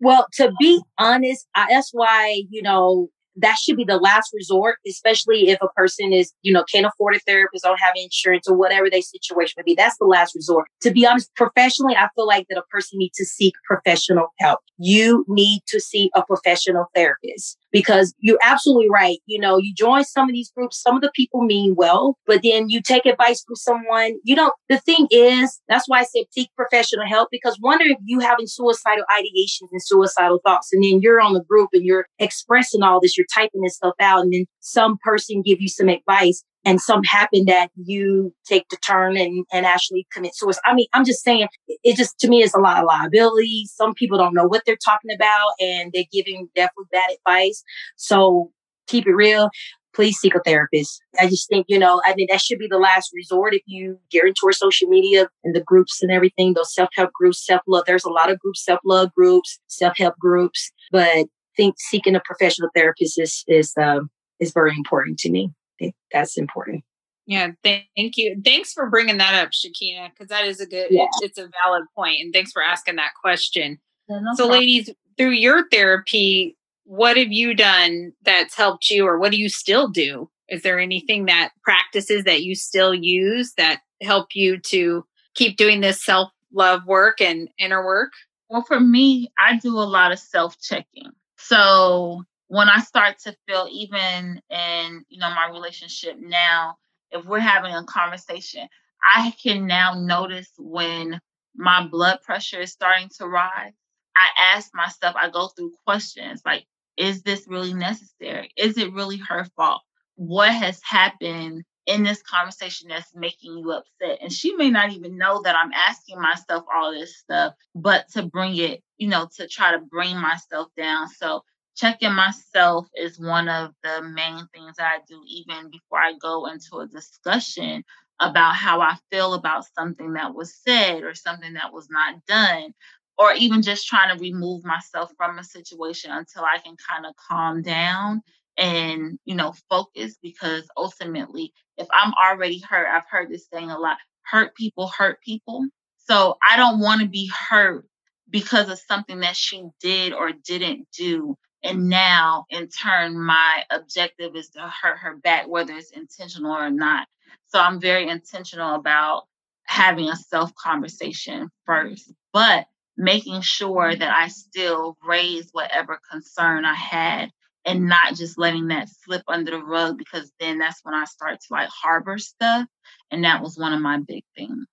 Well, 0.00 0.26
to 0.34 0.52
be 0.60 0.82
honest, 0.98 1.46
I, 1.54 1.66
that's 1.70 1.90
why, 1.92 2.42
you 2.50 2.62
know, 2.62 3.08
that 3.36 3.56
should 3.62 3.76
be 3.76 3.84
the 3.84 3.98
last 3.98 4.30
resort, 4.34 4.78
especially 4.86 5.48
if 5.48 5.58
a 5.60 5.68
person 5.68 6.12
is, 6.12 6.32
you 6.42 6.52
know, 6.52 6.64
can't 6.72 6.86
afford 6.86 7.14
a 7.14 7.18
therapist, 7.20 7.64
don't 7.64 7.78
have 7.78 7.94
insurance 7.96 8.48
or 8.48 8.56
whatever 8.56 8.88
their 8.90 9.02
situation 9.02 9.54
may 9.58 9.62
be. 9.62 9.74
That's 9.74 9.96
the 9.98 10.06
last 10.06 10.34
resort. 10.34 10.68
To 10.82 10.90
be 10.90 11.06
honest, 11.06 11.30
professionally, 11.36 11.94
I 11.96 12.08
feel 12.14 12.26
like 12.26 12.46
that 12.48 12.58
a 12.58 12.62
person 12.70 12.98
needs 12.98 13.16
to 13.18 13.24
seek 13.24 13.54
professional 13.66 14.28
help. 14.38 14.60
You 14.78 15.24
need 15.28 15.62
to 15.68 15.80
see 15.80 16.10
a 16.14 16.22
professional 16.22 16.86
therapist 16.94 17.58
because 17.76 18.14
you're 18.20 18.38
absolutely 18.42 18.88
right. 18.88 19.18
You 19.26 19.38
know, 19.38 19.58
you 19.58 19.74
join 19.74 20.02
some 20.02 20.30
of 20.30 20.32
these 20.32 20.50
groups, 20.56 20.80
some 20.80 20.96
of 20.96 21.02
the 21.02 21.10
people 21.14 21.44
mean 21.44 21.74
well, 21.76 22.16
but 22.26 22.40
then 22.42 22.70
you 22.70 22.80
take 22.80 23.04
advice 23.04 23.44
from 23.46 23.54
someone. 23.54 24.14
You 24.24 24.34
don't, 24.34 24.54
the 24.70 24.78
thing 24.78 25.08
is, 25.10 25.60
that's 25.68 25.86
why 25.86 26.00
I 26.00 26.04
said 26.04 26.24
seek 26.30 26.48
professional 26.56 27.06
help 27.06 27.28
because 27.30 27.58
wonder 27.60 27.84
if 27.84 27.98
you 28.02 28.20
having 28.20 28.46
suicidal 28.46 29.04
ideations 29.10 29.68
and 29.72 29.82
suicidal 29.82 30.40
thoughts, 30.42 30.70
and 30.72 30.82
then 30.82 31.02
you're 31.02 31.20
on 31.20 31.34
the 31.34 31.44
group 31.44 31.68
and 31.74 31.84
you're 31.84 32.06
expressing 32.18 32.82
all 32.82 32.98
this, 32.98 33.18
you're 33.18 33.26
typing 33.34 33.60
this 33.60 33.76
stuff 33.76 33.94
out, 34.00 34.22
and 34.22 34.32
then 34.32 34.46
some 34.60 34.96
person 35.04 35.42
give 35.44 35.60
you 35.60 35.68
some 35.68 35.90
advice 35.90 36.42
and 36.66 36.80
some 36.80 37.04
happen 37.04 37.44
that 37.46 37.70
you 37.76 38.34
take 38.44 38.68
the 38.68 38.76
turn 38.78 39.16
and, 39.16 39.46
and 39.52 39.64
actually 39.64 40.04
commit 40.12 40.34
suicide. 40.34 40.60
I 40.66 40.74
mean, 40.74 40.88
I'm 40.92 41.04
just 41.04 41.22
saying, 41.22 41.46
it 41.68 41.96
just, 41.96 42.18
to 42.18 42.28
me, 42.28 42.42
is 42.42 42.54
a 42.54 42.58
lot 42.58 42.78
of 42.78 42.86
liability. 42.86 43.66
Some 43.72 43.94
people 43.94 44.18
don't 44.18 44.34
know 44.34 44.46
what 44.46 44.64
they're 44.66 44.76
talking 44.84 45.12
about 45.14 45.52
and 45.60 45.92
they're 45.94 46.04
giving 46.12 46.48
definitely 46.56 46.86
bad 46.90 47.10
advice. 47.14 47.62
So 47.94 48.50
keep 48.88 49.06
it 49.06 49.14
real. 49.14 49.48
Please 49.94 50.18
seek 50.18 50.34
a 50.34 50.40
therapist. 50.44 51.00
I 51.18 51.28
just 51.28 51.48
think, 51.48 51.66
you 51.68 51.78
know, 51.78 52.02
I 52.04 52.14
mean, 52.16 52.26
that 52.30 52.40
should 52.40 52.58
be 52.58 52.68
the 52.68 52.78
last 52.78 53.12
resort 53.14 53.54
if 53.54 53.62
you 53.66 53.98
get 54.10 54.26
into 54.26 54.42
our 54.44 54.52
social 54.52 54.88
media 54.88 55.28
and 55.44 55.54
the 55.54 55.62
groups 55.62 56.02
and 56.02 56.10
everything, 56.10 56.52
those 56.52 56.74
self 56.74 56.90
help 56.94 57.12
groups, 57.12 57.46
self 57.46 57.62
love. 57.68 57.84
There's 57.86 58.04
a 58.04 58.10
lot 58.10 58.30
of 58.30 58.40
groups, 58.40 58.64
self 58.64 58.80
love 58.84 59.14
groups, 59.14 59.58
self 59.68 59.96
help 59.96 60.18
groups, 60.18 60.72
but 60.90 61.26
think 61.56 61.76
seeking 61.78 62.16
a 62.16 62.20
professional 62.24 62.68
therapist 62.74 63.18
is, 63.18 63.44
is, 63.46 63.72
um, 63.80 64.10
is 64.40 64.52
very 64.52 64.74
important 64.76 65.18
to 65.20 65.30
me 65.30 65.52
think 65.78 65.94
that's 66.12 66.36
important. 66.36 66.84
Yeah, 67.26 67.50
thank 67.64 68.16
you. 68.16 68.40
Thanks 68.44 68.72
for 68.72 68.88
bringing 68.88 69.18
that 69.18 69.34
up, 69.34 69.50
Shekina, 69.50 70.10
because 70.10 70.28
that 70.28 70.44
is 70.44 70.60
a 70.60 70.66
good, 70.66 70.86
yeah. 70.90 71.06
it's 71.22 71.38
a 71.38 71.50
valid 71.64 71.84
point, 71.94 72.20
and 72.20 72.32
thanks 72.32 72.52
for 72.52 72.62
asking 72.62 72.96
that 72.96 73.10
question. 73.20 73.78
Yeah, 74.08 74.20
no 74.20 74.34
so, 74.34 74.44
problem. 74.44 74.60
ladies, 74.60 74.90
through 75.16 75.30
your 75.30 75.68
therapy, 75.68 76.56
what 76.84 77.16
have 77.16 77.32
you 77.32 77.54
done 77.54 78.12
that's 78.22 78.54
helped 78.54 78.90
you, 78.90 79.06
or 79.06 79.18
what 79.18 79.32
do 79.32 79.38
you 79.38 79.48
still 79.48 79.88
do? 79.88 80.30
Is 80.48 80.62
there 80.62 80.78
anything 80.78 81.26
that 81.26 81.50
practices 81.64 82.24
that 82.24 82.44
you 82.44 82.54
still 82.54 82.94
use 82.94 83.54
that 83.56 83.80
help 84.00 84.28
you 84.34 84.58
to 84.58 85.04
keep 85.34 85.56
doing 85.56 85.80
this 85.80 86.04
self 86.04 86.30
love 86.52 86.86
work 86.86 87.20
and 87.20 87.48
inner 87.58 87.84
work? 87.84 88.12
Well, 88.48 88.62
for 88.62 88.78
me, 88.78 89.32
I 89.36 89.58
do 89.58 89.76
a 89.76 89.80
lot 89.80 90.12
of 90.12 90.20
self 90.20 90.60
checking. 90.60 91.10
So 91.38 92.22
when 92.48 92.68
I 92.68 92.80
start 92.80 93.18
to 93.20 93.36
feel 93.46 93.68
even 93.70 94.40
in, 94.50 95.04
you 95.08 95.18
know, 95.18 95.30
my 95.30 95.48
relationship 95.50 96.16
now, 96.18 96.76
if 97.10 97.24
we're 97.24 97.40
having 97.40 97.74
a 97.74 97.84
conversation, 97.84 98.68
I 99.14 99.32
can 99.42 99.66
now 99.66 99.94
notice 99.94 100.50
when 100.58 101.20
my 101.54 101.86
blood 101.86 102.20
pressure 102.22 102.60
is 102.60 102.72
starting 102.72 103.08
to 103.18 103.26
rise. 103.26 103.72
I 104.16 104.54
ask 104.54 104.70
myself, 104.74 105.14
I 105.16 105.30
go 105.30 105.48
through 105.48 105.72
questions 105.86 106.42
like, 106.44 106.64
is 106.96 107.22
this 107.22 107.46
really 107.46 107.74
necessary? 107.74 108.50
Is 108.56 108.78
it 108.78 108.92
really 108.92 109.18
her 109.28 109.44
fault? 109.56 109.82
What 110.14 110.50
has 110.50 110.80
happened 110.82 111.62
in 111.86 112.02
this 112.02 112.22
conversation 112.22 112.88
that's 112.88 113.14
making 113.14 113.58
you 113.58 113.72
upset? 113.72 114.18
And 114.22 114.32
she 114.32 114.54
may 114.54 114.70
not 114.70 114.92
even 114.92 115.18
know 115.18 115.42
that 115.42 115.56
I'm 115.56 115.72
asking 115.72 116.20
myself 116.20 116.64
all 116.74 116.92
this 116.92 117.18
stuff, 117.18 117.54
but 117.74 118.08
to 118.12 118.22
bring 118.22 118.56
it, 118.56 118.82
you 118.96 119.08
know, 119.08 119.28
to 119.36 119.46
try 119.46 119.72
to 119.72 119.78
bring 119.78 120.16
myself 120.16 120.68
down. 120.76 121.08
So 121.08 121.42
checking 121.76 122.14
myself 122.14 122.86
is 122.94 123.18
one 123.20 123.48
of 123.48 123.72
the 123.82 124.02
main 124.02 124.46
things 124.52 124.76
I 124.78 124.98
do 125.08 125.20
even 125.26 125.70
before 125.70 125.98
I 125.98 126.14
go 126.20 126.46
into 126.46 126.78
a 126.78 126.86
discussion 126.86 127.84
about 128.20 128.54
how 128.54 128.80
I 128.80 128.96
feel 129.10 129.34
about 129.34 129.66
something 129.78 130.14
that 130.14 130.34
was 130.34 130.54
said 130.54 131.02
or 131.04 131.14
something 131.14 131.54
that 131.54 131.72
was 131.72 131.88
not 131.90 132.14
done 132.26 132.72
or 133.18 133.32
even 133.34 133.62
just 133.62 133.86
trying 133.86 134.16
to 134.16 134.22
remove 134.22 134.64
myself 134.64 135.10
from 135.16 135.38
a 135.38 135.44
situation 135.44 136.10
until 136.10 136.44
I 136.44 136.58
can 136.58 136.76
kind 136.88 137.06
of 137.06 137.14
calm 137.28 137.62
down 137.62 138.22
and 138.58 139.18
you 139.26 139.34
know 139.34 139.52
focus 139.68 140.16
because 140.22 140.66
ultimately 140.78 141.52
if 141.76 141.86
I'm 141.92 142.14
already 142.14 142.58
hurt 142.58 142.88
I've 142.90 143.08
heard 143.10 143.30
this 143.30 143.46
saying 143.52 143.70
a 143.70 143.78
lot 143.78 143.98
hurt 144.22 144.54
people 144.54 144.88
hurt 144.88 145.20
people. 145.22 145.66
So 146.08 146.36
I 146.48 146.56
don't 146.56 146.80
want 146.80 147.02
to 147.02 147.08
be 147.08 147.30
hurt 147.48 147.86
because 148.30 148.68
of 148.70 148.78
something 148.78 149.20
that 149.20 149.36
she 149.36 149.68
did 149.80 150.12
or 150.12 150.32
didn't 150.32 150.88
do 150.96 151.36
and 151.62 151.88
now, 151.88 152.46
in 152.50 152.68
turn, 152.68 153.18
my 153.18 153.64
objective 153.70 154.36
is 154.36 154.50
to 154.50 154.60
hurt 154.60 154.98
her 154.98 155.16
back, 155.16 155.48
whether 155.48 155.74
it's 155.74 155.90
intentional 155.90 156.52
or 156.52 156.70
not. 156.70 157.08
So 157.48 157.58
I'm 157.58 157.80
very 157.80 158.08
intentional 158.08 158.74
about 158.74 159.24
having 159.64 160.08
a 160.08 160.16
self 160.16 160.54
conversation 160.54 161.50
first, 161.64 162.12
but 162.32 162.66
making 162.96 163.40
sure 163.40 163.94
that 163.94 164.16
I 164.16 164.28
still 164.28 164.96
raise 165.06 165.50
whatever 165.52 166.00
concern 166.10 166.64
I 166.64 166.74
had 166.74 167.30
and 167.64 167.88
not 167.88 168.14
just 168.14 168.38
letting 168.38 168.68
that 168.68 168.88
slip 168.88 169.22
under 169.26 169.50
the 169.50 169.62
rug 169.62 169.98
because 169.98 170.32
then 170.38 170.58
that's 170.58 170.80
when 170.82 170.94
I 170.94 171.04
start 171.04 171.40
to 171.40 171.46
like 171.50 171.68
harbor 171.68 172.16
stuff. 172.18 172.66
And 173.10 173.24
that 173.24 173.42
was 173.42 173.58
one 173.58 173.72
of 173.72 173.80
my 173.80 173.98
big 173.98 174.24
things. 174.36 174.66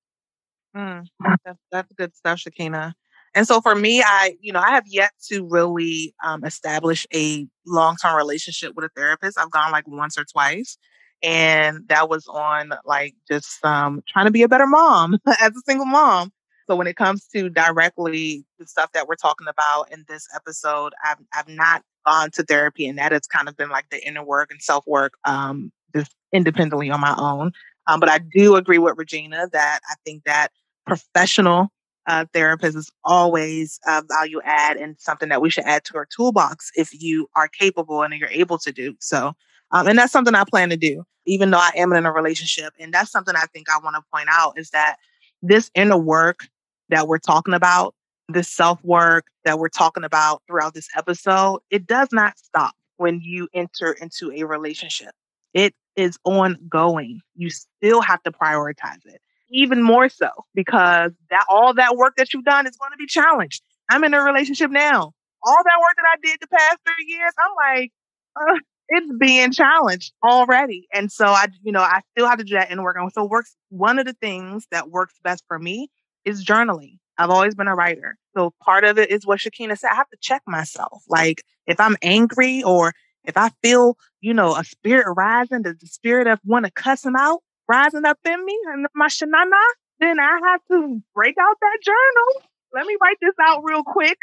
Mm, 0.76 1.06
that's, 1.44 1.60
that's 1.72 1.94
good 1.94 2.16
stuff, 2.16 2.40
Shekina. 2.40 2.94
And 3.36 3.48
so 3.48 3.62
for 3.62 3.76
me, 3.76 4.02
I, 4.02 4.36
you 4.42 4.54
know, 4.54 4.60
I 4.60 4.72
have 4.72 4.86
yet 4.88 5.12
to 5.30 5.48
really 5.48 6.14
um, 6.24 6.44
establish 6.44 7.08
a 7.14 7.48
long 7.66 7.96
term 7.96 8.16
relationship 8.16 8.74
with 8.76 8.86
a 8.86 8.90
therapist. 8.96 9.40
I've 9.40 9.52
gone 9.52 9.72
like 9.72 9.88
once 9.88 10.18
or 10.18 10.24
twice. 10.24 10.78
And 11.24 11.88
that 11.88 12.10
was 12.10 12.28
on 12.28 12.74
like 12.86 13.16
just 13.32 13.64
um, 13.66 14.04
trying 14.08 14.26
to 14.26 14.32
be 14.32 14.44
a 14.44 14.50
better 14.50 14.68
mom 14.68 15.18
as 15.28 15.52
a 15.52 15.62
single 15.66 15.86
mom. 15.86 16.32
So 16.68 16.76
when 16.76 16.88
it 16.88 16.96
comes 16.96 17.28
to 17.36 17.50
directly 17.50 18.46
the 18.60 18.68
stuff 18.68 18.92
that 18.94 19.08
we're 19.08 19.16
talking 19.16 19.48
about 19.48 19.92
in 19.92 20.06
this 20.08 20.28
episode, 20.36 20.94
I've, 21.04 21.18
I've 21.34 21.48
not 21.48 21.84
gone 22.06 22.32
to 22.32 22.44
therapy. 22.44 22.88
And 22.88 22.98
that 23.00 23.12
has 23.12 23.28
kind 23.28 23.50
of 23.50 23.58
been 23.58 23.70
like 23.70 23.90
the 23.90 24.06
inner 24.06 24.24
work 24.24 24.52
and 24.52 24.62
self 24.62 24.86
work 24.86 25.14
um, 25.26 25.72
just 25.96 26.14
independently 26.32 26.90
on 26.90 27.02
my 27.02 27.16
own. 27.18 27.52
Um, 27.88 28.00
but 28.00 28.10
I 28.10 28.20
do 28.20 28.56
agree 28.56 28.78
with 28.78 28.98
Regina 28.98 29.48
that 29.52 29.80
I 29.90 29.96
think 30.06 30.24
that 30.26 30.50
professional 30.86 31.70
uh, 32.08 32.26
therapist 32.34 32.78
is 32.78 32.92
always 33.04 33.80
a 33.88 34.04
value 34.08 34.42
add 34.44 34.78
and 34.78 34.96
something 35.00 35.30
that 35.30 35.42
we 35.42 35.50
should 35.50 35.64
add 35.64 35.84
to 35.86 35.98
our 35.98 36.06
toolbox 36.06 36.72
if 36.76 36.90
you 36.94 37.28
are 37.36 37.48
capable 37.48 38.02
and 38.02 38.14
you're 38.14 38.30
able 38.30 38.58
to 38.58 38.72
do 38.72 38.96
so. 39.00 39.34
Um, 39.72 39.88
and 39.88 39.98
that's 39.98 40.12
something 40.12 40.36
I 40.36 40.44
plan 40.44 40.70
to 40.70 40.78
do, 40.78 41.04
even 41.26 41.52
though 41.52 41.60
I 41.60 41.72
am 41.76 41.94
in 41.94 42.06
a 42.06 42.12
relationship. 42.12 42.74
And 42.80 42.94
that's 42.94 43.12
something 43.12 43.36
I 43.36 43.46
think 43.54 43.70
I 43.70 43.80
want 43.84 43.96
to 43.96 44.04
point 44.14 44.28
out 44.32 44.58
is 44.58 44.70
that 44.72 44.98
this 45.42 45.72
inner 45.76 45.98
work 45.98 46.48
that 46.90 47.08
we're 47.08 47.20
talking 47.20 47.54
about, 47.54 47.96
this 48.30 48.50
self 48.50 48.84
work 48.84 49.26
that 49.46 49.60
we're 49.60 49.70
talking 49.70 50.04
about 50.04 50.42
throughout 50.48 50.74
this 50.74 50.90
episode, 50.96 51.62
it 51.70 51.88
does 51.88 52.10
not 52.12 52.38
stop 52.38 52.74
when 52.98 53.20
you 53.22 53.48
enter 53.54 53.94
into 53.94 54.32
a 54.32 54.44
relationship. 54.44 55.12
It 55.54 55.74
is 55.96 56.18
ongoing. 56.24 57.22
You 57.36 57.50
still 57.50 58.02
have 58.02 58.22
to 58.24 58.32
prioritize 58.32 59.06
it 59.06 59.22
even 59.54 59.82
more 59.82 60.10
so 60.10 60.30
because 60.54 61.12
that 61.30 61.46
all 61.50 61.74
that 61.76 61.96
work 61.96 62.16
that 62.18 62.34
you've 62.34 62.44
done 62.44 62.68
is 62.68 62.76
going 62.76 62.92
to 62.92 62.98
be 62.98 63.06
challenged. 63.06 63.62
I'm 63.90 64.04
in 64.04 64.14
a 64.14 64.22
relationship 64.22 64.72
now. 64.72 65.14
All 65.46 65.64
that 65.64 65.80
work 65.80 65.96
that 65.98 66.06
I 66.14 66.16
did 66.24 66.38
the 66.42 66.48
past 66.48 66.78
three 66.86 67.06
years, 67.08 67.34
I'm 67.38 67.80
like, 67.80 67.92
uh, 68.36 68.60
it's 68.90 69.12
being 69.20 69.52
challenged 69.52 70.14
already. 70.24 70.88
And 70.94 71.12
so 71.12 71.26
I, 71.26 71.48
you 71.64 71.72
know, 71.72 71.82
I 71.82 72.02
still 72.12 72.28
have 72.28 72.40
to 72.40 72.44
do 72.44 72.56
that 72.56 72.72
in 72.72 72.82
work. 72.82 72.98
And 73.00 73.12
so 73.14 73.26
works 73.26 73.56
one 73.70 74.00
of 74.00 74.06
the 74.06 74.14
things 74.14 74.66
that 74.72 74.90
works 74.90 75.16
best 75.24 75.44
for 75.48 75.60
me 75.60 75.90
is 76.26 76.44
journaling. 76.46 76.98
I've 77.18 77.30
always 77.30 77.56
been 77.56 77.68
a 77.68 77.76
writer. 77.76 78.18
So 78.36 78.54
part 78.62 78.84
of 78.84 78.98
it 78.98 79.12
is 79.12 79.26
what 79.26 79.40
Shekina 79.40 79.78
said. 79.78 79.90
I 79.92 79.96
have 79.96 80.10
to 80.10 80.18
check 80.20 80.42
myself. 80.48 81.04
Like 81.08 81.44
if 81.68 81.80
I'm 81.80 81.96
angry 82.02 82.64
or 82.64 82.94
If 83.26 83.38
I 83.38 83.52
feel, 83.62 83.98
you 84.20 84.34
know, 84.34 84.56
a 84.56 84.64
spirit 84.64 85.06
rising, 85.16 85.62
the, 85.64 85.74
the 85.80 85.88
spirit 85.88 86.28
of 86.28 86.40
want 86.44 86.66
to 86.66 86.72
cuss 86.72 87.06
him 87.06 87.16
out 87.16 87.42
rising 87.68 88.06
up 88.06 88.20
in 88.26 88.46
me 88.46 88.58
and 88.74 88.88
my 88.96 89.08
shanana, 89.08 89.62
then 90.00 90.20
I 90.20 90.40
have 90.52 90.62
to 90.72 91.02
break 91.16 91.36
out 91.40 91.56
that 91.62 91.78
journal. 91.84 92.50
Let 92.74 92.86
me 92.86 92.98
write 93.02 93.18
this 93.22 93.36
out 93.48 93.62
real 93.64 93.84
quick 93.84 94.18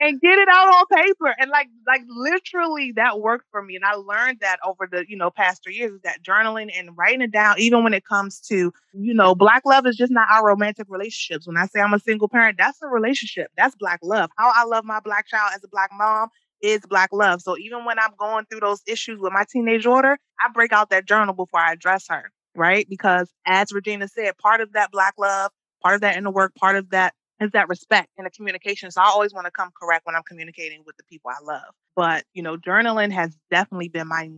and 0.00 0.20
get 0.20 0.38
it 0.38 0.48
out 0.48 0.68
on 0.68 0.86
paper. 0.86 1.34
And 1.38 1.50
like 1.50 1.68
like 1.86 2.02
literally 2.08 2.92
that 2.96 3.20
worked 3.20 3.46
for 3.50 3.62
me. 3.62 3.76
And 3.76 3.84
I 3.84 3.94
learned 3.94 4.38
that 4.40 4.58
over 4.64 4.88
the, 4.90 5.04
you 5.08 5.16
know, 5.16 5.30
past 5.30 5.62
three 5.62 5.74
years 5.74 6.00
that 6.04 6.22
journaling 6.22 6.70
and 6.76 6.96
writing 6.96 7.22
it 7.22 7.32
down, 7.32 7.56
even 7.58 7.84
when 7.84 7.94
it 7.94 8.04
comes 8.04 8.40
to, 8.48 8.72
you 8.92 9.14
know, 9.14 9.34
black 9.34 9.62
love 9.64 9.86
is 9.86 9.96
just 9.96 10.12
not 10.12 10.28
our 10.30 10.46
romantic 10.46 10.86
relationships. 10.88 11.46
When 11.46 11.56
I 11.56 11.66
say 11.66 11.80
I'm 11.80 11.94
a 11.94 11.98
single 11.98 12.28
parent, 12.28 12.58
that's 12.58 12.80
a 12.82 12.86
relationship. 12.86 13.50
That's 13.56 13.74
black 13.76 14.00
love. 14.02 14.30
How 14.36 14.52
I 14.54 14.64
love 14.64 14.84
my 14.84 15.00
black 15.00 15.26
child 15.26 15.52
as 15.54 15.64
a 15.64 15.68
black 15.68 15.90
mom 15.92 16.28
is 16.62 16.80
black 16.88 17.10
love. 17.12 17.40
So 17.42 17.56
even 17.58 17.84
when 17.84 17.98
I'm 17.98 18.14
going 18.18 18.44
through 18.46 18.60
those 18.60 18.82
issues 18.86 19.20
with 19.20 19.32
my 19.32 19.44
teenage 19.50 19.84
daughter, 19.84 20.18
I 20.40 20.48
break 20.52 20.72
out 20.72 20.90
that 20.90 21.06
journal 21.06 21.34
before 21.34 21.60
I 21.60 21.72
address 21.72 22.06
her. 22.08 22.30
Right. 22.54 22.86
Because 22.88 23.30
as 23.46 23.72
Regina 23.72 24.08
said, 24.08 24.36
part 24.38 24.60
of 24.60 24.72
that 24.72 24.90
black 24.90 25.14
love, 25.18 25.50
part 25.82 25.94
of 25.94 26.00
that 26.00 26.16
inner 26.16 26.30
work, 26.30 26.54
part 26.54 26.76
of 26.76 26.90
that 26.90 27.14
is 27.40 27.50
that 27.52 27.68
respect 27.68 28.08
and 28.16 28.26
the 28.26 28.30
communication. 28.30 28.90
So 28.90 29.00
I 29.00 29.06
always 29.06 29.32
want 29.32 29.46
to 29.46 29.50
come 29.50 29.70
correct 29.80 30.06
when 30.06 30.16
I'm 30.16 30.22
communicating 30.24 30.82
with 30.84 30.96
the 30.96 31.04
people 31.04 31.30
I 31.30 31.44
love. 31.44 31.74
But, 31.94 32.24
you 32.32 32.42
know, 32.42 32.56
journaling 32.56 33.12
has 33.12 33.36
definitely 33.50 33.88
been 33.88 34.08
my 34.08 34.30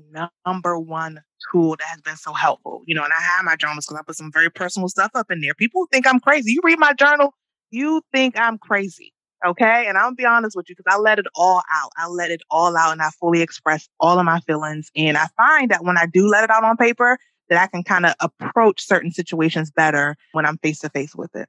number 0.47 0.79
one 0.79 1.21
tool 1.51 1.77
that 1.77 1.87
has 1.89 2.01
been 2.03 2.17
so 2.17 2.33
helpful. 2.33 2.83
You 2.87 2.95
know, 2.95 3.05
and 3.05 3.13
I 3.13 3.21
have 3.21 3.45
my 3.45 3.57
journals 3.57 3.87
because 3.87 3.99
I 3.99 4.03
put 4.07 4.17
some 4.17 4.31
very 4.33 4.51
personal 4.51 4.89
stuff 4.89 5.11
up 5.15 5.31
in 5.31 5.41
there. 5.41 5.55
People 5.55 5.87
think 5.91 6.07
I'm 6.07 6.21
crazy. 6.21 6.53
You 6.53 6.61
read 6.63 6.79
my 6.79 6.93
journal, 6.93 7.35
you 7.71 8.03
think 8.13 8.39
I'm 8.39 8.59
crazy. 8.59 9.13
Okay. 9.45 9.87
And 9.89 9.97
I'll 9.97 10.15
be 10.15 10.27
honest 10.27 10.55
with 10.55 10.69
you 10.69 10.75
because 10.77 10.93
I 10.95 10.99
let 10.99 11.19
it 11.19 11.27
all 11.35 11.63
out. 11.73 11.91
I 11.97 12.09
let 12.09 12.31
it 12.31 12.43
all 12.51 12.77
out 12.77 12.93
and 12.93 13.01
I 13.01 13.09
fully 13.19 13.41
express 13.41 13.89
all 13.99 14.19
of 14.19 14.27
my 14.27 14.41
feelings. 14.41 14.91
And 14.95 15.17
I 15.17 15.29
find 15.37 15.71
that 15.71 15.83
when 15.83 15.97
I 15.97 16.05
do 16.07 16.29
let 16.29 16.45
it 16.45 16.51
out 16.51 16.65
on 16.65 16.77
paper, 16.77 17.19
that 17.51 17.61
I 17.61 17.67
can 17.67 17.83
kind 17.83 18.07
of 18.07 18.15
approach 18.21 18.87
certain 18.87 19.11
situations 19.11 19.71
better 19.71 20.17
when 20.33 20.47
I'm 20.47 20.57
face 20.59 20.79
to 20.79 20.89
face 20.89 21.15
with 21.15 21.37
it. 21.37 21.49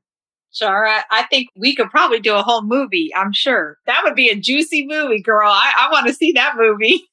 Shara, 0.54 1.04
I 1.10 1.24
think 1.24 1.48
we 1.56 1.74
could 1.74 1.90
probably 1.90 2.20
do 2.20 2.36
a 2.36 2.42
whole 2.44 2.64
movie. 2.64 3.10
I'm 3.16 3.32
sure 3.32 3.78
that 3.86 4.02
would 4.04 4.16
be 4.16 4.28
a 4.28 4.36
juicy 4.36 4.86
movie, 4.86 5.22
girl. 5.22 5.50
I, 5.50 5.72
I 5.80 5.92
want 5.92 6.08
to 6.08 6.14
see 6.14 6.34
that 6.34 6.56
movie. 6.58 7.08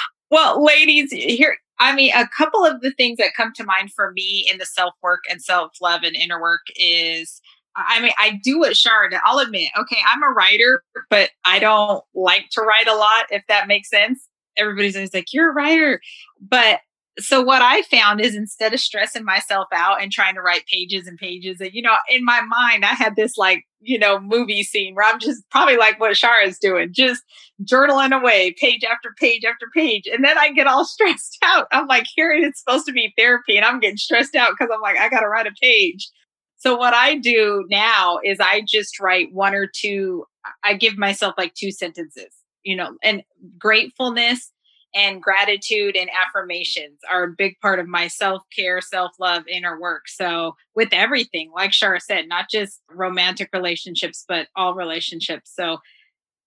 well, 0.30 0.64
ladies, 0.64 1.12
here, 1.12 1.58
I 1.78 1.94
mean, 1.94 2.12
a 2.14 2.26
couple 2.28 2.64
of 2.64 2.80
the 2.80 2.92
things 2.92 3.18
that 3.18 3.34
come 3.36 3.52
to 3.54 3.64
mind 3.64 3.92
for 3.92 4.12
me 4.12 4.48
in 4.50 4.56
the 4.58 4.64
self 4.64 4.94
work 5.02 5.24
and 5.28 5.42
self 5.42 5.72
love 5.82 6.04
and 6.04 6.16
inner 6.16 6.40
work 6.40 6.62
is 6.76 7.42
I 7.76 8.00
mean, 8.00 8.12
I 8.18 8.40
do 8.42 8.58
what 8.58 8.72
Shara. 8.72 9.18
I'll 9.24 9.38
admit, 9.38 9.70
okay, 9.78 9.98
I'm 10.10 10.22
a 10.22 10.30
writer, 10.30 10.82
but 11.08 11.30
I 11.44 11.58
don't 11.58 12.02
like 12.14 12.48
to 12.52 12.62
write 12.62 12.88
a 12.88 12.96
lot, 12.96 13.26
if 13.30 13.44
that 13.48 13.68
makes 13.68 13.88
sense. 13.88 14.26
Everybody's 14.60 14.96
always 14.96 15.14
like, 15.14 15.32
you're 15.32 15.50
a 15.50 15.54
writer. 15.54 16.00
But 16.40 16.80
so 17.18 17.42
what 17.42 17.60
I 17.60 17.82
found 17.82 18.20
is 18.20 18.34
instead 18.34 18.72
of 18.72 18.80
stressing 18.80 19.24
myself 19.24 19.66
out 19.74 20.02
and 20.02 20.12
trying 20.12 20.34
to 20.36 20.42
write 20.42 20.66
pages 20.66 21.06
and 21.06 21.18
pages, 21.18 21.60
and 21.60 21.70
you 21.72 21.82
know, 21.82 21.96
in 22.08 22.24
my 22.24 22.40
mind, 22.40 22.84
I 22.84 22.94
had 22.94 23.16
this 23.16 23.36
like, 23.36 23.64
you 23.80 23.98
know, 23.98 24.20
movie 24.20 24.62
scene 24.62 24.94
where 24.94 25.06
I'm 25.06 25.18
just 25.18 25.42
probably 25.50 25.76
like 25.76 25.98
what 25.98 26.16
Shara's 26.16 26.58
doing, 26.58 26.92
just 26.92 27.22
journaling 27.64 28.18
away, 28.18 28.54
page 28.58 28.84
after 28.84 29.12
page 29.18 29.44
after 29.44 29.66
page. 29.74 30.04
And 30.06 30.24
then 30.24 30.38
I 30.38 30.52
get 30.52 30.66
all 30.66 30.84
stressed 30.86 31.38
out. 31.42 31.66
I'm 31.72 31.86
like, 31.86 32.06
here 32.14 32.32
it's 32.32 32.60
supposed 32.60 32.86
to 32.86 32.92
be 32.92 33.12
therapy, 33.18 33.56
and 33.56 33.66
I'm 33.66 33.80
getting 33.80 33.96
stressed 33.96 34.36
out 34.36 34.52
because 34.52 34.72
I'm 34.72 34.80
like, 34.80 34.98
I 34.98 35.08
gotta 35.08 35.28
write 35.28 35.46
a 35.46 35.52
page. 35.60 36.10
So 36.56 36.76
what 36.76 36.92
I 36.92 37.16
do 37.16 37.64
now 37.70 38.18
is 38.22 38.38
I 38.38 38.62
just 38.68 39.00
write 39.00 39.32
one 39.32 39.54
or 39.54 39.66
two, 39.66 40.24
I 40.62 40.74
give 40.74 40.98
myself 40.98 41.34
like 41.38 41.54
two 41.54 41.72
sentences, 41.72 42.34
you 42.62 42.76
know, 42.76 42.96
and 43.02 43.22
gratefulness 43.58 44.52
and 44.94 45.22
gratitude 45.22 45.96
and 45.96 46.10
affirmations 46.10 46.98
are 47.10 47.24
a 47.24 47.34
big 47.36 47.54
part 47.60 47.78
of 47.78 47.86
my 47.86 48.08
self 48.08 48.42
care, 48.54 48.80
self 48.80 49.12
love, 49.20 49.44
inner 49.48 49.80
work. 49.80 50.08
So, 50.08 50.54
with 50.74 50.88
everything, 50.92 51.50
like 51.54 51.70
Shara 51.70 52.00
said, 52.00 52.28
not 52.28 52.50
just 52.50 52.80
romantic 52.90 53.50
relationships, 53.52 54.24
but 54.26 54.48
all 54.56 54.74
relationships. 54.74 55.52
So, 55.54 55.78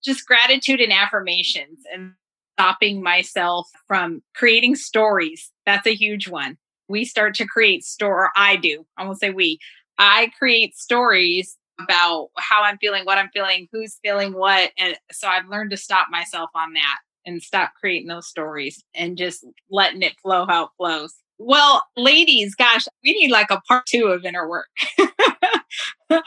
just 0.04 0.28
gratitude 0.28 0.82
and 0.82 0.92
affirmations 0.92 1.80
and 1.94 2.14
stopping 2.58 3.02
myself 3.02 3.68
from 3.88 4.22
creating 4.36 4.76
stories. 4.76 5.52
That's 5.66 5.88
a 5.88 5.96
huge 5.96 6.28
one. 6.28 6.58
We 6.88 7.06
start 7.06 7.36
to 7.36 7.48
create 7.48 7.84
store, 7.84 8.30
I 8.36 8.58
do, 8.58 8.86
I 8.98 9.06
won't 9.06 9.20
say 9.20 9.30
we, 9.30 9.60
I 9.98 10.32
create 10.38 10.76
stories 10.76 11.58
about 11.84 12.30
how 12.38 12.64
I'm 12.64 12.78
feeling, 12.78 13.06
what 13.06 13.18
I'm 13.18 13.30
feeling, 13.34 13.68
who's 13.72 14.00
feeling 14.04 14.34
what. 14.34 14.72
And 14.78 14.96
so 15.12 15.28
I've 15.28 15.48
learned 15.48 15.72
to 15.72 15.78
stop 15.78 16.08
myself 16.10 16.50
on 16.56 16.74
that 16.74 16.98
and 17.26 17.42
stop 17.42 17.72
creating 17.80 18.08
those 18.08 18.28
stories 18.28 18.84
and 18.94 19.18
just 19.18 19.46
letting 19.70 20.02
it 20.02 20.20
flow 20.22 20.46
how 20.46 20.66
it 20.66 20.70
flows. 20.78 21.16
Well, 21.38 21.84
ladies, 21.98 22.56
gosh, 22.56 22.86
we 23.04 23.14
need 23.14 23.32
like 23.32 23.50
a 23.50 23.62
part 23.62 23.86
two 23.86 24.06
of 24.08 24.26
inner 24.26 24.48
work. 24.48 24.68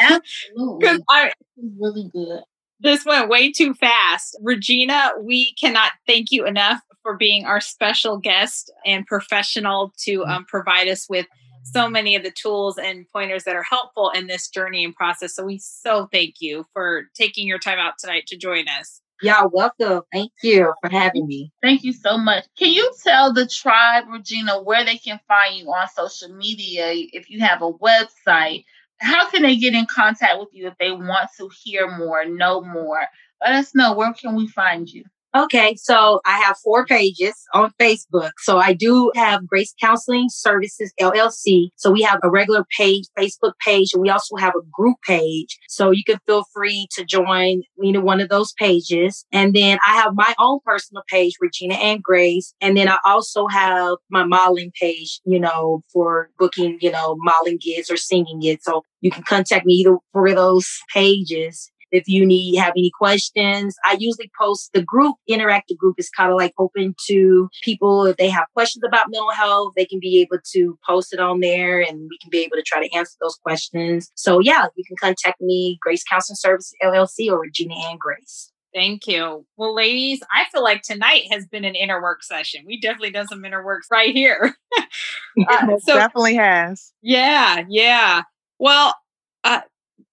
Absolutely. 0.00 1.04
I, 1.10 1.32
really 1.78 2.08
good. 2.12 2.40
This 2.80 3.04
went 3.04 3.28
way 3.28 3.52
too 3.52 3.74
fast. 3.74 4.36
Regina, 4.42 5.12
we 5.22 5.54
cannot 5.54 5.92
thank 6.06 6.30
you 6.30 6.46
enough 6.46 6.80
for 7.02 7.16
being 7.16 7.44
our 7.44 7.60
special 7.60 8.18
guest 8.18 8.72
and 8.84 9.06
professional 9.06 9.92
to 10.04 10.20
mm. 10.20 10.28
um, 10.28 10.44
provide 10.46 10.88
us 10.88 11.06
with 11.08 11.26
so 11.64 11.88
many 11.88 12.14
of 12.14 12.22
the 12.22 12.30
tools 12.30 12.78
and 12.78 13.10
pointers 13.10 13.44
that 13.44 13.56
are 13.56 13.62
helpful 13.62 14.10
in 14.10 14.26
this 14.26 14.48
journey 14.48 14.84
and 14.84 14.94
process. 14.94 15.34
So 15.34 15.44
we 15.44 15.58
so 15.58 16.08
thank 16.12 16.36
you 16.40 16.66
for 16.72 17.04
taking 17.14 17.46
your 17.46 17.58
time 17.58 17.78
out 17.78 17.94
tonight 17.98 18.26
to 18.28 18.36
join 18.36 18.66
us. 18.68 19.00
Y'all 19.22 19.48
welcome. 19.52 20.02
Thank 20.12 20.32
you 20.42 20.74
for 20.82 20.90
having 20.90 21.26
me. 21.26 21.50
Thank 21.62 21.82
you 21.82 21.92
so 21.92 22.18
much. 22.18 22.44
Can 22.58 22.72
you 22.72 22.92
tell 23.02 23.32
the 23.32 23.46
tribe, 23.46 24.04
Regina, 24.08 24.62
where 24.62 24.84
they 24.84 24.98
can 24.98 25.18
find 25.26 25.56
you 25.56 25.66
on 25.66 25.88
social 25.88 26.34
media? 26.34 26.90
If 27.12 27.30
you 27.30 27.40
have 27.40 27.62
a 27.62 27.72
website, 27.72 28.64
how 28.98 29.30
can 29.30 29.42
they 29.42 29.56
get 29.56 29.74
in 29.74 29.86
contact 29.86 30.38
with 30.38 30.48
you 30.52 30.66
if 30.66 30.74
they 30.78 30.90
want 30.90 31.30
to 31.38 31.48
hear 31.62 31.90
more, 31.96 32.24
know 32.24 32.60
more? 32.60 33.06
Let 33.40 33.52
us 33.54 33.74
know. 33.74 33.94
Where 33.94 34.12
can 34.12 34.34
we 34.34 34.48
find 34.48 34.88
you? 34.88 35.04
Okay, 35.36 35.74
so 35.74 36.20
I 36.24 36.38
have 36.38 36.56
four 36.62 36.86
pages 36.86 37.34
on 37.54 37.72
Facebook. 37.80 38.30
So 38.38 38.58
I 38.58 38.72
do 38.72 39.10
have 39.16 39.44
Grace 39.48 39.74
Counseling 39.80 40.28
Services 40.30 40.92
LLC. 41.00 41.70
So 41.74 41.90
we 41.90 42.02
have 42.02 42.20
a 42.22 42.30
regular 42.30 42.64
page, 42.78 43.06
Facebook 43.18 43.54
page, 43.64 43.90
and 43.92 44.00
we 44.00 44.10
also 44.10 44.36
have 44.36 44.54
a 44.54 44.64
group 44.72 44.96
page. 45.04 45.58
So 45.68 45.90
you 45.90 46.04
can 46.04 46.20
feel 46.24 46.44
free 46.54 46.86
to 46.92 47.04
join 47.04 47.62
either 47.82 48.00
one 48.00 48.20
of 48.20 48.28
those 48.28 48.52
pages. 48.52 49.26
And 49.32 49.54
then 49.54 49.78
I 49.84 49.94
have 49.96 50.12
my 50.14 50.36
own 50.38 50.60
personal 50.64 51.02
page, 51.10 51.34
Regina 51.40 51.74
and 51.74 52.00
Grace. 52.00 52.54
And 52.60 52.76
then 52.76 52.88
I 52.88 52.98
also 53.04 53.48
have 53.48 53.96
my 54.10 54.22
modeling 54.22 54.70
page, 54.80 55.20
you 55.24 55.40
know, 55.40 55.82
for 55.92 56.30
booking, 56.38 56.78
you 56.80 56.92
know, 56.92 57.16
modeling 57.18 57.58
gigs 57.60 57.90
or 57.90 57.96
singing 57.96 58.38
gigs. 58.38 58.62
So 58.62 58.84
you 59.00 59.10
can 59.10 59.24
contact 59.24 59.66
me 59.66 59.74
either 59.74 59.96
for 60.12 60.32
those 60.32 60.78
pages 60.92 61.72
if 61.90 62.08
you 62.08 62.24
need 62.24 62.56
have 62.56 62.72
any 62.76 62.90
questions 62.98 63.76
i 63.84 63.96
usually 63.98 64.30
post 64.38 64.70
the 64.72 64.82
group 64.82 65.16
interactive 65.28 65.76
group 65.76 65.94
is 65.98 66.10
kind 66.10 66.30
of 66.30 66.36
like 66.36 66.52
open 66.58 66.94
to 67.06 67.48
people 67.62 68.04
if 68.04 68.16
they 68.16 68.28
have 68.28 68.46
questions 68.54 68.82
about 68.86 69.06
mental 69.10 69.30
health 69.32 69.72
they 69.76 69.86
can 69.86 69.98
be 70.00 70.20
able 70.20 70.40
to 70.44 70.78
post 70.86 71.12
it 71.12 71.20
on 71.20 71.40
there 71.40 71.80
and 71.80 72.08
we 72.10 72.18
can 72.20 72.30
be 72.30 72.42
able 72.42 72.56
to 72.56 72.62
try 72.62 72.86
to 72.86 72.94
answer 72.94 73.14
those 73.20 73.36
questions 73.36 74.10
so 74.14 74.40
yeah 74.40 74.66
you 74.76 74.84
can 74.84 74.96
contact 74.96 75.40
me 75.40 75.78
grace 75.80 76.04
counseling 76.04 76.36
services 76.36 76.74
llc 76.82 77.30
or 77.30 77.40
regina 77.40 77.74
and 77.88 77.98
grace 77.98 78.50
Thank 78.74 79.06
you. 79.06 79.46
Well, 79.56 79.72
ladies, 79.72 80.20
I 80.32 80.50
feel 80.50 80.64
like 80.64 80.82
tonight 80.82 81.28
has 81.30 81.46
been 81.46 81.64
an 81.64 81.76
inner 81.76 82.02
work 82.02 82.24
session. 82.24 82.64
We 82.66 82.80
definitely 82.80 83.10
done 83.10 83.28
some 83.28 83.44
inner 83.44 83.64
works 83.64 83.86
right 83.90 84.12
here. 84.12 84.56
uh, 85.48 85.78
so, 85.78 85.94
definitely 85.94 86.34
has. 86.34 86.92
Yeah, 87.00 87.62
yeah. 87.68 88.22
Well, 88.58 88.96
uh, 89.44 89.60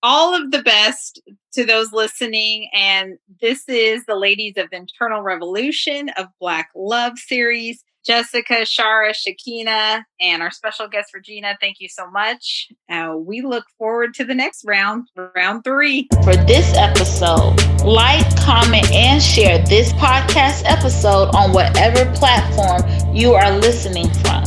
all 0.03 0.35
of 0.35 0.51
the 0.51 0.61
best 0.61 1.21
to 1.53 1.65
those 1.65 1.91
listening. 1.91 2.69
And 2.73 3.17
this 3.41 3.67
is 3.67 4.05
the 4.05 4.15
Ladies 4.15 4.53
of 4.57 4.67
Internal 4.71 5.21
Revolution 5.21 6.09
of 6.17 6.27
Black 6.39 6.69
Love 6.75 7.17
series. 7.17 7.83
Jessica, 8.03 8.61
Shara, 8.61 9.11
Shekina, 9.11 10.03
and 10.19 10.41
our 10.41 10.49
special 10.49 10.87
guest 10.87 11.13
Regina, 11.13 11.55
thank 11.61 11.79
you 11.79 11.87
so 11.87 12.09
much. 12.09 12.69
Uh, 12.89 13.15
we 13.15 13.41
look 13.41 13.65
forward 13.77 14.15
to 14.15 14.23
the 14.23 14.33
next 14.33 14.63
round, 14.65 15.07
round 15.35 15.63
three. 15.63 16.07
For 16.23 16.35
this 16.35 16.75
episode, 16.75 17.61
like, 17.83 18.25
comment, 18.37 18.91
and 18.91 19.21
share 19.21 19.59
this 19.65 19.93
podcast 19.93 20.63
episode 20.65 21.29
on 21.35 21.53
whatever 21.53 22.11
platform 22.13 23.15
you 23.15 23.33
are 23.33 23.51
listening 23.51 24.09
from. 24.23 24.45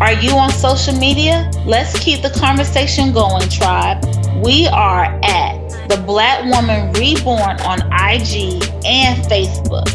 Are 0.00 0.12
you 0.12 0.32
on 0.32 0.50
social 0.50 0.94
media? 0.94 1.50
Let's 1.66 1.98
keep 1.98 2.22
the 2.22 2.30
conversation 2.30 3.12
going, 3.12 3.48
tribe. 3.48 4.04
We 4.44 4.66
are 4.68 5.18
at 5.22 5.59
The 5.90 5.96
Black 6.06 6.44
Woman 6.44 6.92
Reborn 6.92 7.60
on 7.62 7.80
IG 7.90 8.62
and 8.86 9.24
Facebook. 9.24 9.90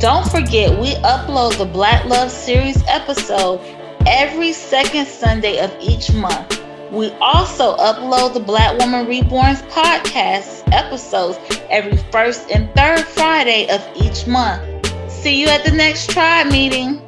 Don't 0.00 0.28
forget, 0.28 0.76
we 0.80 0.94
upload 1.04 1.56
the 1.56 1.64
Black 1.64 2.04
Love 2.06 2.32
Series 2.32 2.82
episode 2.88 3.60
every 4.08 4.52
second 4.52 5.06
Sunday 5.06 5.60
of 5.60 5.72
each 5.80 6.12
month. 6.12 6.60
We 6.90 7.12
also 7.20 7.76
upload 7.76 8.34
the 8.34 8.40
Black 8.40 8.76
Woman 8.80 9.06
Reborn's 9.06 9.62
podcast 9.62 10.64
episodes 10.72 11.38
every 11.70 11.96
first 12.10 12.50
and 12.50 12.68
third 12.74 13.04
Friday 13.04 13.68
of 13.68 13.86
each 13.94 14.26
month. 14.26 14.60
See 15.08 15.40
you 15.40 15.46
at 15.46 15.64
the 15.64 15.70
next 15.70 16.10
tribe 16.10 16.48
meeting. 16.48 17.05